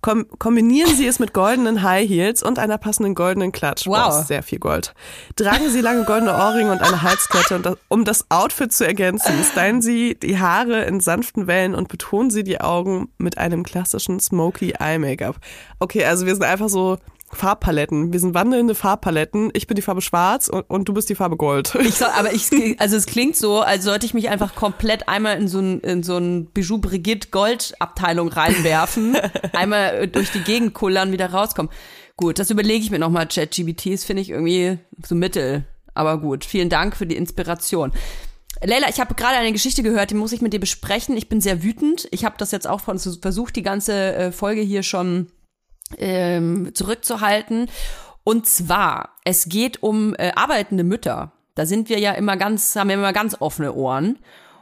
Kom 0.05 0.27
kombinieren 0.37 0.95
Sie 0.95 1.07
es 1.07 1.17
mit 1.17 1.33
goldenen 1.33 1.81
High 1.81 2.07
Heels 2.07 2.43
und 2.43 2.59
einer 2.59 2.77
passenden 2.77 3.15
goldenen 3.15 3.51
Klatsch. 3.51 3.87
Wow. 3.87 4.23
Sehr 4.27 4.43
viel 4.43 4.59
Gold. 4.59 4.93
Tragen 5.35 5.71
Sie 5.71 5.81
lange 5.81 6.03
goldene 6.03 6.31
Ohrringe 6.31 6.73
und 6.73 6.83
eine 6.83 7.01
Halskette, 7.01 7.55
und 7.55 7.65
das, 7.65 7.77
um 7.87 8.05
das 8.05 8.29
Outfit 8.29 8.71
zu 8.71 8.85
ergänzen. 8.85 9.33
Stylen 9.43 9.81
Sie 9.81 10.13
die 10.13 10.37
Haare 10.37 10.83
in 10.83 10.99
sanften 10.99 11.47
Wellen 11.47 11.73
und 11.73 11.87
betonen 11.87 12.29
Sie 12.29 12.43
die 12.43 12.61
Augen 12.61 13.09
mit 13.17 13.39
einem 13.39 13.63
klassischen 13.63 14.19
Smoky 14.19 14.75
Eye 14.79 14.99
Make-up. 14.99 15.37
Okay, 15.79 16.05
also 16.05 16.27
wir 16.27 16.35
sind 16.35 16.43
einfach 16.43 16.69
so 16.69 16.99
Farbpaletten. 17.35 18.11
Wir 18.11 18.19
sind 18.19 18.33
wandelnde 18.33 18.75
Farbpaletten. 18.75 19.51
Ich 19.53 19.67
bin 19.67 19.75
die 19.75 19.81
Farbe 19.81 20.01
Schwarz 20.01 20.47
und, 20.47 20.63
und 20.69 20.89
du 20.89 20.93
bist 20.93 21.09
die 21.09 21.15
Farbe 21.15 21.37
Gold. 21.37 21.75
Ich 21.75 21.95
soll, 21.95 22.09
aber 22.17 22.33
ich, 22.33 22.49
also 22.79 22.95
es 22.95 23.05
klingt 23.05 23.35
so, 23.35 23.61
als 23.61 23.83
sollte 23.83 24.05
ich 24.05 24.13
mich 24.13 24.29
einfach 24.29 24.55
komplett 24.55 25.07
einmal 25.07 25.37
in 25.37 25.47
so 25.47 25.59
ein, 25.59 25.79
in 25.81 26.03
so 26.03 26.17
ein 26.17 26.47
Bijou 26.47 26.79
Brigitte 26.79 27.29
Gold 27.29 27.75
Abteilung 27.79 28.29
reinwerfen, 28.29 29.17
einmal 29.53 30.07
durch 30.07 30.31
die 30.31 30.41
Gegend 30.41 30.73
kullern, 30.73 31.11
wieder 31.11 31.31
rauskommen. 31.31 31.71
Gut, 32.17 32.39
das 32.39 32.49
überlege 32.49 32.83
ich 32.83 32.91
mir 32.91 32.99
nochmal. 32.99 33.27
ChatGPTs 33.27 34.05
finde 34.05 34.21
ich 34.21 34.29
irgendwie 34.29 34.79
so 35.05 35.15
mittel. 35.15 35.65
Aber 35.93 36.19
gut, 36.19 36.45
vielen 36.45 36.69
Dank 36.69 36.95
für 36.95 37.05
die 37.05 37.15
Inspiration. 37.15 37.91
Leila, 38.61 38.87
ich 38.89 38.99
habe 38.99 39.15
gerade 39.15 39.37
eine 39.37 39.51
Geschichte 39.51 39.83
gehört, 39.83 40.11
die 40.11 40.15
muss 40.15 40.31
ich 40.31 40.41
mit 40.41 40.53
dir 40.53 40.59
besprechen. 40.59 41.17
Ich 41.17 41.27
bin 41.27 41.41
sehr 41.41 41.61
wütend. 41.61 42.07
Ich 42.11 42.23
habe 42.23 42.35
das 42.37 42.51
jetzt 42.51 42.67
auch 42.67 42.79
von, 42.79 42.97
versucht, 42.99 43.55
die 43.55 43.63
ganze 43.63 44.15
äh, 44.15 44.31
Folge 44.31 44.61
hier 44.61 44.83
schon 44.83 45.27
ähm, 45.97 46.71
zurückzuhalten. 46.73 47.69
Und 48.23 48.47
zwar, 48.47 49.15
es 49.23 49.49
geht 49.49 49.83
um 49.83 50.15
äh, 50.15 50.31
arbeitende 50.35 50.83
Mütter. 50.83 51.31
Da 51.53 51.65
sind 51.65 51.89
wir 51.89 51.99
ja 51.99 52.11
immer 52.11 52.37
ganz, 52.37 52.75
haben 52.75 52.89
wir 52.89 52.95
immer 52.95 53.13
ganz 53.13 53.37
offene 53.39 53.73
Ohren. 53.73 54.19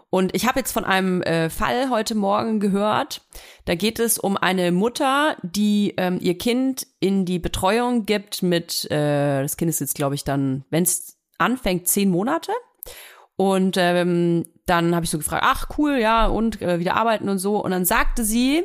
Und 0.09 0.36
ich 0.36 0.47
habe 0.47 0.59
jetzt 0.59 0.71
von 0.71 0.86
einem 0.86 1.23
äh, 1.23 1.49
Fall 1.49 1.89
heute 1.89 2.13
Morgen 2.13 2.59
gehört. 2.59 3.21
Da 3.65 3.73
geht 3.73 3.97
es 3.97 4.19
um 4.19 4.38
eine 4.38 4.71
Mutter, 4.71 5.38
die 5.41 5.95
ähm, 5.97 6.19
ihr 6.21 6.38
Kind 6.38 6.86
in 6.99 7.25
die 7.25 7.39
Betreuung 7.39 8.05
gibt 8.05 8.43
mit, 8.43 8.86
äh, 8.91 9.41
das 9.41 9.57
Kind 9.57 9.69
ist 9.69 9.79
jetzt, 9.79 9.95
glaube 9.95 10.13
ich, 10.13 10.23
dann, 10.23 10.65
wenn 10.69 10.83
es 10.83 11.17
anfängt, 11.39 11.88
zehn 11.88 12.12
Monate. 12.12 12.51
Und 13.38 13.75
ähm, 13.77 14.45
dann 14.67 14.93
habe 14.93 15.03
ich 15.03 15.09
so 15.09 15.17
gefragt, 15.17 15.43
ach 15.47 15.67
cool, 15.77 15.97
ja, 15.97 16.27
und 16.27 16.62
äh, 16.62 16.77
wieder 16.77 16.95
arbeiten 16.95 17.27
und 17.27 17.39
so. 17.39 17.57
Und 17.57 17.71
dann 17.71 17.86
sagte 17.86 18.23
sie, 18.23 18.63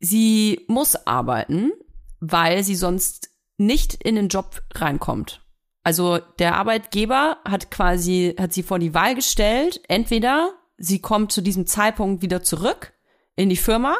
sie 0.00 0.64
muss 0.66 1.06
arbeiten, 1.06 1.72
weil 2.18 2.64
sie 2.64 2.74
sonst 2.74 3.30
nicht 3.58 3.94
in 3.94 4.16
den 4.16 4.28
Job 4.28 4.62
reinkommt. 4.74 5.44
Also 5.82 6.18
der 6.38 6.56
Arbeitgeber 6.56 7.38
hat 7.44 7.70
quasi, 7.70 8.34
hat 8.38 8.52
sie 8.52 8.62
vor 8.62 8.78
die 8.78 8.94
Wahl 8.94 9.14
gestellt, 9.14 9.80
entweder 9.88 10.54
sie 10.76 11.00
kommt 11.00 11.32
zu 11.32 11.40
diesem 11.40 11.66
Zeitpunkt 11.66 12.22
wieder 12.22 12.42
zurück 12.42 12.92
in 13.36 13.48
die 13.48 13.56
Firma 13.56 13.96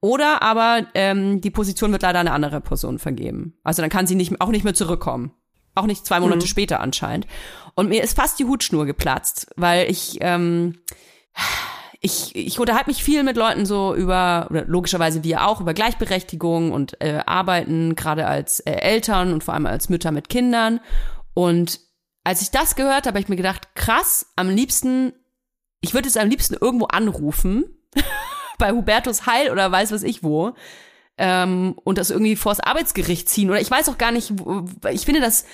oder 0.00 0.42
aber 0.42 0.86
ähm, 0.94 1.40
die 1.40 1.50
Position 1.50 1.92
wird 1.92 2.02
leider 2.02 2.18
eine 2.18 2.32
andere 2.32 2.60
Person 2.60 2.98
vergeben. 2.98 3.56
Also 3.62 3.82
dann 3.82 3.90
kann 3.90 4.06
sie 4.06 4.16
nicht, 4.16 4.40
auch 4.40 4.48
nicht 4.48 4.64
mehr 4.64 4.74
zurückkommen. 4.74 5.32
Auch 5.74 5.86
nicht 5.86 6.04
zwei 6.04 6.20
Monate 6.20 6.46
später 6.46 6.80
anscheinend. 6.80 7.26
Und 7.74 7.88
mir 7.88 8.02
ist 8.02 8.14
fast 8.14 8.38
die 8.38 8.44
Hutschnur 8.44 8.84
geplatzt, 8.84 9.46
weil 9.56 9.90
ich, 9.90 10.18
ähm, 10.20 10.80
ich, 12.04 12.34
ich 12.34 12.58
unterhalte 12.58 12.90
mich 12.90 13.02
viel 13.02 13.22
mit 13.22 13.36
Leuten 13.36 13.64
so 13.64 13.94
über, 13.94 14.48
oder 14.50 14.64
logischerweise 14.64 15.22
wir 15.22 15.46
auch, 15.46 15.60
über 15.60 15.72
Gleichberechtigung 15.72 16.72
und 16.72 17.00
äh, 17.00 17.22
Arbeiten, 17.24 17.94
gerade 17.94 18.26
als 18.26 18.58
äh, 18.60 18.72
Eltern 18.72 19.32
und 19.32 19.44
vor 19.44 19.54
allem 19.54 19.66
als 19.66 19.88
Mütter 19.88 20.10
mit 20.10 20.28
Kindern. 20.28 20.80
Und 21.32 21.80
als 22.24 22.42
ich 22.42 22.50
das 22.50 22.74
gehört 22.74 23.06
habe, 23.06 23.10
habe 23.10 23.20
ich 23.20 23.28
mir 23.28 23.36
gedacht, 23.36 23.76
krass, 23.76 24.32
am 24.34 24.50
liebsten, 24.50 25.12
ich 25.80 25.94
würde 25.94 26.08
es 26.08 26.16
am 26.16 26.28
liebsten 26.28 26.56
irgendwo 26.60 26.86
anrufen, 26.86 27.66
bei 28.58 28.72
Hubertus 28.72 29.26
Heil 29.26 29.50
oder 29.50 29.70
weiß 29.70 29.92
was 29.92 30.02
ich 30.02 30.24
wo, 30.24 30.54
ähm, 31.18 31.76
und 31.84 31.98
das 31.98 32.10
irgendwie 32.10 32.34
vors 32.34 32.58
Arbeitsgericht 32.58 33.28
ziehen. 33.28 33.48
Oder 33.48 33.60
ich 33.60 33.70
weiß 33.70 33.88
auch 33.88 33.98
gar 33.98 34.10
nicht, 34.10 34.32
ich 34.90 35.04
finde 35.04 35.20
das 35.20 35.44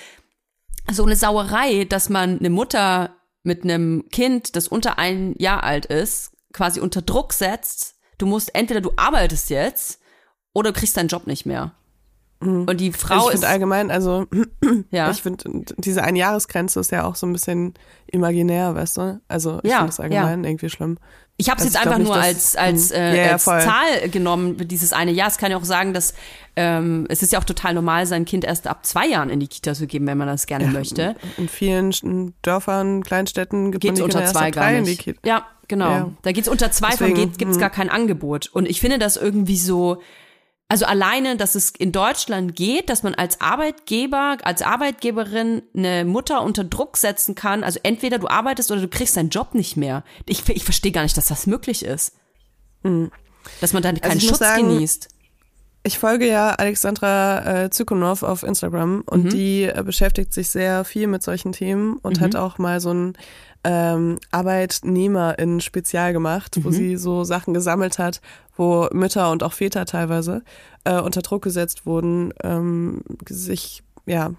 so 0.91 1.05
eine 1.05 1.15
Sauerei, 1.15 1.85
dass 1.85 2.09
man 2.09 2.39
eine 2.39 2.49
Mutter 2.49 3.15
mit 3.43 3.63
einem 3.63 4.05
Kind, 4.11 4.55
das 4.55 4.67
unter 4.67 4.97
ein 4.97 5.35
Jahr 5.37 5.63
alt 5.63 5.85
ist, 5.85 6.31
quasi 6.53 6.79
unter 6.79 7.01
Druck 7.01 7.33
setzt. 7.33 7.95
Du 8.17 8.25
musst 8.25 8.53
entweder 8.55 8.81
du 8.81 8.91
arbeitest 8.95 9.49
jetzt 9.49 9.99
oder 10.53 10.71
du 10.71 10.79
kriegst 10.79 10.97
deinen 10.97 11.07
Job 11.07 11.27
nicht 11.27 11.45
mehr. 11.45 11.73
Und 12.41 12.77
die 12.79 12.93
Frau 12.93 13.15
Also 13.15 13.27
ich 13.29 13.33
ist 13.35 13.39
finde 13.41 13.47
allgemein, 13.49 13.91
also 13.91 14.25
ja, 14.91 15.11
ich 15.11 15.21
finde, 15.21 15.65
diese 15.77 16.03
Einjahresgrenze 16.03 16.79
ist 16.79 16.91
ja 16.91 17.03
auch 17.03 17.15
so 17.15 17.27
ein 17.27 17.33
bisschen 17.33 17.73
imaginär, 18.07 18.75
weißt 18.75 18.97
du? 18.97 19.21
Also 19.27 19.59
ich 19.63 19.69
Ja, 19.71 19.77
finde 19.79 19.89
das 19.89 19.99
allgemein 19.99 20.43
irgendwie 20.45 20.69
schlimm. 20.69 20.97
Ich 21.41 21.49
habe 21.49 21.61
es 21.61 21.65
Also 21.67 21.77
jetzt 21.77 21.77
ich 21.77 21.81
glaub 21.81 21.93
einfach 21.95 21.97
nicht, 21.99 22.07
nur 22.07 22.15
als 22.21 22.55
als, 22.57 22.89
Mhm. 22.89 22.95
äh, 22.95 23.17
Ja, 23.17 23.25
ja, 23.25 23.31
als. 23.31 23.43
Zahl 23.45 24.09
genommen, 24.11 24.57
dieses 24.67 24.91
eine 24.91 25.11
Jahr. 25.11 25.29
Es 25.29 25.37
kann 25.37 25.51
ja 25.51 25.57
auch 25.57 25.63
sagen, 25.63 25.93
dass 25.93 26.13
ähm, 26.57 27.05
es 27.07 27.23
ist 27.23 27.31
ja 27.31 27.39
auch 27.39 27.45
total 27.45 27.73
normal, 27.73 28.05
sein 28.05 28.25
Kind 28.25 28.43
erst 28.43 28.67
ab 28.67 28.85
zwei 28.85 29.07
Jahren 29.07 29.29
in 29.29 29.39
die 29.39 29.47
Kita 29.47 29.73
zu 29.73 29.87
geben, 29.87 30.05
wenn 30.05 30.17
man 30.17 30.27
das 30.27 30.45
gerne 30.47 30.67
möchte. 30.67 31.15
In 31.37 31.47
vielen 31.47 32.33
Dörfern, 32.41 33.03
Kleinstädten 33.03 33.71
gibt 33.71 33.85
die 33.97 34.01
unter 34.01 34.25
zwei 34.25 34.51
gar 34.51 34.65
drei 34.65 34.77
in 34.79 34.83
die 34.83 34.89
nicht. 34.91 35.01
Kita. 35.01 35.19
Ja, 35.25 35.45
genau. 35.69 35.89
Ja. 35.89 36.11
Da 36.23 36.31
geht's 36.33 36.49
unter 36.49 36.71
zwei 36.71 36.91
von 36.91 37.07
Deswegen, 37.07 37.29
geht, 37.31 37.37
gibt's 37.37 37.55
hm. 37.55 37.61
gar 37.61 37.69
kein 37.69 37.89
Angebot. 37.89 38.47
Und 38.51 38.67
ich 38.67 38.81
finde 38.81 38.99
das 38.99 39.15
irgendwie 39.15 39.57
so, 39.57 40.01
also 40.71 40.85
alleine, 40.85 41.35
dass 41.35 41.55
es 41.55 41.71
in 41.71 41.91
Deutschland 41.91 42.55
geht, 42.55 42.89
dass 42.89 43.01
man 43.03 43.15
als 43.15 43.41
Arbeitgeber, 43.41 44.37
als 44.43 44.61
Arbeitgeberin 44.61 45.63
eine 45.75 46.05
Mutter 46.05 46.43
unter 46.43 46.63
Druck 46.63 46.95
setzen 46.97 47.33
kann. 47.35 47.63
Also 47.63 47.79
entweder 47.83 48.19
du 48.19 48.27
arbeitest 48.27 48.71
oder 48.71 48.81
du 48.81 48.87
kriegst 48.87 49.17
deinen 49.17 49.29
Job 49.29 49.55
nicht 49.55 49.77
mehr. 49.77 50.03
Ich, 50.27 50.47
ich 50.47 50.63
verstehe 50.63 50.91
gar 50.91 51.01
nicht, 51.03 51.17
dass 51.17 51.27
das 51.27 51.47
möglich 51.47 51.83
ist. 51.83 52.13
Dass 53.61 53.73
man 53.73 53.83
dann 53.83 53.99
keinen 53.99 54.11
Hm. 54.11 54.17
ich 54.19 54.23
muss 54.25 54.29
Schutz 54.37 54.47
sagen, 54.47 54.69
genießt. 54.69 55.09
Ich 55.83 55.97
folge 55.97 56.27
ja 56.27 56.51
Alexandra 56.51 57.63
äh, 57.63 57.69
Zykonow 57.69 58.21
auf 58.21 58.43
Instagram 58.43 59.01
und 59.05 59.25
Mhm. 59.25 59.29
die 59.29 59.63
äh, 59.63 59.81
beschäftigt 59.83 60.33
sich 60.33 60.49
sehr 60.49 60.83
viel 60.83 61.07
mit 61.07 61.23
solchen 61.23 61.51
Themen 61.53 61.97
und 61.97 62.19
hat 62.19 62.35
auch 62.35 62.57
mal 62.57 62.79
so 62.81 62.93
ein 62.93 63.13
ähm, 63.63 64.19
ArbeitnehmerInnen 64.31 65.59
spezial 65.61 66.13
gemacht, 66.13 66.57
wo 66.63 66.71
sie 66.71 66.95
so 66.95 67.23
Sachen 67.23 67.53
gesammelt 67.53 67.99
hat, 67.99 68.21
wo 68.55 68.87
Mütter 68.91 69.31
und 69.31 69.43
auch 69.43 69.53
Väter 69.53 69.85
teilweise 69.85 70.43
äh, 70.85 70.99
unter 70.99 71.21
Druck 71.21 71.43
gesetzt 71.43 71.85
wurden, 71.85 72.33
ähm, 72.43 73.01
sich, 73.27 73.83
ja, 74.05 74.31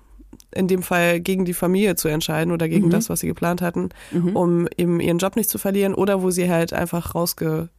in 0.52 0.68
dem 0.68 0.82
Fall 0.82 1.20
gegen 1.20 1.44
die 1.44 1.54
Familie 1.54 1.96
zu 1.96 2.08
entscheiden 2.08 2.52
oder 2.52 2.68
gegen 2.68 2.90
das, 2.90 3.08
was 3.08 3.20
sie 3.20 3.26
geplant 3.26 3.62
hatten, 3.62 3.90
um 4.34 4.68
eben 4.76 5.00
ihren 5.00 5.18
Job 5.18 5.36
nicht 5.36 5.50
zu 5.50 5.58
verlieren 5.58 5.94
oder 5.94 6.22
wo 6.22 6.30
sie 6.30 6.50
halt 6.50 6.72
einfach 6.72 7.14
rausgeekelt 7.14 7.70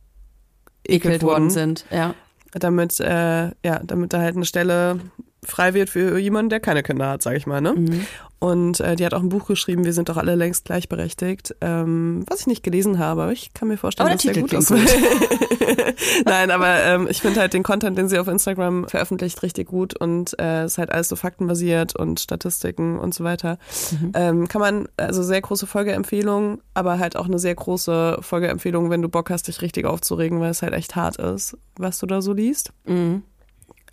ekelt 0.86 1.24
worden 1.24 1.50
sind. 1.50 1.86
Ja. 1.92 2.14
damit, 2.54 3.00
äh, 3.00 3.48
ja, 3.66 3.82
damit 3.84 4.14
da 4.14 4.20
halt 4.20 4.36
eine 4.36 4.46
Stelle 4.46 5.00
frei 5.46 5.74
wird 5.74 5.90
für 5.90 6.18
jemanden, 6.20 6.50
der 6.50 6.60
keine 6.60 6.84
Kinder 6.84 7.10
hat, 7.10 7.22
sage 7.22 7.38
ich 7.38 7.48
mal. 7.48 7.62
Ne? 7.62 7.74
Mhm. 7.74 8.06
Und 8.40 8.80
äh, 8.80 8.96
die 8.96 9.06
hat 9.06 9.14
auch 9.14 9.22
ein 9.22 9.30
Buch 9.30 9.46
geschrieben, 9.46 9.86
wir 9.86 9.94
sind 9.94 10.10
doch 10.10 10.18
alle 10.18 10.34
längst 10.34 10.66
gleichberechtigt, 10.66 11.56
ähm, 11.62 12.26
was 12.28 12.42
ich 12.42 12.48
nicht 12.48 12.64
gelesen 12.64 12.98
habe, 12.98 13.22
aber 13.22 13.32
ich 13.32 13.54
kann 13.54 13.68
mir 13.68 13.78
vorstellen, 13.78 14.08
Aber 14.08 14.16
dass 14.16 14.24
der 14.24 14.34
der 14.34 14.42
gut 14.42 14.54
ist. 14.54 14.72
Nein, 16.26 16.50
aber 16.50 16.82
ähm, 16.84 17.08
ich 17.08 17.22
finde 17.22 17.40
halt 17.40 17.54
den 17.54 17.62
Content, 17.62 18.00
den 18.00 18.10
sie 18.10 18.18
auf 18.18 18.28
Instagram 18.28 18.88
veröffentlicht, 18.88 19.44
richtig 19.44 19.68
gut 19.68 19.96
und 19.96 20.40
äh, 20.40 20.66
ist 20.66 20.80
halt 20.80 20.92
alles 20.92 21.10
so 21.10 21.16
faktenbasiert 21.16 21.96
und 21.96 22.20
Statistiken 22.20 22.98
und 22.98 23.14
so 23.14 23.24
weiter. 23.24 23.60
Mhm. 23.92 24.12
Ähm, 24.16 24.48
kann 24.48 24.62
man, 24.62 24.88
also 24.98 25.22
sehr 25.22 25.42
große 25.42 25.68
Folgeempfehlung, 25.68 26.62
aber 26.74 26.98
halt 26.98 27.16
auch 27.16 27.26
eine 27.26 27.38
sehr 27.38 27.54
große 27.54 28.20
Folgeempfehlung, 28.22 28.90
wenn 28.90 29.04
du 29.04 29.10
Bock 29.10 29.30
hast, 29.30 29.50
dich 29.50 29.62
richtig 29.62 29.86
aufzuregen, 29.86 30.40
weil 30.40 30.50
es 30.50 30.64
halt 30.64 30.74
echt 30.74 30.96
hart 30.96 31.18
ist, 31.18 31.58
was 31.78 32.00
du 32.00 32.08
da 32.08 32.24
so 32.24 32.34
liest. 32.34 32.74
Mhm. 32.86 33.22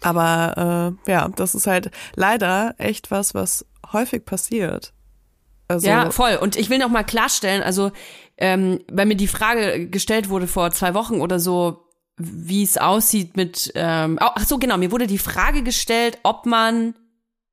Aber 0.00 0.96
äh, 1.06 1.10
ja, 1.10 1.28
das 1.28 1.54
ist 1.54 1.66
halt 1.66 1.90
leider 2.14 2.74
echt 2.78 3.10
was, 3.10 3.34
was 3.34 3.66
häufig 3.92 4.24
passiert. 4.24 4.92
Also, 5.66 5.86
Ja, 5.86 6.10
voll. 6.10 6.36
Und 6.36 6.56
ich 6.56 6.70
will 6.70 6.78
noch 6.78 6.88
mal 6.88 7.04
klarstellen, 7.04 7.62
also 7.62 7.92
ähm, 8.38 8.80
weil 8.90 9.06
mir 9.06 9.16
die 9.16 9.28
Frage 9.28 9.88
gestellt 9.88 10.28
wurde 10.28 10.46
vor 10.46 10.70
zwei 10.70 10.94
Wochen 10.94 11.20
oder 11.20 11.40
so, 11.40 11.88
wie 12.16 12.62
es 12.62 12.78
aussieht 12.78 13.36
mit, 13.36 13.72
ähm, 13.74 14.18
ach 14.20 14.46
so 14.46 14.58
genau, 14.58 14.76
mir 14.78 14.92
wurde 14.92 15.06
die 15.06 15.18
Frage 15.18 15.62
gestellt, 15.62 16.18
ob 16.22 16.46
man 16.46 16.94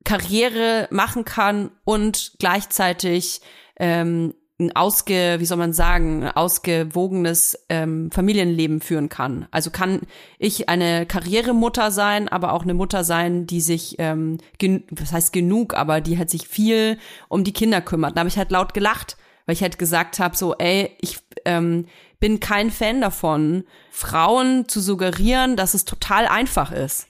Karriere 0.03 0.87
machen 0.91 1.25
kann 1.25 1.71
und 1.83 2.33
gleichzeitig 2.39 3.41
ähm, 3.77 4.33
ein 4.57 4.75
ausge, 4.75 5.35
wie 5.39 5.45
soll 5.45 5.57
man 5.57 5.73
sagen, 5.73 6.23
ein 6.23 6.31
ausgewogenes 6.31 7.59
ähm, 7.67 8.09
Familienleben 8.11 8.79
führen 8.79 9.09
kann. 9.09 9.47
Also 9.51 9.69
kann 9.69 10.01
ich 10.39 10.69
eine 10.69 11.05
Karrieremutter 11.05 11.91
sein, 11.91 12.29
aber 12.29 12.53
auch 12.53 12.63
eine 12.63 12.73
Mutter 12.73 13.03
sein, 13.03 13.47
die 13.47 13.59
sich, 13.59 13.95
ähm, 13.99 14.37
gen 14.57 14.85
was 14.91 15.11
heißt 15.11 15.33
genug, 15.33 15.73
aber 15.73 15.99
die 15.99 16.17
halt 16.17 16.29
sich 16.29 16.47
viel 16.47 16.97
um 17.27 17.43
die 17.43 17.53
Kinder 17.53 17.81
kümmert. 17.81 18.15
Da 18.15 18.19
habe 18.19 18.29
ich 18.29 18.37
halt 18.37 18.51
laut 18.51 18.73
gelacht, 18.73 19.17
weil 19.45 19.53
ich 19.53 19.61
halt 19.61 19.77
gesagt 19.77 20.19
habe, 20.19 20.37
so, 20.37 20.55
ey, 20.55 20.91
ich 21.01 21.19
ähm, 21.43 21.87
bin 22.21 22.39
kein 22.39 22.71
Fan 22.71 23.01
davon, 23.01 23.65
Frauen 23.91 24.69
zu 24.69 24.79
suggerieren, 24.79 25.57
dass 25.57 25.73
es 25.73 25.83
total 25.83 26.27
einfach 26.27 26.71
ist. 26.71 27.07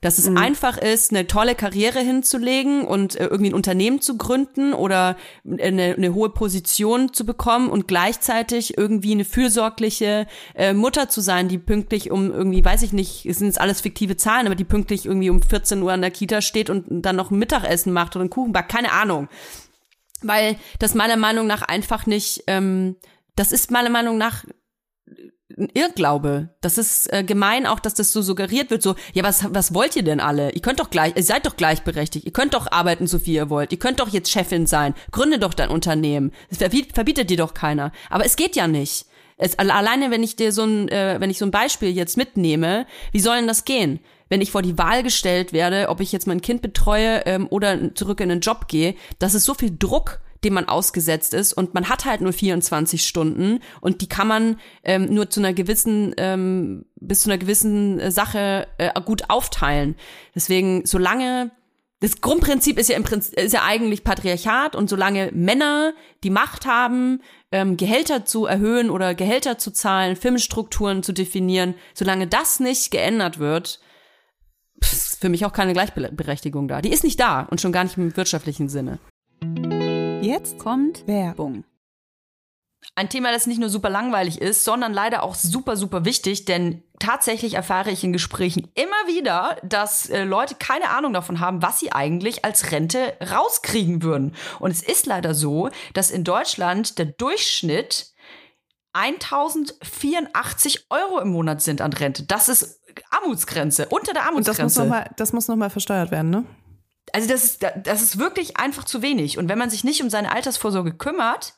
Dass 0.00 0.18
es 0.18 0.28
einfach 0.28 0.78
ist, 0.78 1.10
eine 1.10 1.26
tolle 1.26 1.56
Karriere 1.56 1.98
hinzulegen 1.98 2.82
und 2.82 3.16
äh, 3.16 3.24
irgendwie 3.26 3.50
ein 3.50 3.54
Unternehmen 3.54 4.00
zu 4.00 4.16
gründen 4.16 4.72
oder 4.72 5.16
eine, 5.44 5.94
eine 5.96 6.14
hohe 6.14 6.30
Position 6.30 7.12
zu 7.12 7.26
bekommen 7.26 7.68
und 7.68 7.88
gleichzeitig 7.88 8.78
irgendwie 8.78 9.12
eine 9.12 9.24
fürsorgliche 9.24 10.28
äh, 10.54 10.72
Mutter 10.72 11.08
zu 11.08 11.20
sein, 11.20 11.48
die 11.48 11.58
pünktlich 11.58 12.12
um 12.12 12.32
irgendwie, 12.32 12.64
weiß 12.64 12.82
ich 12.82 12.92
nicht, 12.92 13.22
sind 13.24 13.48
jetzt 13.48 13.60
alles 13.60 13.80
fiktive 13.80 14.16
Zahlen, 14.16 14.46
aber 14.46 14.54
die 14.54 14.64
pünktlich 14.64 15.04
irgendwie 15.04 15.30
um 15.30 15.42
14 15.42 15.82
Uhr 15.82 15.92
an 15.92 16.00
der 16.00 16.12
Kita 16.12 16.42
steht 16.42 16.70
und 16.70 16.84
dann 16.88 17.16
noch 17.16 17.32
ein 17.32 17.38
Mittagessen 17.38 17.92
macht 17.92 18.14
oder 18.14 18.22
einen 18.22 18.30
Kuchen 18.30 18.52
backt, 18.52 18.70
keine 18.70 18.92
Ahnung. 18.92 19.28
Weil 20.22 20.56
das 20.78 20.94
meiner 20.94 21.16
Meinung 21.16 21.48
nach 21.48 21.62
einfach 21.62 22.06
nicht, 22.06 22.44
ähm, 22.46 22.96
das 23.34 23.50
ist 23.50 23.72
meiner 23.72 23.90
Meinung 23.90 24.16
nach 24.16 24.44
ein 25.56 25.68
Irrglaube. 25.72 26.50
Das 26.60 26.78
ist 26.78 27.12
äh, 27.12 27.24
gemein 27.24 27.66
auch, 27.66 27.80
dass 27.80 27.94
das 27.94 28.12
so 28.12 28.22
suggeriert 28.22 28.70
wird, 28.70 28.82
so, 28.82 28.96
ja, 29.14 29.22
was, 29.22 29.46
was 29.52 29.72
wollt 29.72 29.96
ihr 29.96 30.02
denn 30.02 30.20
alle? 30.20 30.52
Ihr 30.52 30.60
könnt 30.60 30.80
doch 30.80 30.90
gleich, 30.90 31.16
ihr 31.16 31.22
seid 31.22 31.46
doch 31.46 31.56
gleichberechtigt, 31.56 32.26
ihr 32.26 32.32
könnt 32.32 32.54
doch 32.54 32.70
arbeiten, 32.70 33.06
so 33.06 33.18
viel 33.18 33.34
ihr 33.34 33.50
wollt, 33.50 33.72
ihr 33.72 33.78
könnt 33.78 34.00
doch 34.00 34.08
jetzt 34.08 34.30
Chefin 34.30 34.66
sein, 34.66 34.94
gründe 35.10 35.38
doch 35.38 35.54
dein 35.54 35.70
Unternehmen. 35.70 36.32
Das 36.50 36.58
verbiet, 36.58 36.92
verbietet 36.92 37.30
dir 37.30 37.38
doch 37.38 37.54
keiner. 37.54 37.92
Aber 38.10 38.26
es 38.26 38.36
geht 38.36 38.56
ja 38.56 38.68
nicht. 38.68 39.06
Es, 39.38 39.58
alleine, 39.58 40.10
wenn 40.10 40.22
ich 40.22 40.36
dir 40.36 40.52
so 40.52 40.64
ein, 40.64 40.88
äh, 40.88 41.16
wenn 41.20 41.30
ich 41.30 41.38
so 41.38 41.44
ein 41.44 41.52
Beispiel 41.52 41.90
jetzt 41.90 42.16
mitnehme, 42.16 42.86
wie 43.12 43.20
soll 43.20 43.36
denn 43.36 43.46
das 43.46 43.64
gehen? 43.64 44.00
Wenn 44.28 44.40
ich 44.42 44.50
vor 44.50 44.62
die 44.62 44.76
Wahl 44.76 45.02
gestellt 45.02 45.52
werde, 45.52 45.88
ob 45.88 46.00
ich 46.00 46.12
jetzt 46.12 46.26
mein 46.26 46.42
Kind 46.42 46.60
betreue 46.60 47.24
ähm, 47.24 47.46
oder 47.48 47.94
zurück 47.94 48.20
in 48.20 48.28
den 48.28 48.40
Job 48.40 48.68
gehe, 48.68 48.94
das 49.18 49.34
ist 49.34 49.44
so 49.44 49.54
viel 49.54 49.74
Druck, 49.78 50.20
dem 50.44 50.54
man 50.54 50.68
ausgesetzt 50.68 51.34
ist 51.34 51.52
und 51.52 51.74
man 51.74 51.88
hat 51.88 52.04
halt 52.04 52.20
nur 52.20 52.32
24 52.32 53.06
Stunden 53.06 53.60
und 53.80 54.00
die 54.00 54.08
kann 54.08 54.28
man 54.28 54.60
ähm, 54.84 55.12
nur 55.12 55.30
zu 55.30 55.40
einer 55.40 55.52
gewissen 55.52 56.14
ähm, 56.16 56.84
bis 56.96 57.22
zu 57.22 57.30
einer 57.30 57.38
gewissen 57.38 57.98
äh, 57.98 58.10
Sache 58.10 58.68
äh, 58.78 58.90
gut 59.00 59.30
aufteilen. 59.30 59.96
Deswegen 60.34 60.84
solange 60.84 61.50
das 62.00 62.20
Grundprinzip 62.20 62.78
ist 62.78 62.88
ja 62.88 62.96
im 62.96 63.02
Prinzip 63.02 63.34
ist 63.34 63.52
ja 63.52 63.64
eigentlich 63.64 64.04
Patriarchat 64.04 64.76
und 64.76 64.88
solange 64.88 65.30
Männer 65.32 65.94
die 66.22 66.30
Macht 66.30 66.64
haben, 66.66 67.22
ähm, 67.50 67.76
Gehälter 67.76 68.24
zu 68.24 68.46
erhöhen 68.46 68.90
oder 68.90 69.14
Gehälter 69.14 69.58
zu 69.58 69.72
zahlen, 69.72 70.14
Firmenstrukturen 70.14 71.02
zu 71.02 71.12
definieren, 71.12 71.74
solange 71.94 72.28
das 72.28 72.60
nicht 72.60 72.92
geändert 72.92 73.40
wird, 73.40 73.80
ist 74.80 75.20
für 75.20 75.28
mich 75.28 75.44
auch 75.44 75.52
keine 75.52 75.72
Gleichberechtigung 75.72 76.68
da. 76.68 76.80
Die 76.80 76.92
ist 76.92 77.02
nicht 77.02 77.18
da 77.18 77.42
und 77.42 77.60
schon 77.60 77.72
gar 77.72 77.82
nicht 77.82 77.96
im 77.96 78.16
wirtschaftlichen 78.16 78.68
Sinne. 78.68 79.00
Jetzt 80.20 80.58
kommt 80.58 81.06
Werbung. 81.06 81.64
Ein 82.96 83.08
Thema, 83.08 83.30
das 83.30 83.46
nicht 83.46 83.60
nur 83.60 83.68
super 83.70 83.90
langweilig 83.90 84.40
ist, 84.40 84.64
sondern 84.64 84.92
leider 84.92 85.22
auch 85.22 85.34
super, 85.36 85.76
super 85.76 86.04
wichtig, 86.04 86.44
denn 86.44 86.82
tatsächlich 86.98 87.54
erfahre 87.54 87.90
ich 87.90 88.02
in 88.02 88.12
Gesprächen 88.12 88.68
immer 88.74 89.06
wieder, 89.06 89.56
dass 89.62 90.10
äh, 90.10 90.24
Leute 90.24 90.56
keine 90.56 90.90
Ahnung 90.90 91.12
davon 91.12 91.38
haben, 91.40 91.62
was 91.62 91.78
sie 91.78 91.92
eigentlich 91.92 92.44
als 92.44 92.72
Rente 92.72 93.16
rauskriegen 93.30 94.02
würden. 94.02 94.34
Und 94.58 94.72
es 94.72 94.82
ist 94.82 95.06
leider 95.06 95.34
so, 95.34 95.70
dass 95.94 96.10
in 96.10 96.24
Deutschland 96.24 96.98
der 96.98 97.06
Durchschnitt 97.06 98.12
1084 98.94 100.86
Euro 100.90 101.20
im 101.20 101.28
Monat 101.28 101.62
sind 101.62 101.80
an 101.80 101.92
Rente. 101.92 102.24
Das 102.24 102.48
ist 102.48 102.80
Armutsgrenze, 103.10 103.86
unter 103.90 104.12
der 104.12 104.22
Und 104.32 104.46
das 104.48 104.58
muss 104.58 104.76
Armutsgrenze. 104.76 104.80
nochmal, 104.80 105.10
das 105.16 105.32
muss 105.32 105.46
noch 105.46 105.56
mal 105.56 105.70
versteuert 105.70 106.10
werden, 106.10 106.30
ne? 106.30 106.44
Also 107.14 107.28
das 107.28 107.44
ist, 107.44 107.66
das 107.84 108.02
ist 108.02 108.18
wirklich 108.18 108.56
einfach 108.56 108.84
zu 108.84 109.02
wenig. 109.02 109.38
Und 109.38 109.48
wenn 109.48 109.58
man 109.58 109.70
sich 109.70 109.84
nicht 109.84 110.02
um 110.02 110.10
seine 110.10 110.32
Altersvorsorge 110.32 110.94
kümmert, 110.94 111.54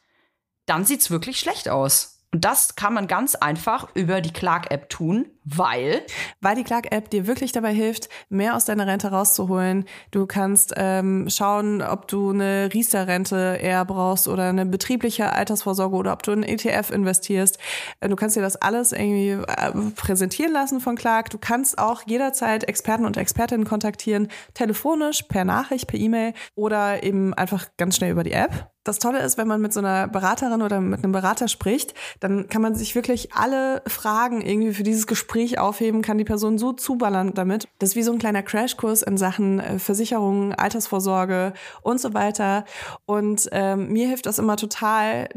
dann 0.66 0.84
sieht's 0.84 1.10
wirklich 1.10 1.40
schlecht 1.40 1.68
aus. 1.68 2.19
Und 2.32 2.44
das 2.44 2.76
kann 2.76 2.94
man 2.94 3.08
ganz 3.08 3.34
einfach 3.34 3.88
über 3.94 4.20
die 4.20 4.32
Clark-App 4.32 4.88
tun, 4.88 5.26
weil 5.44 6.02
Weil 6.40 6.54
die 6.54 6.62
Clark-App 6.62 7.10
dir 7.10 7.26
wirklich 7.26 7.50
dabei 7.50 7.72
hilft, 7.72 8.08
mehr 8.28 8.54
aus 8.54 8.66
deiner 8.66 8.86
Rente 8.86 9.10
rauszuholen. 9.10 9.84
Du 10.12 10.26
kannst 10.26 10.72
ähm, 10.76 11.28
schauen, 11.28 11.82
ob 11.82 12.06
du 12.06 12.30
eine 12.30 12.68
Riester-Rente 12.72 13.58
eher 13.60 13.84
brauchst 13.84 14.28
oder 14.28 14.48
eine 14.48 14.64
betriebliche 14.64 15.32
Altersvorsorge 15.32 15.96
oder 15.96 16.12
ob 16.12 16.22
du 16.22 16.30
in 16.30 16.44
ETF 16.44 16.90
investierst. 16.90 17.58
Äh, 17.98 18.08
Du 18.10 18.16
kannst 18.16 18.36
dir 18.36 18.42
das 18.42 18.56
alles 18.56 18.92
irgendwie 18.92 19.30
äh, 19.30 19.72
präsentieren 19.94 20.52
lassen 20.52 20.80
von 20.80 20.96
Clark. 20.96 21.30
Du 21.30 21.38
kannst 21.38 21.78
auch 21.78 22.02
jederzeit 22.06 22.64
Experten 22.64 23.06
und 23.06 23.16
Expertinnen 23.16 23.64
kontaktieren, 23.66 24.28
telefonisch, 24.54 25.22
per 25.22 25.44
Nachricht, 25.44 25.86
per 25.86 25.98
E-Mail 25.98 26.34
oder 26.54 27.02
eben 27.02 27.32
einfach 27.34 27.68
ganz 27.76 27.96
schnell 27.96 28.10
über 28.10 28.24
die 28.24 28.32
App. 28.32 28.70
Das 28.82 28.98
Tolle 28.98 29.20
ist, 29.20 29.36
wenn 29.36 29.46
man 29.46 29.60
mit 29.60 29.74
so 29.74 29.80
einer 29.80 30.08
Beraterin 30.08 30.62
oder 30.62 30.80
mit 30.80 31.04
einem 31.04 31.12
Berater 31.12 31.48
spricht, 31.48 31.92
dann 32.20 32.48
kann 32.48 32.62
man 32.62 32.74
sich 32.74 32.94
wirklich 32.94 33.34
alle 33.34 33.82
Fragen 33.86 34.40
irgendwie 34.40 34.72
für 34.72 34.82
dieses 34.82 35.06
Gespräch 35.06 35.58
aufheben, 35.58 36.00
kann 36.00 36.16
die 36.16 36.24
Person 36.24 36.56
so 36.56 36.72
zuballern 36.72 37.34
damit. 37.34 37.68
Das 37.78 37.90
ist 37.90 37.96
wie 37.96 38.02
so 38.02 38.12
ein 38.12 38.18
kleiner 38.18 38.42
Crashkurs 38.42 39.02
in 39.02 39.18
Sachen 39.18 39.60
äh, 39.60 39.78
Versicherungen, 39.78 40.54
Altersvorsorge 40.54 41.52
und 41.82 42.00
so 42.00 42.14
weiter. 42.14 42.64
Und 43.04 43.48
ähm, 43.52 43.92
mir 43.92 44.08
hilft 44.08 44.24
das 44.24 44.38
immer 44.38 44.56
total, 44.56 45.28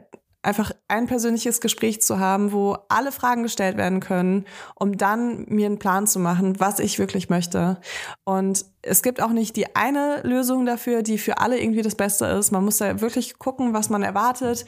einfach 0.43 0.71
ein 0.87 1.07
persönliches 1.07 1.61
Gespräch 1.61 2.01
zu 2.01 2.19
haben, 2.19 2.51
wo 2.51 2.77
alle 2.89 3.11
Fragen 3.11 3.43
gestellt 3.43 3.77
werden 3.77 4.01
können, 4.01 4.45
um 4.75 4.97
dann 4.97 5.45
mir 5.47 5.65
einen 5.65 5.79
Plan 5.79 6.05
zu 6.05 6.19
machen, 6.19 6.59
was 6.59 6.79
ich 6.79 6.99
wirklich 6.99 7.29
möchte. 7.29 7.79
Und 8.25 8.65
es 8.81 9.01
gibt 9.01 9.21
auch 9.21 9.31
nicht 9.31 9.55
die 9.55 9.75
eine 9.75 10.21
Lösung 10.23 10.65
dafür, 10.65 11.01
die 11.01 11.17
für 11.17 11.39
alle 11.39 11.59
irgendwie 11.59 11.81
das 11.81 11.95
Beste 11.95 12.25
ist. 12.25 12.51
Man 12.51 12.65
muss 12.65 12.77
da 12.77 13.01
wirklich 13.01 13.39
gucken, 13.39 13.73
was 13.73 13.89
man 13.89 14.03
erwartet, 14.03 14.65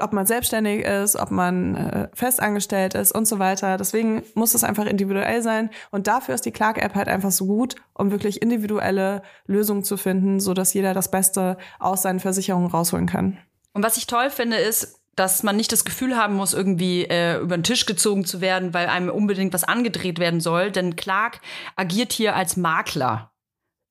ob 0.00 0.12
man 0.12 0.26
selbstständig 0.26 0.84
ist, 0.84 1.16
ob 1.16 1.30
man 1.30 1.76
äh, 1.76 2.08
festangestellt 2.14 2.94
ist 2.94 3.12
und 3.12 3.26
so 3.26 3.38
weiter. 3.38 3.76
Deswegen 3.76 4.24
muss 4.34 4.54
es 4.54 4.64
einfach 4.64 4.86
individuell 4.86 5.42
sein. 5.42 5.70
Und 5.90 6.08
dafür 6.08 6.34
ist 6.34 6.44
die 6.44 6.50
Clark-App 6.50 6.94
halt 6.94 7.08
einfach 7.08 7.30
so 7.30 7.46
gut, 7.46 7.76
um 7.94 8.10
wirklich 8.10 8.42
individuelle 8.42 9.22
Lösungen 9.46 9.84
zu 9.84 9.96
finden, 9.96 10.40
so 10.40 10.54
dass 10.54 10.74
jeder 10.74 10.94
das 10.94 11.10
Beste 11.10 11.56
aus 11.78 12.02
seinen 12.02 12.20
Versicherungen 12.20 12.70
rausholen 12.70 13.06
kann. 13.06 13.38
Und 13.74 13.82
was 13.82 13.96
ich 13.96 14.06
toll 14.06 14.30
finde, 14.30 14.56
ist, 14.56 15.01
dass 15.14 15.42
man 15.42 15.56
nicht 15.56 15.72
das 15.72 15.84
Gefühl 15.84 16.16
haben 16.16 16.34
muss, 16.34 16.54
irgendwie 16.54 17.04
äh, 17.04 17.38
über 17.38 17.56
den 17.56 17.64
Tisch 17.64 17.86
gezogen 17.86 18.24
zu 18.24 18.40
werden, 18.40 18.72
weil 18.72 18.88
einem 18.88 19.10
unbedingt 19.10 19.52
was 19.52 19.64
angedreht 19.64 20.18
werden 20.18 20.40
soll. 20.40 20.70
Denn 20.70 20.96
Clark 20.96 21.40
agiert 21.76 22.12
hier 22.12 22.34
als 22.34 22.56
Makler. 22.56 23.32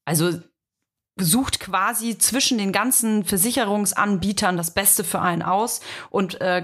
Also 0.05 0.39
sucht 1.17 1.60
quasi 1.60 2.17
zwischen 2.17 2.57
den 2.57 2.71
ganzen 2.71 3.23
Versicherungsanbietern 3.23 4.57
das 4.57 4.73
Beste 4.73 5.03
für 5.03 5.21
einen 5.21 5.43
aus 5.43 5.81
und 6.10 6.41
äh, 6.41 6.63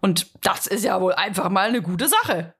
Und 0.00 0.28
das 0.42 0.66
ist 0.66 0.84
ja 0.84 1.00
wohl 1.00 1.12
einfach 1.12 1.50
mal 1.50 1.68
eine 1.68 1.82
gute 1.82 2.08
Sache. 2.08 2.54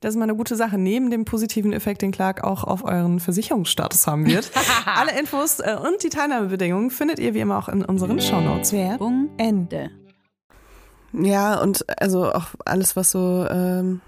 Das 0.00 0.14
ist 0.14 0.18
mal 0.18 0.24
eine 0.24 0.36
gute 0.36 0.56
Sache. 0.56 0.78
Neben 0.78 1.10
dem 1.10 1.24
positiven 1.24 1.72
Effekt, 1.72 2.02
den 2.02 2.12
Clark 2.12 2.44
auch 2.44 2.64
auf 2.64 2.84
euren 2.84 3.20
Versicherungsstatus 3.20 4.06
haben 4.06 4.26
wird. 4.26 4.50
Alle 4.86 5.18
Infos 5.18 5.60
äh, 5.60 5.76
und 5.76 6.02
die 6.02 6.10
Teilnahmebedingungen 6.10 6.90
findet 6.90 7.18
ihr 7.18 7.34
wie 7.34 7.40
immer 7.40 7.58
auch 7.58 7.68
in 7.68 7.84
unseren 7.84 8.20
Shownotes. 8.20 8.72
Werbung 8.72 9.30
Ende. 9.36 9.90
Ja, 11.12 11.60
und 11.60 11.84
also 12.00 12.32
auch 12.32 12.48
alles, 12.64 12.96
was 12.96 13.12
so 13.12 13.46
ähm, 13.48 14.00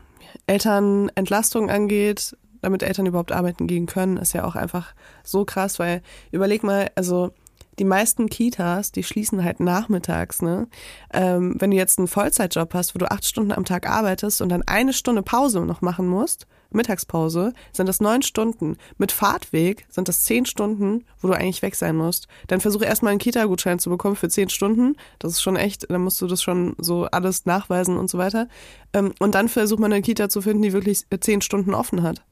Elternentlastung 0.48 1.70
angeht, 1.70 2.36
damit 2.62 2.82
Eltern 2.82 3.06
überhaupt 3.06 3.30
arbeiten 3.30 3.68
gehen 3.68 3.86
können, 3.86 4.16
ist 4.16 4.32
ja 4.32 4.44
auch 4.44 4.56
einfach 4.56 4.94
so 5.22 5.44
krass, 5.44 5.78
weil 5.78 6.02
überleg 6.32 6.64
mal, 6.64 6.90
also 6.96 7.30
die 7.78 7.84
meisten 7.84 8.28
Kitas, 8.28 8.92
die 8.92 9.02
schließen 9.02 9.44
halt 9.44 9.60
nachmittags, 9.60 10.42
ne? 10.42 10.68
Ähm, 11.12 11.56
wenn 11.58 11.70
du 11.70 11.76
jetzt 11.76 11.98
einen 11.98 12.08
Vollzeitjob 12.08 12.72
hast, 12.74 12.94
wo 12.94 12.98
du 12.98 13.10
acht 13.10 13.24
Stunden 13.24 13.52
am 13.52 13.64
Tag 13.64 13.88
arbeitest 13.88 14.40
und 14.40 14.48
dann 14.48 14.62
eine 14.62 14.92
Stunde 14.92 15.22
Pause 15.22 15.60
noch 15.60 15.82
machen 15.82 16.06
musst, 16.06 16.46
Mittagspause, 16.70 17.52
sind 17.72 17.88
das 17.88 18.00
neun 18.00 18.22
Stunden. 18.22 18.76
Mit 18.98 19.12
Fahrtweg 19.12 19.86
sind 19.88 20.08
das 20.08 20.24
zehn 20.24 20.46
Stunden, 20.46 21.04
wo 21.20 21.28
du 21.28 21.34
eigentlich 21.34 21.62
weg 21.62 21.74
sein 21.74 21.96
musst. 21.96 22.28
Dann 22.48 22.60
versuche 22.60 22.84
erstmal 22.84 23.10
einen 23.10 23.18
Kita-Gutschein 23.18 23.78
zu 23.78 23.90
bekommen 23.90 24.16
für 24.16 24.28
zehn 24.28 24.48
Stunden. 24.48 24.96
Das 25.18 25.32
ist 25.32 25.42
schon 25.42 25.56
echt, 25.56 25.90
dann 25.90 26.02
musst 26.02 26.20
du 26.20 26.26
das 26.26 26.42
schon 26.42 26.74
so 26.78 27.04
alles 27.04 27.46
nachweisen 27.46 27.96
und 27.96 28.10
so 28.10 28.18
weiter. 28.18 28.48
Ähm, 28.92 29.12
und 29.18 29.34
dann 29.34 29.48
versucht 29.48 29.80
man 29.80 29.92
eine 29.92 30.02
Kita 30.02 30.28
zu 30.28 30.42
finden, 30.42 30.62
die 30.62 30.72
wirklich 30.72 31.04
zehn 31.20 31.40
Stunden 31.40 31.74
offen 31.74 32.02
hat. 32.02 32.22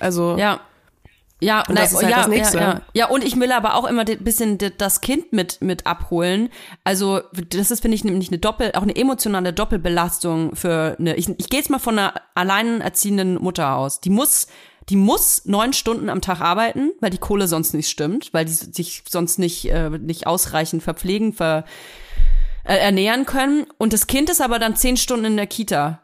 Also, 0.00 0.36
Ja. 0.36 0.60
Ja, 1.40 1.60
Und 1.60 1.74
nein, 1.74 1.84
das 1.84 1.92
ist 1.92 2.02
halt 2.02 2.10
ja, 2.10 2.16
das 2.18 2.28
Nächste. 2.28 2.58
ja, 2.58 2.62
ja. 2.62 2.80
ja, 2.94 3.08
und 3.08 3.22
ich 3.22 3.38
will 3.38 3.52
aber 3.52 3.74
auch 3.74 3.84
immer 3.84 4.06
ein 4.08 4.24
bisschen 4.24 4.58
das 4.78 5.02
Kind 5.02 5.32
mit, 5.32 5.60
mit 5.60 5.86
abholen. 5.86 6.48
Also, 6.82 7.20
das 7.50 7.70
ist, 7.70 7.80
finde 7.80 7.94
ich, 7.94 8.04
nämlich 8.04 8.28
eine 8.28 8.38
Doppel, 8.38 8.72
auch 8.74 8.82
eine 8.82 8.96
emotionale 8.96 9.52
Doppelbelastung 9.52 10.56
für 10.56 10.96
eine, 10.98 11.14
ich, 11.16 11.28
ich 11.28 11.50
gehe 11.50 11.60
jetzt 11.60 11.68
mal 11.68 11.78
von 11.78 11.98
einer 11.98 12.14
alleinerziehenden 12.34 13.34
Mutter 13.34 13.76
aus. 13.76 14.00
Die 14.00 14.08
muss, 14.08 14.46
die 14.88 14.96
muss 14.96 15.44
neun 15.44 15.74
Stunden 15.74 16.08
am 16.08 16.22
Tag 16.22 16.40
arbeiten, 16.40 16.92
weil 17.00 17.10
die 17.10 17.18
Kohle 17.18 17.48
sonst 17.48 17.74
nicht 17.74 17.90
stimmt, 17.90 18.32
weil 18.32 18.46
die 18.46 18.52
sich 18.52 19.02
sonst 19.06 19.38
nicht, 19.38 19.70
äh, 19.70 19.90
nicht 19.90 20.26
ausreichend 20.26 20.82
verpflegen, 20.82 21.34
ver, 21.34 21.64
äh, 22.64 22.78
ernähren 22.78 23.26
können. 23.26 23.66
Und 23.76 23.92
das 23.92 24.06
Kind 24.06 24.30
ist 24.30 24.40
aber 24.40 24.58
dann 24.58 24.74
zehn 24.74 24.96
Stunden 24.96 25.26
in 25.26 25.36
der 25.36 25.46
Kita. 25.46 26.00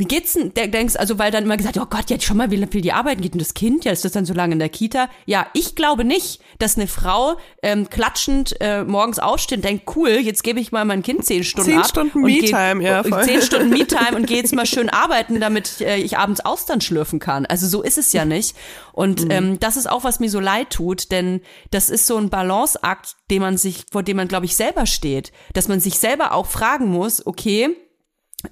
Wie 0.00 0.06
geht's 0.06 0.32
denn? 0.32 0.54
Der 0.54 0.66
denkst, 0.66 0.96
also 0.96 1.18
weil 1.18 1.30
dann 1.30 1.44
immer 1.44 1.56
gesagt, 1.58 1.76
oh 1.78 1.84
Gott, 1.88 2.08
jetzt 2.08 2.24
schon 2.24 2.38
mal, 2.38 2.50
wie 2.50 2.66
viel 2.66 2.80
die 2.80 2.92
arbeiten 2.92 3.20
geht 3.20 3.34
und 3.34 3.38
das 3.42 3.52
Kind, 3.54 3.84
ja, 3.84 3.92
ist 3.92 4.04
das 4.04 4.12
dann 4.12 4.24
so 4.24 4.32
lange 4.34 4.54
in 4.54 4.58
der 4.58 4.70
Kita? 4.70 5.08
Ja, 5.26 5.46
ich 5.52 5.74
glaube 5.74 6.04
nicht, 6.04 6.40
dass 6.58 6.76
eine 6.78 6.86
Frau 6.86 7.36
ähm, 7.62 7.90
klatschend 7.90 8.56
äh, 8.60 8.82
morgens 8.84 9.18
aufsteht 9.18 9.58
und 9.58 9.64
denkt, 9.66 9.84
cool, 9.94 10.08
jetzt 10.10 10.42
gebe 10.42 10.58
ich 10.58 10.72
mal 10.72 10.84
mein 10.86 11.02
Kind 11.02 11.24
zehn 11.26 11.44
Stunden 11.44 11.70
Zehn 11.70 11.78
ab. 11.80 11.86
Stunden 11.88 12.24
und 12.24 12.26
geh- 12.28 12.50
ja, 12.50 13.02
voll. 13.04 13.24
Zehn 13.24 13.42
Stunden 13.42 13.68
Me-Time 13.78 14.16
und 14.16 14.26
gehe 14.26 14.38
jetzt 14.38 14.54
mal 14.54 14.64
schön 14.66 14.88
arbeiten, 14.88 15.38
damit 15.38 15.80
äh, 15.82 15.96
ich 15.98 16.16
abends 16.16 16.40
Austern 16.40 16.80
schlürfen 16.80 17.18
kann. 17.18 17.44
Also 17.44 17.66
so 17.68 17.82
ist 17.82 17.98
es 17.98 18.12
ja 18.14 18.24
nicht. 18.24 18.56
Und 18.92 19.24
Mhm. 19.26 19.30
ähm, 19.30 19.60
das 19.60 19.76
ist 19.76 19.90
auch, 19.90 20.02
was 20.04 20.18
mir 20.18 20.30
so 20.30 20.40
leid 20.40 20.70
tut, 20.70 21.10
denn 21.12 21.42
das 21.70 21.90
ist 21.90 22.06
so 22.06 22.16
ein 22.16 22.30
Balanceakt, 22.30 23.16
den 23.30 23.42
man 23.42 23.58
sich, 23.58 23.84
vor 23.92 24.02
dem 24.02 24.16
man, 24.16 24.28
glaube 24.28 24.46
ich, 24.46 24.56
selber 24.56 24.86
steht. 24.86 25.30
Dass 25.52 25.68
man 25.68 25.78
sich 25.80 25.98
selber 25.98 26.32
auch 26.32 26.46
fragen 26.46 26.86
muss, 26.86 27.26
okay, 27.26 27.76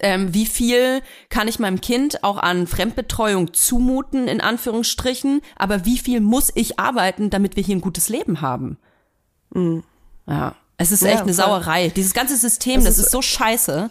ähm, 0.00 0.34
wie 0.34 0.46
viel 0.46 1.00
kann 1.30 1.48
ich 1.48 1.58
meinem 1.58 1.80
Kind 1.80 2.22
auch 2.24 2.36
an 2.38 2.66
Fremdbetreuung 2.66 3.54
zumuten, 3.54 4.28
in 4.28 4.40
Anführungsstrichen, 4.40 5.40
aber 5.56 5.84
wie 5.84 5.98
viel 5.98 6.20
muss 6.20 6.50
ich 6.54 6.78
arbeiten, 6.78 7.30
damit 7.30 7.56
wir 7.56 7.62
hier 7.62 7.76
ein 7.76 7.80
gutes 7.80 8.08
Leben 8.08 8.40
haben? 8.40 8.78
Ja, 10.26 10.54
es 10.76 10.92
ist 10.92 11.02
Mhm. 11.02 11.08
Ja, 11.08 11.12
echt 11.14 11.22
eine 11.22 11.34
voll. 11.34 11.44
Sauerei. 11.44 11.88
Dieses 11.88 12.14
ganze 12.14 12.36
System, 12.36 12.80
Es 12.80 12.84
das 12.84 12.98
ist- 12.98 13.06
ist 13.06 13.12
so 13.12 13.22
scheiße. 13.22 13.90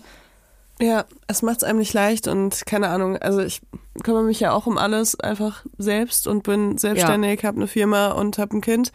Ja, 0.79 1.05
es 1.25 1.41
macht 1.41 1.57
es 1.57 1.63
einem 1.63 1.79
nicht 1.79 1.93
leicht 1.93 2.27
und 2.27 2.65
keine 2.67 2.89
Ahnung, 2.89 3.17
also 3.17 3.39
ich 3.39 3.61
kümmere 4.03 4.21
mich 4.23 4.39
ja 4.39 4.51
auch 4.51 4.67
um 4.67 4.77
alles 4.77 5.19
einfach 5.19 5.65
selbst 5.79 6.27
und 6.27 6.43
bin 6.43 6.77
selbstständig, 6.77 7.43
habe 7.43 7.57
eine 7.57 7.67
Firma 7.67 8.09
und 8.11 8.37
habe 8.37 8.55
ein 8.57 8.61
Kind 8.61 8.91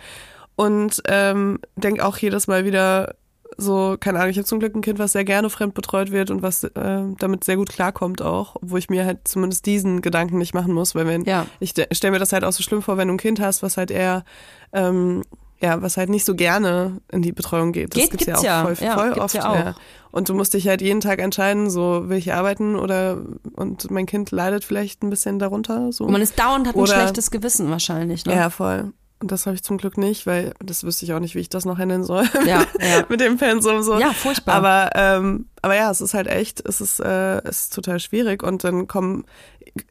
und 0.54 1.02
ähm, 1.08 1.58
denke 1.74 2.04
auch 2.06 2.16
jedes 2.18 2.46
Mal 2.46 2.64
wieder 2.64 3.16
so, 3.58 3.96
keine 3.98 4.18
Ahnung, 4.18 4.30
ich 4.30 4.36
habe 4.38 4.46
zum 4.46 4.58
Glück 4.60 4.74
ein 4.74 4.82
Kind, 4.82 4.98
was 4.98 5.12
sehr 5.12 5.24
gerne 5.24 5.50
fremd 5.50 5.74
betreut 5.74 6.10
wird 6.10 6.30
und 6.30 6.42
was 6.42 6.64
äh, 6.64 6.70
damit 7.18 7.44
sehr 7.44 7.56
gut 7.56 7.68
klarkommt 7.70 8.22
auch, 8.22 8.56
wo 8.60 8.76
ich 8.76 8.90
mir 8.90 9.04
halt 9.04 9.20
zumindest 9.28 9.66
diesen 9.66 10.02
Gedanken 10.02 10.38
nicht 10.38 10.54
machen 10.54 10.72
muss, 10.72 10.94
weil 10.94 11.06
wenn, 11.06 11.24
Ja. 11.24 11.46
ich 11.60 11.70
stelle 11.92 12.12
mir 12.12 12.18
das 12.18 12.32
halt 12.32 12.44
auch 12.44 12.52
so 12.52 12.62
schlimm 12.62 12.82
vor, 12.82 12.96
wenn 12.96 13.08
du 13.08 13.14
ein 13.14 13.18
Kind 13.18 13.40
hast, 13.40 13.62
was 13.62 13.76
halt 13.76 13.90
eher 13.90 14.24
ähm, 14.72 15.22
ja, 15.60 15.80
was 15.80 15.96
halt 15.96 16.08
nicht 16.08 16.24
so 16.24 16.34
gerne 16.34 17.00
in 17.12 17.22
die 17.22 17.30
Betreuung 17.30 17.70
geht. 17.70 17.94
Das 17.94 18.00
Geht- 18.02 18.10
gibt's, 18.10 18.26
gibt's 18.26 18.42
ja 18.42 18.62
auch 18.62 18.64
voll, 18.74 18.76
Ja, 18.84 18.98
voll 18.98 19.12
oft. 19.12 19.34
ja 19.36 19.48
auch. 19.48 19.54
Ja. 19.54 19.74
Und 20.10 20.28
du 20.28 20.34
musst 20.34 20.54
dich 20.54 20.66
halt 20.66 20.82
jeden 20.82 20.98
Tag 21.00 21.20
entscheiden, 21.20 21.70
so 21.70 22.08
will 22.08 22.18
ich 22.18 22.32
arbeiten 22.34 22.74
oder 22.74 23.18
und 23.54 23.88
mein 23.88 24.06
Kind 24.06 24.32
leidet 24.32 24.64
vielleicht 24.64 25.04
ein 25.04 25.10
bisschen 25.10 25.38
darunter. 25.38 25.92
So. 25.92 26.02
Und 26.04 26.10
man 26.12 26.20
ist 26.20 26.36
dauernd 26.36 26.66
hat 26.66 26.74
ein 26.74 26.80
Oder- 26.80 26.92
schlechtes 26.94 27.30
Gewissen 27.30 27.70
wahrscheinlich. 27.70 28.26
Ne? 28.26 28.34
ja, 28.34 28.50
voll. 28.50 28.92
Und 29.22 29.30
das 29.30 29.46
habe 29.46 29.54
ich 29.54 29.62
zum 29.62 29.78
Glück 29.78 29.98
nicht, 29.98 30.26
weil 30.26 30.52
das 30.58 30.82
wüsste 30.82 31.04
ich 31.04 31.12
auch 31.12 31.20
nicht, 31.20 31.36
wie 31.36 31.38
ich 31.38 31.48
das 31.48 31.64
noch 31.64 31.78
handeln 31.78 32.02
soll. 32.02 32.24
Ja, 32.44 32.66
ja. 32.80 33.04
Mit 33.08 33.20
dem 33.20 33.36
Pensum 33.36 33.80
so. 33.82 33.96
Ja, 34.00 34.12
furchtbar. 34.12 34.56
Aber, 34.56 34.90
ähm, 34.96 35.46
aber 35.62 35.76
ja, 35.76 35.92
es 35.92 36.00
ist 36.00 36.12
halt 36.12 36.26
echt, 36.26 36.60
es 36.66 36.80
ist, 36.80 36.98
äh, 36.98 37.38
es 37.44 37.62
ist 37.62 37.72
total 37.72 38.00
schwierig. 38.00 38.42
Und 38.42 38.64
dann 38.64 38.88
kommen, 38.88 39.24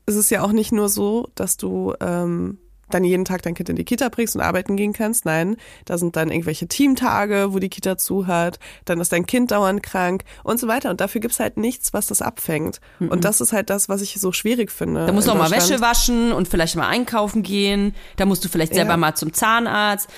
es 0.05 0.15
ist 0.15 0.31
ja 0.31 0.43
auch 0.43 0.51
nicht 0.51 0.73
nur 0.73 0.89
so, 0.89 1.29
dass 1.33 1.55
du 1.55 1.93
ähm, 2.01 2.57
dann 2.93 3.03
jeden 3.03 3.25
Tag 3.25 3.41
dein 3.41 3.53
Kind 3.53 3.69
in 3.69 3.75
die 3.75 3.83
Kita 3.85 4.09
bringst 4.09 4.35
und 4.35 4.41
arbeiten 4.41 4.75
gehen 4.77 4.93
kannst. 4.93 5.25
Nein, 5.25 5.57
da 5.85 5.97
sind 5.97 6.15
dann 6.15 6.29
irgendwelche 6.29 6.67
Teamtage, 6.67 7.53
wo 7.53 7.59
die 7.59 7.69
Kita 7.69 7.97
zu 7.97 8.27
hat, 8.27 8.59
dann 8.85 8.99
ist 8.99 9.11
dein 9.11 9.25
Kind 9.25 9.51
dauernd 9.51 9.81
krank 9.83 10.23
und 10.43 10.59
so 10.59 10.67
weiter. 10.67 10.89
Und 10.89 11.01
dafür 11.01 11.21
gibt's 11.21 11.39
halt 11.39 11.57
nichts, 11.57 11.93
was 11.93 12.07
das 12.07 12.21
abfängt. 12.21 12.79
Und 12.99 13.25
das 13.25 13.41
ist 13.41 13.53
halt 13.53 13.69
das, 13.69 13.89
was 13.89 14.01
ich 14.01 14.19
so 14.19 14.31
schwierig 14.31 14.71
finde. 14.71 15.05
Da 15.05 15.11
musst 15.11 15.27
du 15.27 15.31
auch 15.31 15.37
mal. 15.37 15.51
Wäsche 15.51 15.81
waschen 15.81 16.31
und 16.31 16.47
vielleicht 16.47 16.75
mal 16.75 16.87
einkaufen 16.87 17.43
gehen. 17.43 17.95
Da 18.17 18.25
musst 18.25 18.43
du 18.45 18.49
vielleicht 18.49 18.73
selber 18.73 18.91
Ja. 18.91 18.97
mal 18.97 19.15
zum 19.15 19.33
Zahnarzt. 19.33 20.09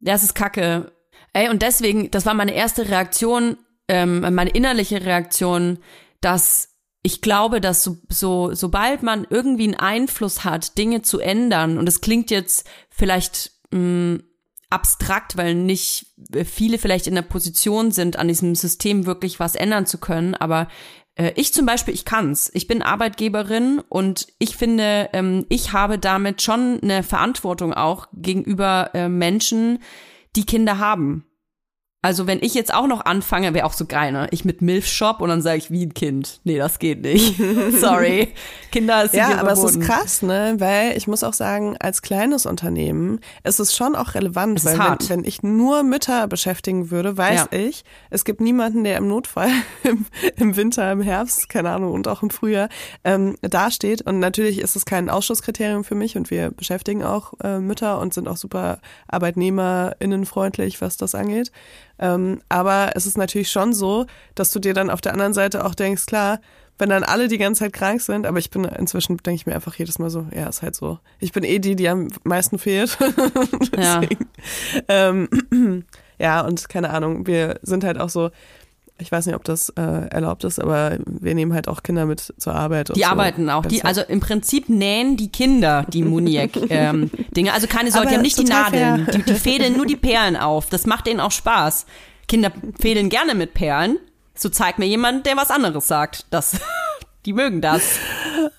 Ja, 0.00 0.14
es 0.14 0.22
ist 0.22 0.34
kacke. 0.34 0.92
Ey, 1.32 1.48
und 1.48 1.62
deswegen, 1.62 2.10
das 2.10 2.26
war 2.26 2.34
meine 2.34 2.54
erste 2.54 2.88
Reaktion, 2.88 3.56
ähm, 3.88 4.20
meine 4.34 4.50
innerliche 4.50 5.04
Reaktion, 5.04 5.78
dass 6.20 6.70
ich 7.06 7.20
glaube, 7.20 7.60
dass 7.60 7.84
so, 7.84 7.98
so, 8.08 8.52
sobald 8.52 9.04
man 9.04 9.28
irgendwie 9.30 9.62
einen 9.62 9.76
Einfluss 9.76 10.42
hat, 10.42 10.76
Dinge 10.76 11.02
zu 11.02 11.20
ändern, 11.20 11.78
und 11.78 11.88
es 11.88 12.00
klingt 12.00 12.32
jetzt 12.32 12.68
vielleicht 12.90 13.52
mh, 13.70 14.18
abstrakt, 14.70 15.36
weil 15.36 15.54
nicht 15.54 16.06
viele 16.44 16.78
vielleicht 16.78 17.06
in 17.06 17.14
der 17.14 17.22
Position 17.22 17.92
sind, 17.92 18.18
an 18.18 18.26
diesem 18.26 18.56
System 18.56 19.06
wirklich 19.06 19.38
was 19.38 19.54
ändern 19.54 19.86
zu 19.86 19.98
können, 19.98 20.34
aber 20.34 20.66
äh, 21.14 21.30
ich 21.36 21.52
zum 21.52 21.64
Beispiel, 21.64 21.94
ich 21.94 22.04
kann's. 22.04 22.50
Ich 22.54 22.66
bin 22.66 22.82
Arbeitgeberin 22.82 23.80
und 23.88 24.26
ich 24.40 24.56
finde, 24.56 25.08
ähm, 25.12 25.46
ich 25.48 25.72
habe 25.72 26.00
damit 26.00 26.42
schon 26.42 26.80
eine 26.82 27.04
Verantwortung 27.04 27.72
auch 27.72 28.08
gegenüber 28.14 28.90
äh, 28.94 29.08
Menschen, 29.08 29.78
die 30.34 30.44
Kinder 30.44 30.80
haben. 30.80 31.24
Also 32.02 32.28
wenn 32.28 32.38
ich 32.40 32.54
jetzt 32.54 32.72
auch 32.72 32.86
noch 32.86 33.04
anfange, 33.04 33.52
wäre 33.52 33.66
auch 33.66 33.72
so 33.72 33.84
geil, 33.84 34.12
ne? 34.12 34.28
Ich 34.30 34.44
mit 34.44 34.62
Milf-Shop 34.62 35.20
und 35.20 35.28
dann 35.28 35.42
sage 35.42 35.58
ich 35.58 35.72
wie 35.72 35.86
ein 35.86 35.92
Kind. 35.94 36.40
Nee, 36.44 36.56
das 36.56 36.78
geht 36.78 37.02
nicht. 37.02 37.34
Sorry. 37.80 38.28
Kinder 38.70 39.02
ist 39.02 39.14
Ja, 39.14 39.38
aber 39.40 39.50
es 39.50 39.64
ist 39.64 39.80
krass, 39.80 40.22
ne? 40.22 40.54
Weil 40.58 40.96
ich 40.96 41.08
muss 41.08 41.24
auch 41.24 41.32
sagen, 41.32 41.76
als 41.80 42.02
kleines 42.02 42.46
Unternehmen 42.46 43.18
ist 43.42 43.58
es 43.58 43.74
schon 43.74 43.96
auch 43.96 44.14
relevant, 44.14 44.64
weil 44.64 44.78
wenn, 44.78 45.08
wenn 45.08 45.24
ich 45.24 45.42
nur 45.42 45.82
Mütter 45.82 46.28
beschäftigen 46.28 46.92
würde, 46.92 47.16
weiß 47.16 47.48
Ja. 47.50 47.58
ich, 47.58 47.82
es 48.10 48.24
gibt 48.24 48.40
niemanden, 48.40 48.84
der 48.84 48.98
im 48.98 49.08
Notfall 49.08 49.48
im, 49.82 50.06
im 50.36 50.54
Winter, 50.54 50.92
im 50.92 51.00
Herbst, 51.00 51.48
keine 51.48 51.70
Ahnung, 51.70 51.92
und 51.92 52.06
auch 52.06 52.22
im 52.22 52.30
Frühjahr 52.30 52.68
ähm, 53.02 53.34
dasteht. 53.42 54.02
Und 54.02 54.20
natürlich 54.20 54.60
ist 54.60 54.76
es 54.76 54.84
kein 54.84 55.10
Ausschlusskriterium 55.10 55.82
für 55.82 55.96
mich 55.96 56.16
und 56.16 56.30
wir 56.30 56.52
beschäftigen 56.52 57.02
auch 57.02 57.32
äh, 57.42 57.58
Mütter 57.58 57.98
und 57.98 58.14
sind 58.14 58.28
auch 58.28 58.36
super 58.36 58.80
arbeitnehmerinnenfreundlich, 59.08 60.80
was 60.80 60.96
das 60.96 61.16
angeht. 61.16 61.50
Ähm, 61.98 62.40
aber 62.48 62.92
es 62.94 63.06
ist 63.06 63.16
natürlich 63.16 63.50
schon 63.50 63.72
so, 63.72 64.06
dass 64.34 64.50
du 64.50 64.58
dir 64.58 64.74
dann 64.74 64.90
auf 64.90 65.00
der 65.00 65.12
anderen 65.12 65.34
Seite 65.34 65.64
auch 65.64 65.74
denkst, 65.74 66.06
klar, 66.06 66.40
wenn 66.78 66.90
dann 66.90 67.04
alle 67.04 67.28
die 67.28 67.38
ganze 67.38 67.60
Zeit 67.60 67.72
krank 67.72 68.00
sind, 68.02 68.26
aber 68.26 68.38
ich 68.38 68.50
bin 68.50 68.64
inzwischen, 68.64 69.16
denke 69.18 69.36
ich 69.36 69.46
mir 69.46 69.54
einfach 69.54 69.74
jedes 69.76 69.98
Mal 69.98 70.10
so, 70.10 70.26
ja, 70.34 70.46
ist 70.46 70.62
halt 70.62 70.74
so. 70.74 70.98
Ich 71.20 71.32
bin 71.32 71.42
eh 71.42 71.58
die, 71.58 71.74
die 71.74 71.88
am 71.88 72.08
meisten 72.24 72.58
fehlt. 72.58 72.98
Ja. 73.76 74.00
Ähm, 74.88 75.28
ja, 76.18 76.40
und 76.42 76.68
keine 76.68 76.90
Ahnung, 76.90 77.26
wir 77.26 77.58
sind 77.62 77.84
halt 77.84 77.98
auch 77.98 78.08
so, 78.08 78.30
ich 78.98 79.12
weiß 79.12 79.26
nicht, 79.26 79.34
ob 79.34 79.44
das 79.44 79.68
äh, 79.70 79.82
erlaubt 79.82 80.44
ist, 80.44 80.58
aber 80.58 80.96
wir 81.04 81.34
nehmen 81.34 81.52
halt 81.52 81.68
auch 81.68 81.82
Kinder 81.82 82.06
mit 82.06 82.32
zur 82.38 82.54
Arbeit. 82.54 82.94
Die 82.94 83.00
so. 83.00 83.06
arbeiten 83.06 83.50
auch. 83.50 83.66
Die, 83.66 83.84
also 83.84 84.00
im 84.02 84.20
Prinzip 84.20 84.68
nähen 84.68 85.16
die 85.16 85.30
Kinder 85.30 85.84
die 85.88 86.02
Muniek-Dinge. 86.02 86.66
Ähm, 86.76 87.10
Dinge. 87.36 87.52
also 87.52 87.66
keine 87.66 87.90
Sorge, 87.90 88.08
die 88.08 88.14
haben 88.14 88.22
nicht 88.22 88.38
die. 88.38 88.44
Nadeln. 88.44 89.06
Die, 89.12 89.22
die 89.22 89.34
fädeln 89.34 89.76
nur 89.76 89.86
die 89.86 89.96
Perlen 89.96 90.36
auf. 90.36 90.68
Das 90.68 90.86
macht 90.86 91.06
denen 91.06 91.20
auch 91.20 91.30
Spaß. 91.30 91.86
Kinder 92.28 92.50
fädeln 92.80 93.08
gerne 93.08 93.34
mit 93.34 93.54
Perlen. 93.54 93.98
So 94.34 94.48
zeigt 94.48 94.78
mir 94.78 94.86
jemand, 94.86 95.26
der 95.26 95.36
was 95.36 95.50
anderes 95.50 95.86
sagt. 95.88 96.26
Das, 96.30 96.58
die 97.26 97.32
mögen 97.32 97.60
das. 97.60 97.98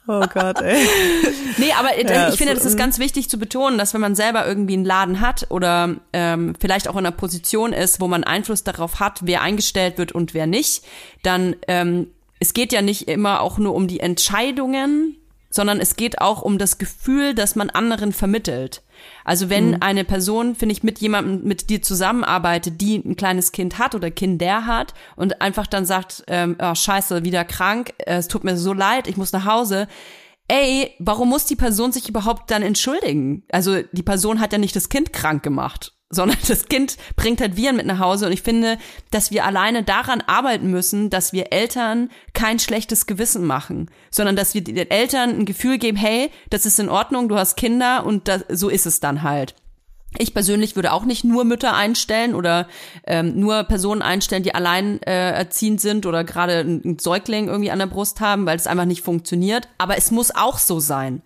Oh 0.07 0.25
Gott, 0.31 0.61
ey. 0.61 0.85
Nee, 1.57 1.71
aber 1.71 1.97
äh, 1.97 2.05
Ja, 2.05 2.29
ich 2.29 2.35
finde, 2.35 2.53
das 2.53 2.65
ist 2.65 2.77
ganz 2.77 2.99
wichtig 2.99 3.29
zu 3.29 3.39
betonen, 3.39 3.79
dass 3.79 3.93
wenn 3.95 4.01
man 4.01 4.13
selber 4.13 4.45
irgendwie 4.45 4.73
einen 4.73 4.85
Laden 4.85 5.21
hat 5.21 5.47
oder 5.49 5.95
ähm, 6.13 6.53
vielleicht 6.59 6.87
auch 6.87 6.93
in 6.93 6.99
einer 6.99 7.11
Position 7.11 7.73
ist, 7.73 7.99
wo 7.99 8.07
man 8.07 8.23
Einfluss 8.23 8.63
darauf 8.63 8.99
hat, 8.99 9.21
wer 9.23 9.41
eingestellt 9.41 9.97
wird 9.97 10.11
und 10.11 10.33
wer 10.35 10.45
nicht, 10.45 10.83
dann 11.23 11.55
ähm, 11.67 12.07
es 12.39 12.53
geht 12.53 12.71
ja 12.71 12.83
nicht 12.83 13.07
immer 13.07 13.41
auch 13.41 13.57
nur 13.57 13.73
um 13.73 13.87
die 13.87 13.99
Entscheidungen, 13.99 15.16
sondern 15.57 15.81
es 15.81 15.95
geht 15.97 16.21
auch 16.21 16.43
um 16.43 16.57
das 16.57 16.77
Gefühl, 16.77 17.33
das 17.33 17.55
man 17.55 17.69
anderen 17.69 18.13
vermittelt. 18.13 18.83
Also 19.25 19.49
wenn 19.49 19.81
eine 19.81 20.05
Person, 20.05 20.55
finde 20.55 20.73
ich, 20.73 20.83
mit 20.83 20.99
jemandem, 20.99 21.43
mit 21.43 21.69
dir 21.69 21.81
zusammenarbeitet, 21.81 22.79
die 22.79 22.97
ein 22.97 23.15
kleines 23.15 23.51
Kind 23.51 23.79
hat 23.79 23.95
oder 23.95 24.11
Kinder 24.11 24.65
hat 24.67 24.93
und 25.15 25.41
einfach 25.41 25.67
dann 25.67 25.85
sagt, 25.85 26.23
ähm, 26.27 26.55
oh, 26.61 26.75
scheiße, 26.75 27.25
wieder 27.25 27.43
krank, 27.43 27.93
äh, 27.97 28.17
es 28.17 28.27
tut 28.27 28.43
mir 28.43 28.55
so 28.55 28.71
leid, 28.71 29.07
ich 29.07 29.17
muss 29.17 29.33
nach 29.33 29.45
Hause. 29.45 29.87
Ey, 30.47 30.95
warum 30.99 31.29
muss 31.29 31.45
die 31.45 31.55
Person 31.55 31.91
sich 31.91 32.07
überhaupt 32.07 32.51
dann 32.51 32.61
entschuldigen? 32.61 33.43
Also 33.51 33.81
die 33.91 34.03
Person 34.03 34.39
hat 34.39 34.53
ja 34.53 34.59
nicht 34.59 34.75
das 34.75 34.89
Kind 34.89 35.11
krank 35.11 35.41
gemacht, 35.43 35.96
sondern 36.09 36.37
das 36.47 36.65
Kind 36.65 36.97
bringt 37.15 37.41
halt 37.41 37.57
Viren 37.57 37.75
mit 37.75 37.85
nach 37.85 37.99
Hause. 37.99 38.27
Und 38.27 38.31
ich 38.31 38.41
finde, 38.41 38.77
dass 39.11 39.31
wir 39.31 39.45
alleine 39.45 39.83
daran 39.83 40.21
arbeiten 40.21 40.69
müssen, 40.69 41.09
dass 41.09 41.33
wir 41.33 41.51
Eltern 41.51 42.09
kein 42.33 42.59
schlechtes 42.59 43.05
Gewissen 43.05 43.45
machen, 43.45 43.89
sondern 44.09 44.35
dass 44.35 44.53
wir 44.53 44.63
den 44.63 44.89
Eltern 44.89 45.39
ein 45.39 45.45
Gefühl 45.45 45.77
geben, 45.77 45.97
hey, 45.97 46.31
das 46.49 46.65
ist 46.65 46.79
in 46.79 46.89
Ordnung, 46.89 47.29
du 47.29 47.37
hast 47.37 47.57
Kinder 47.57 48.05
und 48.05 48.27
das, 48.27 48.45
so 48.49 48.69
ist 48.69 48.85
es 48.85 48.99
dann 48.99 49.23
halt. 49.23 49.55
Ich 50.17 50.33
persönlich 50.33 50.75
würde 50.75 50.93
auch 50.93 51.03
nicht 51.03 51.25
nur 51.25 51.43
Mütter 51.43 51.75
einstellen 51.75 52.33
oder 52.33 52.67
ähm, 53.05 53.39
nur 53.39 53.63
Personen 53.65 54.01
einstellen, 54.01 54.41
die 54.41 54.55
allein 54.55 55.01
äh, 55.03 55.31
erziehend 55.31 55.81
sind 55.81 56.05
oder 56.05 56.23
gerade 56.23 56.59
einen 56.59 56.97
Säugling 56.97 57.47
irgendwie 57.47 57.71
an 57.71 57.79
der 57.79 57.87
Brust 57.87 58.21
haben, 58.21 58.45
weil 58.45 58.55
es 58.55 58.67
einfach 58.67 58.85
nicht 58.85 59.03
funktioniert. 59.03 59.67
Aber 59.77 59.97
es 59.97 60.09
muss 60.09 60.33
auch 60.33 60.57
so 60.57 60.79
sein. 60.79 61.21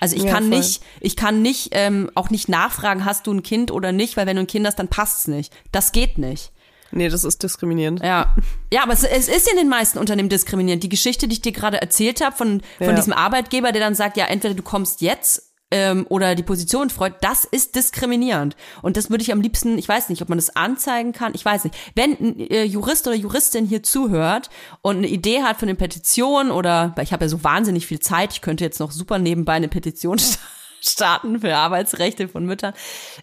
Also 0.00 0.16
ich 0.16 0.24
Ja, 0.24 0.32
kann 0.32 0.48
voll. 0.48 0.58
nicht, 0.58 0.82
ich 1.00 1.16
kann 1.16 1.40
nicht 1.42 1.68
ähm, 1.72 2.10
auch 2.14 2.30
nicht 2.30 2.48
nachfragen, 2.48 3.04
hast 3.04 3.26
du 3.26 3.32
ein 3.32 3.42
Kind 3.42 3.70
oder 3.70 3.92
nicht, 3.92 4.16
weil 4.16 4.26
wenn 4.26 4.36
du 4.36 4.42
ein 4.42 4.46
Kind 4.48 4.66
hast, 4.66 4.78
dann 4.78 4.88
passt's 4.88 5.28
nicht. 5.28 5.52
Das 5.72 5.92
geht 5.92 6.18
nicht. 6.18 6.50
Nee, 6.90 7.08
das 7.08 7.24
ist 7.24 7.42
diskriminierend. 7.42 8.02
Ja, 8.04 8.36
ja, 8.72 8.82
aber 8.84 8.92
es, 8.92 9.02
es 9.02 9.26
ist 9.28 9.50
in 9.50 9.56
den 9.56 9.68
meisten 9.68 9.98
Unternehmen 9.98 10.28
diskriminierend. 10.28 10.82
Die 10.82 10.88
Geschichte, 10.88 11.26
die 11.26 11.34
ich 11.34 11.42
dir 11.42 11.50
gerade 11.52 11.80
erzählt 11.80 12.20
habe 12.24 12.36
von 12.36 12.62
von 12.78 12.86
Ja. 12.88 12.92
diesem 12.94 13.12
Arbeitgeber, 13.12 13.72
der 13.72 13.80
dann 13.80 13.94
sagt, 13.94 14.16
ja, 14.16 14.26
entweder 14.26 14.54
du 14.54 14.62
kommst 14.62 15.00
jetzt 15.00 15.53
ähm, 15.70 16.06
oder 16.08 16.34
die 16.34 16.42
Position 16.42 16.90
freut, 16.90 17.14
das 17.22 17.44
ist 17.44 17.74
diskriminierend. 17.74 18.56
Und 18.82 18.96
das 18.96 19.10
würde 19.10 19.22
ich 19.22 19.32
am 19.32 19.40
liebsten, 19.40 19.78
ich 19.78 19.88
weiß 19.88 20.08
nicht, 20.08 20.22
ob 20.22 20.28
man 20.28 20.38
das 20.38 20.54
anzeigen 20.54 21.12
kann, 21.12 21.34
ich 21.34 21.44
weiß 21.44 21.64
nicht. 21.64 21.76
Wenn 21.94 22.12
ein 22.12 22.40
äh, 22.40 22.64
Jurist 22.64 23.06
oder 23.06 23.16
Juristin 23.16 23.66
hier 23.66 23.82
zuhört 23.82 24.50
und 24.82 24.98
eine 24.98 25.08
Idee 25.08 25.42
hat 25.42 25.58
von 25.58 25.68
eine 25.68 25.76
Petition 25.76 26.50
oder, 26.50 26.92
weil 26.96 27.04
ich 27.04 27.12
habe 27.12 27.24
ja 27.24 27.28
so 27.28 27.42
wahnsinnig 27.42 27.86
viel 27.86 28.00
Zeit, 28.00 28.32
ich 28.32 28.40
könnte 28.40 28.64
jetzt 28.64 28.80
noch 28.80 28.92
super 28.92 29.18
nebenbei 29.18 29.54
eine 29.54 29.68
Petition 29.68 30.18
starten 30.80 31.40
für 31.40 31.56
Arbeitsrechte 31.56 32.28
von 32.28 32.44
Müttern. 32.44 32.74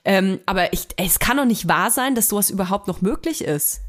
Ähm, 0.04 0.40
aber 0.46 0.74
ich, 0.74 0.88
es 0.98 1.20
kann 1.20 1.38
doch 1.38 1.46
nicht 1.46 1.68
wahr 1.68 1.92
sein, 1.92 2.16
dass 2.16 2.30
sowas 2.30 2.50
überhaupt 2.50 2.88
noch 2.88 3.02
möglich 3.02 3.44
ist. 3.44 3.82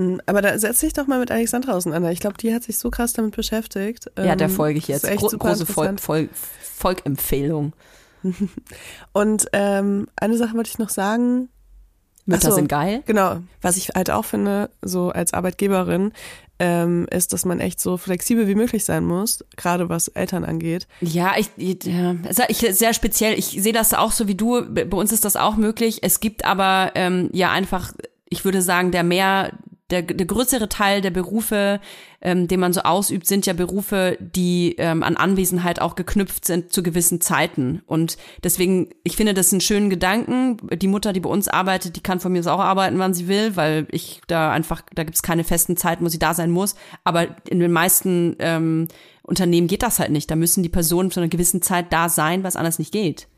Hm, 0.00 0.20
Aber 0.26 0.40
da 0.40 0.58
setz 0.58 0.80
dich 0.80 0.94
doch 0.94 1.06
mal 1.06 1.20
mit 1.20 1.30
Alexandra 1.30 1.72
auseinander. 1.72 2.10
Ich 2.10 2.20
glaube, 2.20 2.38
die 2.38 2.54
hat 2.54 2.62
sich 2.62 2.78
so 2.78 2.90
krass 2.90 3.12
damit 3.12 3.36
beschäftigt. 3.36 4.10
Ja, 4.16 4.34
der 4.34 4.48
Ähm, 4.48 4.54
folge 4.54 4.78
ich 4.78 4.88
jetzt. 4.88 5.04
echt 5.04 5.20
Gro 5.20 5.28
große 5.28 5.66
Volk. 5.66 6.00
Volk, 6.00 6.30
Volkempfehlung. 6.76 7.72
Und 9.12 9.46
ähm, 9.52 10.08
eine 10.16 10.36
Sache 10.36 10.54
wollte 10.56 10.70
ich 10.70 10.78
noch 10.78 10.88
sagen. 10.88 11.48
Mütter 12.26 12.46
Ach 12.46 12.50
so, 12.50 12.56
sind 12.56 12.68
geil. 12.68 13.02
Genau. 13.06 13.38
Was 13.60 13.76
ich 13.76 13.90
halt 13.94 14.10
auch 14.10 14.24
finde, 14.24 14.70
so 14.82 15.08
als 15.10 15.32
Arbeitgeberin, 15.34 16.12
ähm, 16.58 17.06
ist, 17.10 17.32
dass 17.32 17.46
man 17.46 17.58
echt 17.60 17.80
so 17.80 17.96
flexibel 17.96 18.46
wie 18.46 18.54
möglich 18.54 18.84
sein 18.84 19.04
muss, 19.04 19.42
gerade 19.56 19.88
was 19.88 20.08
Eltern 20.08 20.44
angeht. 20.44 20.86
Ja, 21.00 21.32
ich, 21.38 21.48
ja, 21.56 22.14
ich 22.48 22.58
sehr 22.58 22.92
speziell. 22.92 23.38
Ich 23.38 23.46
sehe 23.62 23.72
das 23.72 23.94
auch 23.94 24.12
so 24.12 24.28
wie 24.28 24.34
du. 24.34 24.62
Bei 24.68 24.84
bei 24.84 24.96
uns 24.98 25.10
ist 25.12 25.24
das 25.24 25.36
auch 25.36 25.56
möglich. 25.56 26.00
Es 26.02 26.20
gibt 26.20 26.44
aber 26.44 26.92
ähm, 26.96 27.30
ja 27.32 27.50
einfach, 27.50 27.92
ich 28.28 28.44
würde 28.44 28.60
sagen, 28.60 28.90
der 28.92 29.02
mehr, 29.04 29.52
der, 29.90 30.02
der 30.02 30.26
größere 30.26 30.68
Teil 30.68 31.00
der 31.00 31.10
Berufe, 31.10 31.80
ähm, 32.20 32.48
den 32.48 32.60
man 32.60 32.72
so 32.72 32.82
ausübt, 32.82 33.26
sind 33.26 33.46
ja 33.46 33.52
Berufe, 33.52 34.16
die 34.20 34.76
ähm, 34.78 35.02
an 35.02 35.16
Anwesenheit 35.16 35.80
auch 35.80 35.94
geknüpft 35.94 36.44
sind 36.44 36.72
zu 36.72 36.82
gewissen 36.82 37.20
Zeiten. 37.20 37.82
Und 37.86 38.16
deswegen, 38.44 38.90
ich 39.02 39.16
finde 39.16 39.34
das 39.34 39.52
einen 39.52 39.60
schönen 39.60 39.90
Gedanken. 39.90 40.58
Die 40.78 40.88
Mutter, 40.88 41.12
die 41.12 41.20
bei 41.20 41.30
uns 41.30 41.48
arbeitet, 41.48 41.96
die 41.96 42.02
kann 42.02 42.20
von 42.20 42.32
mir 42.32 42.40
aus 42.40 42.46
auch 42.46 42.60
arbeiten, 42.60 42.98
wann 42.98 43.14
sie 43.14 43.28
will, 43.28 43.56
weil 43.56 43.86
ich 43.90 44.20
da 44.26 44.50
einfach, 44.52 44.82
da 44.94 45.04
gibt's 45.04 45.22
keine 45.22 45.44
festen 45.44 45.76
Zeiten, 45.76 46.04
wo 46.04 46.08
sie 46.08 46.18
da 46.18 46.34
sein 46.34 46.50
muss. 46.50 46.74
Aber 47.04 47.26
in 47.48 47.60
den 47.60 47.72
meisten 47.72 48.36
ähm, 48.38 48.88
Unternehmen 49.22 49.68
geht 49.68 49.82
das 49.82 49.98
halt 49.98 50.10
nicht. 50.10 50.30
Da 50.30 50.36
müssen 50.36 50.62
die 50.62 50.68
Personen 50.68 51.10
zu 51.10 51.20
einer 51.20 51.28
gewissen 51.28 51.62
Zeit 51.62 51.92
da 51.92 52.08
sein, 52.08 52.42
was 52.42 52.56
anders 52.56 52.78
nicht 52.78 52.92
geht. 52.92 53.28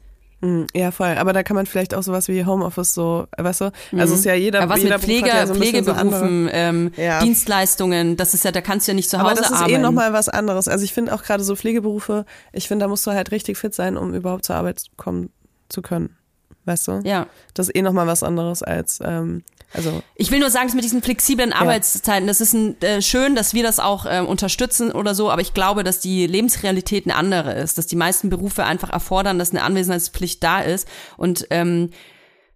Hm, 0.42 0.66
Ja, 0.74 0.90
voll. 0.90 1.16
Aber 1.18 1.32
da 1.32 1.42
kann 1.44 1.54
man 1.54 1.66
vielleicht 1.66 1.94
auch 1.94 2.02
sowas 2.02 2.26
wie 2.28 2.44
Homeoffice 2.44 2.94
so, 2.94 3.26
weißt 3.38 3.60
du? 3.60 3.64
Also 3.96 4.14
es 4.14 4.20
ist 4.20 4.24
ja 4.24 4.34
jeder, 4.34 4.60
Aber 4.62 4.74
was 4.74 4.82
jeder 4.82 4.96
mit 4.96 5.04
Pflege, 5.04 5.28
ja 5.28 5.46
so 5.46 5.54
bisschen 5.54 5.84
so 5.84 5.92
Pflegeberufen, 5.94 6.50
ähm, 6.52 6.90
Ja. 6.96 7.22
Dienstleistungen, 7.22 8.16
das 8.16 8.34
ist 8.34 8.44
ja, 8.44 8.50
da 8.50 8.60
kannst 8.60 8.86
du 8.88 8.92
ja 8.92 8.96
nicht 8.96 9.08
zu 9.08 9.18
Hause 9.18 9.30
Aber 9.30 9.40
das 9.40 9.50
ist 9.50 9.56
arbeiten. 9.56 9.74
eh 9.74 9.78
nochmal 9.78 10.12
was 10.12 10.28
anderes. 10.28 10.66
Also 10.68 10.84
ich 10.84 10.92
finde 10.92 11.14
auch 11.14 11.22
gerade 11.22 11.44
so 11.44 11.54
Pflegeberufe, 11.54 12.24
ich 12.52 12.66
finde, 12.68 12.84
da 12.84 12.88
musst 12.88 13.06
du 13.06 13.12
halt 13.12 13.30
richtig 13.30 13.56
fit 13.56 13.72
sein, 13.74 13.96
um 13.96 14.14
überhaupt 14.14 14.44
zur 14.44 14.56
Arbeit 14.56 14.82
kommen 14.96 15.30
zu 15.68 15.80
können. 15.80 16.16
Weißt 16.64 16.88
du? 16.88 17.00
ja. 17.04 17.26
Das 17.54 17.68
ist 17.68 17.76
eh 17.76 17.82
nochmal 17.82 18.06
was 18.06 18.22
anderes 18.22 18.62
als, 18.62 19.00
ähm, 19.02 19.42
also 19.74 20.02
Ich 20.14 20.30
will 20.30 20.38
nur 20.38 20.50
sagen, 20.50 20.66
dass 20.66 20.74
mit 20.74 20.84
diesen 20.84 21.02
flexiblen 21.02 21.52
Arbeitszeiten, 21.52 22.26
das 22.26 22.40
ist 22.40 22.52
ein, 22.52 22.80
äh, 22.82 23.02
schön, 23.02 23.34
dass 23.34 23.54
wir 23.54 23.62
das 23.62 23.80
auch 23.80 24.06
ähm, 24.08 24.26
unterstützen 24.26 24.92
oder 24.92 25.14
so, 25.14 25.30
aber 25.30 25.40
ich 25.40 25.54
glaube, 25.54 25.82
dass 25.82 26.00
die 26.00 26.26
Lebensrealität 26.26 27.06
eine 27.06 27.16
andere 27.16 27.54
ist, 27.54 27.78
dass 27.78 27.86
die 27.86 27.96
meisten 27.96 28.30
Berufe 28.30 28.64
einfach 28.64 28.90
erfordern, 28.90 29.38
dass 29.38 29.50
eine 29.50 29.62
Anwesenheitspflicht 29.62 30.42
da 30.42 30.60
ist 30.60 30.86
und 31.16 31.46
ähm, 31.50 31.90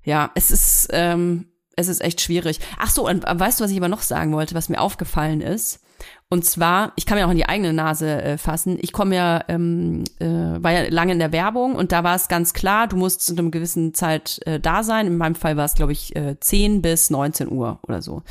ja, 0.05 0.31
es 0.35 0.51
ist 0.53 0.89
ähm, 0.93 1.47
es 1.77 1.89
ist 1.89 2.01
echt 2.01 2.21
schwierig. 2.23 2.59
Ach 2.79 2.91
so, 2.91 3.07
und 3.07 3.27
äh, 3.27 3.39
weißt 3.39 3.61
du, 3.61 3.65
was 3.65 3.71
ich 3.71 3.77
aber 3.77 3.89
noch 3.89 4.03
sagen 4.03 4.33
wollte, 4.33 4.55
was 4.55 4.69
mir 4.69 4.81
aufgefallen 4.81 5.43
ist? 5.43 5.81
Und 6.29 6.45
zwar, 6.45 6.93
ich 6.97 7.07
kann 7.07 7.19
mir 7.19 7.27
auch 7.27 7.31
in 7.31 7.37
die 7.37 7.49
eigene 7.49 7.73
Nase 7.73 8.21
äh, 8.21 8.39
fassen. 8.39 8.79
Ich 8.81 8.93
komme 8.93 9.15
ja, 9.15 9.45
ähm, 9.47 10.03
äh, 10.19 10.27
war 10.27 10.73
ja 10.73 10.89
lange 10.89 11.13
in 11.13 11.21
der 11.21 11.31
Werbung 11.31 11.77
und 11.77 11.93
da 11.93 12.03
war 12.03 12.17
es 12.17 12.27
ganz 12.27 12.53
klar, 12.53 12.89
du 12.89 12.97
musst 12.97 13.25
zu 13.25 13.37
einer 13.37 13.49
gewissen 13.51 13.95
Zeit 13.95 14.41
äh, 14.45 14.59
da 14.59 14.83
sein. 14.83 15.07
In 15.07 15.19
meinem 15.19 15.37
Fall 15.37 15.57
war 15.57 15.65
es, 15.65 15.75
glaube 15.75 15.93
ich, 15.93 16.17
äh, 16.17 16.37
10 16.41 16.83
bis 16.83 17.11
19 17.11 17.49
Uhr 17.49 17.79
oder 17.87 18.03
so. 18.03 18.23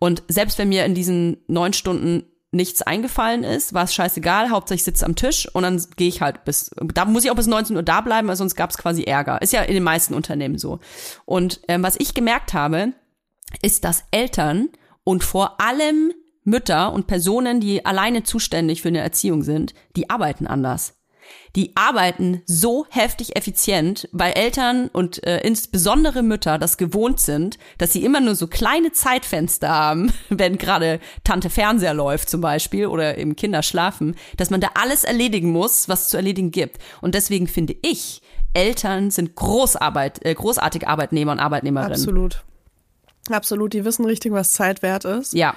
Und 0.00 0.24
selbst 0.26 0.58
wenn 0.58 0.68
mir 0.68 0.84
in 0.84 0.96
diesen 0.96 1.36
neun 1.46 1.72
Stunden 1.72 2.24
nichts 2.50 2.82
eingefallen 2.82 3.44
ist, 3.44 3.72
war 3.72 3.84
es 3.84 3.94
scheißegal, 3.94 4.50
Hauptsache 4.50 4.76
ich 4.76 4.84
sitze 4.84 5.06
am 5.06 5.16
Tisch 5.16 5.48
und 5.52 5.62
dann 5.62 5.84
gehe 5.96 6.08
ich 6.08 6.20
halt 6.20 6.44
bis, 6.44 6.70
da 6.94 7.04
muss 7.04 7.24
ich 7.24 7.30
auch 7.30 7.36
bis 7.36 7.46
19 7.46 7.76
Uhr 7.76 7.82
da 7.82 8.00
bleiben, 8.00 8.26
weil 8.28 8.36
sonst 8.36 8.54
gab 8.54 8.70
es 8.70 8.78
quasi 8.78 9.04
Ärger. 9.04 9.42
Ist 9.42 9.52
ja 9.52 9.62
in 9.62 9.74
den 9.74 9.82
meisten 9.82 10.14
Unternehmen 10.14 10.58
so. 10.58 10.80
Und 11.24 11.60
ähm, 11.68 11.82
was 11.82 11.96
ich 11.98 12.14
gemerkt 12.14 12.54
habe, 12.54 12.92
ist, 13.62 13.84
dass 13.84 14.04
Eltern 14.10 14.70
und 15.04 15.22
vor 15.22 15.60
allem 15.60 16.12
Mütter 16.44 16.92
und 16.92 17.06
Personen, 17.06 17.60
die 17.60 17.84
alleine 17.84 18.22
zuständig 18.22 18.82
für 18.82 18.88
eine 18.88 19.00
Erziehung 19.00 19.42
sind, 19.42 19.74
die 19.96 20.10
arbeiten 20.10 20.46
anders. 20.46 20.94
Die 21.56 21.72
arbeiten 21.76 22.42
so 22.46 22.86
heftig 22.90 23.36
effizient, 23.36 24.08
weil 24.12 24.32
Eltern 24.32 24.88
und 24.92 25.24
äh, 25.24 25.40
insbesondere 25.40 26.22
Mütter 26.22 26.58
das 26.58 26.76
gewohnt 26.76 27.20
sind, 27.20 27.58
dass 27.78 27.92
sie 27.92 28.04
immer 28.04 28.20
nur 28.20 28.34
so 28.34 28.46
kleine 28.46 28.92
Zeitfenster 28.92 29.68
haben, 29.68 30.12
wenn 30.28 30.58
gerade 30.58 31.00
Tante 31.22 31.50
Fernseher 31.50 31.94
läuft 31.94 32.28
zum 32.28 32.40
Beispiel 32.40 32.86
oder 32.86 33.18
eben 33.18 33.36
Kinder 33.36 33.62
schlafen, 33.62 34.16
dass 34.36 34.50
man 34.50 34.60
da 34.60 34.70
alles 34.74 35.04
erledigen 35.04 35.50
muss, 35.50 35.88
was 35.88 36.08
zu 36.08 36.16
erledigen 36.16 36.50
gibt. 36.50 36.78
Und 37.00 37.14
deswegen 37.14 37.46
finde 37.46 37.76
ich, 37.82 38.20
Eltern 38.52 39.10
sind 39.10 39.34
Großarbeit, 39.34 40.24
äh, 40.24 40.34
großartige 40.34 40.88
Arbeitnehmer 40.88 41.32
und 41.32 41.40
Arbeitnehmerinnen. 41.40 41.92
absolut. 41.92 42.44
Absolut, 43.30 43.72
die 43.72 43.84
wissen 43.84 44.04
richtig, 44.04 44.32
was 44.32 44.52
Zeit 44.52 44.82
wert 44.82 45.04
ist. 45.04 45.32
Ja, 45.32 45.54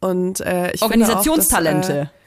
Und 0.00 0.40
äh, 0.40 0.72
ich 0.72 0.82
Organisationstalente. 0.82 1.86
Finde 1.86 2.02
auch, 2.02 2.04
dass, 2.04 2.12
äh, 2.12 2.18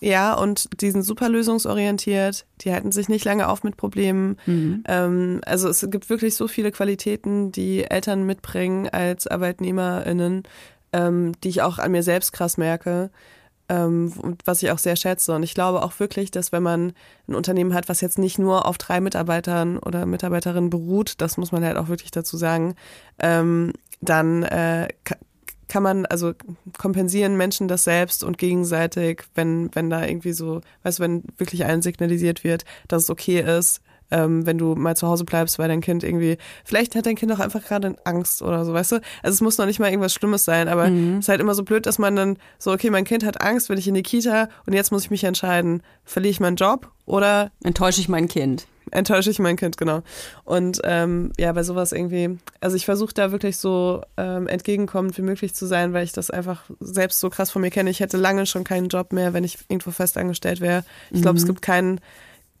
ja, 0.00 0.34
und 0.34 0.68
die 0.80 0.90
sind 0.90 1.02
super 1.02 1.28
lösungsorientiert, 1.28 2.44
die 2.60 2.72
halten 2.72 2.92
sich 2.92 3.08
nicht 3.08 3.24
lange 3.24 3.48
auf 3.48 3.64
mit 3.64 3.76
Problemen. 3.76 4.38
Mhm. 4.46 4.84
Ähm, 4.86 5.40
also 5.46 5.68
es 5.68 5.86
gibt 5.90 6.10
wirklich 6.10 6.36
so 6.36 6.48
viele 6.48 6.70
Qualitäten, 6.70 7.50
die 7.50 7.84
Eltern 7.84 8.24
mitbringen 8.24 8.88
als 8.88 9.26
ArbeitnehmerInnen, 9.26 10.42
ähm, 10.92 11.32
die 11.42 11.48
ich 11.48 11.62
auch 11.62 11.78
an 11.78 11.92
mir 11.92 12.02
selbst 12.02 12.32
krass 12.32 12.58
merke. 12.58 13.10
ähm, 13.68 14.12
was 14.44 14.62
ich 14.62 14.70
auch 14.70 14.78
sehr 14.78 14.96
schätze. 14.96 15.34
Und 15.34 15.42
ich 15.42 15.54
glaube 15.54 15.82
auch 15.82 15.98
wirklich, 15.98 16.30
dass 16.30 16.52
wenn 16.52 16.62
man 16.62 16.92
ein 17.28 17.34
Unternehmen 17.34 17.74
hat, 17.74 17.88
was 17.88 18.00
jetzt 18.00 18.18
nicht 18.18 18.38
nur 18.38 18.66
auf 18.66 18.78
drei 18.78 19.00
Mitarbeitern 19.00 19.78
oder 19.78 20.06
Mitarbeiterinnen 20.06 20.70
beruht, 20.70 21.20
das 21.20 21.36
muss 21.36 21.52
man 21.52 21.64
halt 21.64 21.76
auch 21.76 21.88
wirklich 21.88 22.12
dazu 22.12 22.36
sagen, 22.36 22.76
ähm, 23.18 23.72
dann 24.00 24.42
äh, 24.42 24.88
ka- 25.04 25.16
kann 25.68 25.82
man, 25.82 26.06
also 26.06 26.32
kompensieren 26.78 27.36
Menschen 27.36 27.66
das 27.68 27.84
selbst 27.84 28.22
und 28.22 28.38
gegenseitig, 28.38 29.24
wenn, 29.34 29.74
wenn 29.74 29.90
da 29.90 30.04
irgendwie 30.06 30.32
so, 30.32 30.60
weißt 30.84 30.98
du, 30.98 31.02
wenn 31.02 31.24
wirklich 31.38 31.64
allen 31.66 31.82
signalisiert 31.82 32.44
wird, 32.44 32.64
dass 32.88 33.04
es 33.04 33.10
okay 33.10 33.40
ist, 33.40 33.80
ähm, 34.12 34.46
wenn 34.46 34.58
du 34.58 34.76
mal 34.76 34.96
zu 34.96 35.08
Hause 35.08 35.24
bleibst, 35.24 35.58
weil 35.58 35.66
dein 35.66 35.80
Kind 35.80 36.04
irgendwie, 36.04 36.38
vielleicht 36.64 36.94
hat 36.94 37.06
dein 37.06 37.16
Kind 37.16 37.32
auch 37.32 37.40
einfach 37.40 37.64
gerade 37.64 37.96
Angst 38.04 38.40
oder 38.42 38.64
so, 38.64 38.72
weißt 38.72 38.92
du? 38.92 38.96
Also 39.24 39.34
es 39.34 39.40
muss 39.40 39.58
noch 39.58 39.66
nicht 39.66 39.80
mal 39.80 39.88
irgendwas 39.90 40.14
Schlimmes 40.14 40.44
sein, 40.44 40.68
aber 40.68 40.86
es 41.18 41.24
ist 41.24 41.28
halt 41.28 41.40
immer 41.40 41.54
so 41.54 41.64
blöd, 41.64 41.86
dass 41.86 41.98
man 41.98 42.14
dann 42.14 42.38
so, 42.60 42.70
okay, 42.72 42.90
mein 42.90 43.02
Kind 43.04 43.24
hat 43.24 43.40
Angst, 43.40 43.68
will 43.68 43.78
ich 43.80 43.88
in 43.88 43.94
die 43.94 44.04
Kita 44.04 44.48
und 44.66 44.74
jetzt 44.74 44.92
muss 44.92 45.02
ich 45.02 45.10
mich 45.10 45.24
entscheiden, 45.24 45.82
verliere 46.04 46.30
ich 46.30 46.38
meinen 46.38 46.54
Job 46.56 46.92
oder 47.06 47.50
Enttäusche 47.64 48.00
ich 48.00 48.08
mein 48.08 48.28
Kind. 48.28 48.68
Enttäusche 48.90 49.30
ich 49.30 49.38
mein 49.38 49.56
Kind, 49.56 49.76
genau. 49.76 50.02
Und 50.44 50.80
ähm, 50.84 51.32
ja, 51.38 51.52
bei 51.52 51.62
sowas 51.62 51.92
irgendwie, 51.92 52.38
also 52.60 52.76
ich 52.76 52.84
versuche 52.84 53.14
da 53.14 53.32
wirklich 53.32 53.56
so 53.56 54.02
ähm, 54.16 54.46
entgegenkommend 54.46 55.16
wie 55.18 55.22
möglich 55.22 55.54
zu 55.54 55.66
sein, 55.66 55.92
weil 55.92 56.04
ich 56.04 56.12
das 56.12 56.30
einfach 56.30 56.64
selbst 56.80 57.20
so 57.20 57.30
krass 57.30 57.50
von 57.50 57.62
mir 57.62 57.70
kenne. 57.70 57.90
Ich 57.90 58.00
hätte 58.00 58.16
lange 58.16 58.46
schon 58.46 58.64
keinen 58.64 58.88
Job 58.88 59.12
mehr, 59.12 59.32
wenn 59.32 59.44
ich 59.44 59.58
irgendwo 59.68 59.90
festangestellt 59.90 60.60
wäre. 60.60 60.84
Ich 61.10 61.22
glaube, 61.22 61.38
es 61.38 61.46
gibt 61.46 61.62
keinen, 61.62 62.00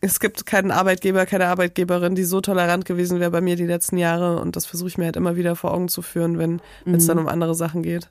es 0.00 0.20
gibt 0.20 0.46
keinen 0.46 0.70
Arbeitgeber, 0.70 1.26
keine 1.26 1.46
Arbeitgeberin, 1.46 2.14
die 2.14 2.24
so 2.24 2.40
tolerant 2.40 2.84
gewesen 2.84 3.20
wäre 3.20 3.30
bei 3.30 3.40
mir 3.40 3.56
die 3.56 3.66
letzten 3.66 3.96
Jahre. 3.96 4.40
Und 4.40 4.56
das 4.56 4.66
versuche 4.66 4.88
ich 4.88 4.98
mir 4.98 5.06
halt 5.06 5.16
immer 5.16 5.36
wieder 5.36 5.56
vor 5.56 5.72
Augen 5.72 5.88
zu 5.88 6.02
führen, 6.02 6.38
wenn 6.38 6.60
es 6.86 7.06
dann 7.06 7.18
um 7.18 7.28
andere 7.28 7.54
Sachen 7.54 7.82
geht. 7.82 8.10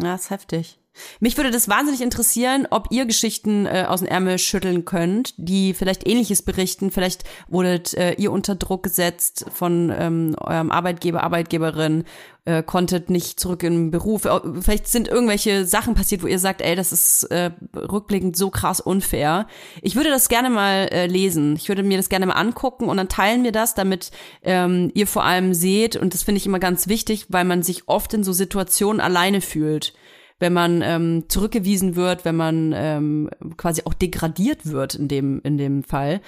Ja, 0.00 0.14
ist 0.14 0.30
heftig. 0.30 0.78
Mich 1.20 1.36
würde 1.36 1.50
das 1.50 1.68
wahnsinnig 1.68 2.00
interessieren, 2.00 2.66
ob 2.70 2.88
ihr 2.90 3.06
Geschichten 3.06 3.66
äh, 3.66 3.86
aus 3.88 4.00
dem 4.00 4.08
Ärmel 4.08 4.38
schütteln 4.38 4.84
könnt, 4.84 5.34
die 5.36 5.74
vielleicht 5.74 6.06
Ähnliches 6.06 6.42
berichten. 6.42 6.90
Vielleicht 6.90 7.24
wurdet 7.48 7.94
äh, 7.94 8.12
ihr 8.14 8.32
unter 8.32 8.54
Druck 8.54 8.82
gesetzt 8.82 9.46
von 9.52 9.92
ähm, 9.96 10.36
eurem 10.40 10.70
Arbeitgeber, 10.70 11.22
Arbeitgeberin, 11.22 12.04
äh, 12.44 12.62
konntet 12.62 13.10
nicht 13.10 13.38
zurück 13.38 13.62
in 13.62 13.74
den 13.74 13.90
Beruf. 13.90 14.26
Vielleicht 14.60 14.88
sind 14.88 15.08
irgendwelche 15.08 15.66
Sachen 15.66 15.94
passiert, 15.94 16.22
wo 16.22 16.26
ihr 16.26 16.38
sagt, 16.38 16.62
ey, 16.62 16.74
das 16.74 16.92
ist 16.92 17.24
äh, 17.24 17.50
rückblickend 17.74 18.36
so 18.36 18.50
krass 18.50 18.80
unfair. 18.80 19.46
Ich 19.82 19.96
würde 19.96 20.10
das 20.10 20.28
gerne 20.28 20.50
mal 20.50 20.88
äh, 20.90 21.06
lesen. 21.06 21.56
Ich 21.56 21.68
würde 21.68 21.82
mir 21.82 21.96
das 21.96 22.08
gerne 22.08 22.26
mal 22.26 22.34
angucken 22.34 22.88
und 22.88 22.96
dann 22.96 23.08
teilen 23.08 23.44
wir 23.44 23.52
das, 23.52 23.74
damit 23.74 24.10
ähm, 24.42 24.90
ihr 24.94 25.06
vor 25.06 25.24
allem 25.24 25.54
seht. 25.54 25.96
Und 25.96 26.14
das 26.14 26.22
finde 26.22 26.38
ich 26.38 26.46
immer 26.46 26.58
ganz 26.58 26.88
wichtig, 26.88 27.26
weil 27.28 27.44
man 27.44 27.62
sich 27.62 27.88
oft 27.88 28.14
in 28.14 28.24
so 28.24 28.32
Situationen 28.32 29.00
alleine 29.00 29.40
fühlt 29.40 29.92
wenn 30.38 30.52
man 30.52 30.82
ähm, 30.82 31.24
zurückgewiesen 31.28 31.96
wird, 31.96 32.24
wenn 32.24 32.36
man 32.36 32.72
ähm, 32.76 33.30
quasi 33.56 33.82
auch 33.84 33.94
degradiert 33.94 34.66
wird 34.66 34.94
in 34.94 35.08
dem, 35.08 35.40
in 35.42 35.58
dem 35.58 35.82
Fall. 35.82 36.20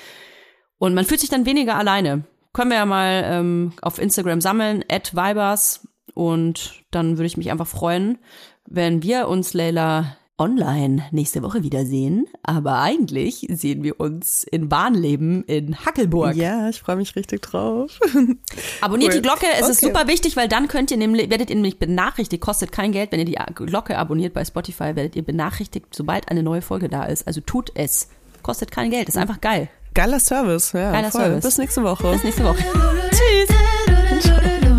Und 0.79 0.95
man 0.95 1.05
fühlt 1.05 1.21
sich 1.21 1.31
dann 1.31 1.47
weniger 1.47 1.77
alleine. 1.77 2.25
Können 2.53 2.71
wir 2.71 2.79
ja 2.79 2.87
mal 2.87 3.23
ähm, 3.27 3.73
auf 3.83 3.99
Instagram 3.99 4.41
sammeln, 4.41 4.85
at 4.91 5.15
Vibers. 5.15 5.87
Und 6.15 6.83
dann 6.91 7.19
würde 7.19 7.27
ich 7.27 7.37
mich 7.37 7.51
einfach 7.51 7.69
freuen, 7.69 8.19
wenn 8.67 9.03
wir 9.03 9.29
uns, 9.29 9.55
Leila, 9.55 10.17
online 10.41 11.05
nächste 11.13 11.43
Woche 11.43 11.63
wiedersehen. 11.63 12.27
Aber 12.43 12.81
eigentlich 12.81 13.47
sehen 13.51 13.85
wir 13.85 14.01
uns 14.01 14.43
in 14.45 14.69
Bahnleben 14.69 15.45
in 15.45 15.77
Hackelburg. 15.85 16.35
Ja, 16.35 16.69
ich 16.71 16.81
freue 16.81 16.97
mich 16.97 17.15
richtig 17.15 17.43
drauf. 17.43 18.01
Abonniert 18.81 19.13
Cool. 19.13 19.21
die 19.21 19.23
Glocke, 19.23 19.47
es 19.61 19.69
ist 19.69 19.83
Okay. 19.83 19.93
super 19.95 20.09
wichtig, 20.09 20.37
weil 20.37 20.49
dann 20.49 20.67
könnt 20.67 20.91
ihr 20.91 20.97
nämlich, 20.97 21.31
werdet 21.31 21.51
ihr 21.51 21.57
nämlich 21.57 21.79
benachrichtigt, 21.79 22.43
kostet 22.43 22.73
kein 22.73 22.91
Geld, 22.93 23.13
wenn 23.13 23.21
ihr 23.21 23.27
die 23.27 23.39
Glocke 23.55 23.97
abonniert 23.99 24.35
bei 24.35 24.45
Spotify, 24.45 24.97
werdet 24.97 25.15
ihr 25.15 25.23
benachrichtigt, 25.23 25.87
sobald 25.95 26.29
eine 26.31 26.43
neue 26.43 26.63
Folge 26.63 26.89
da 26.89 27.05
ist. 27.05 27.27
Also 27.27 27.41
tut 27.43 27.71
es. 27.75 28.09
Kostet 28.43 28.71
kein 28.71 28.91
Geld, 28.91 29.09
ist 29.09 29.19
einfach 29.19 29.41
geil. 29.41 29.69
Geiler 29.93 30.21
Service, 30.21 30.73
ja. 30.73 30.93
Geiler 30.93 31.11
voll. 31.11 31.21
Service. 31.23 31.45
Bis 31.45 31.59
nächste 31.59 31.83
Woche. 31.83 32.11
Bis 32.13 32.25
nächste 32.25 32.45
Woche. 32.45 32.65
Tschüss. 33.11 34.70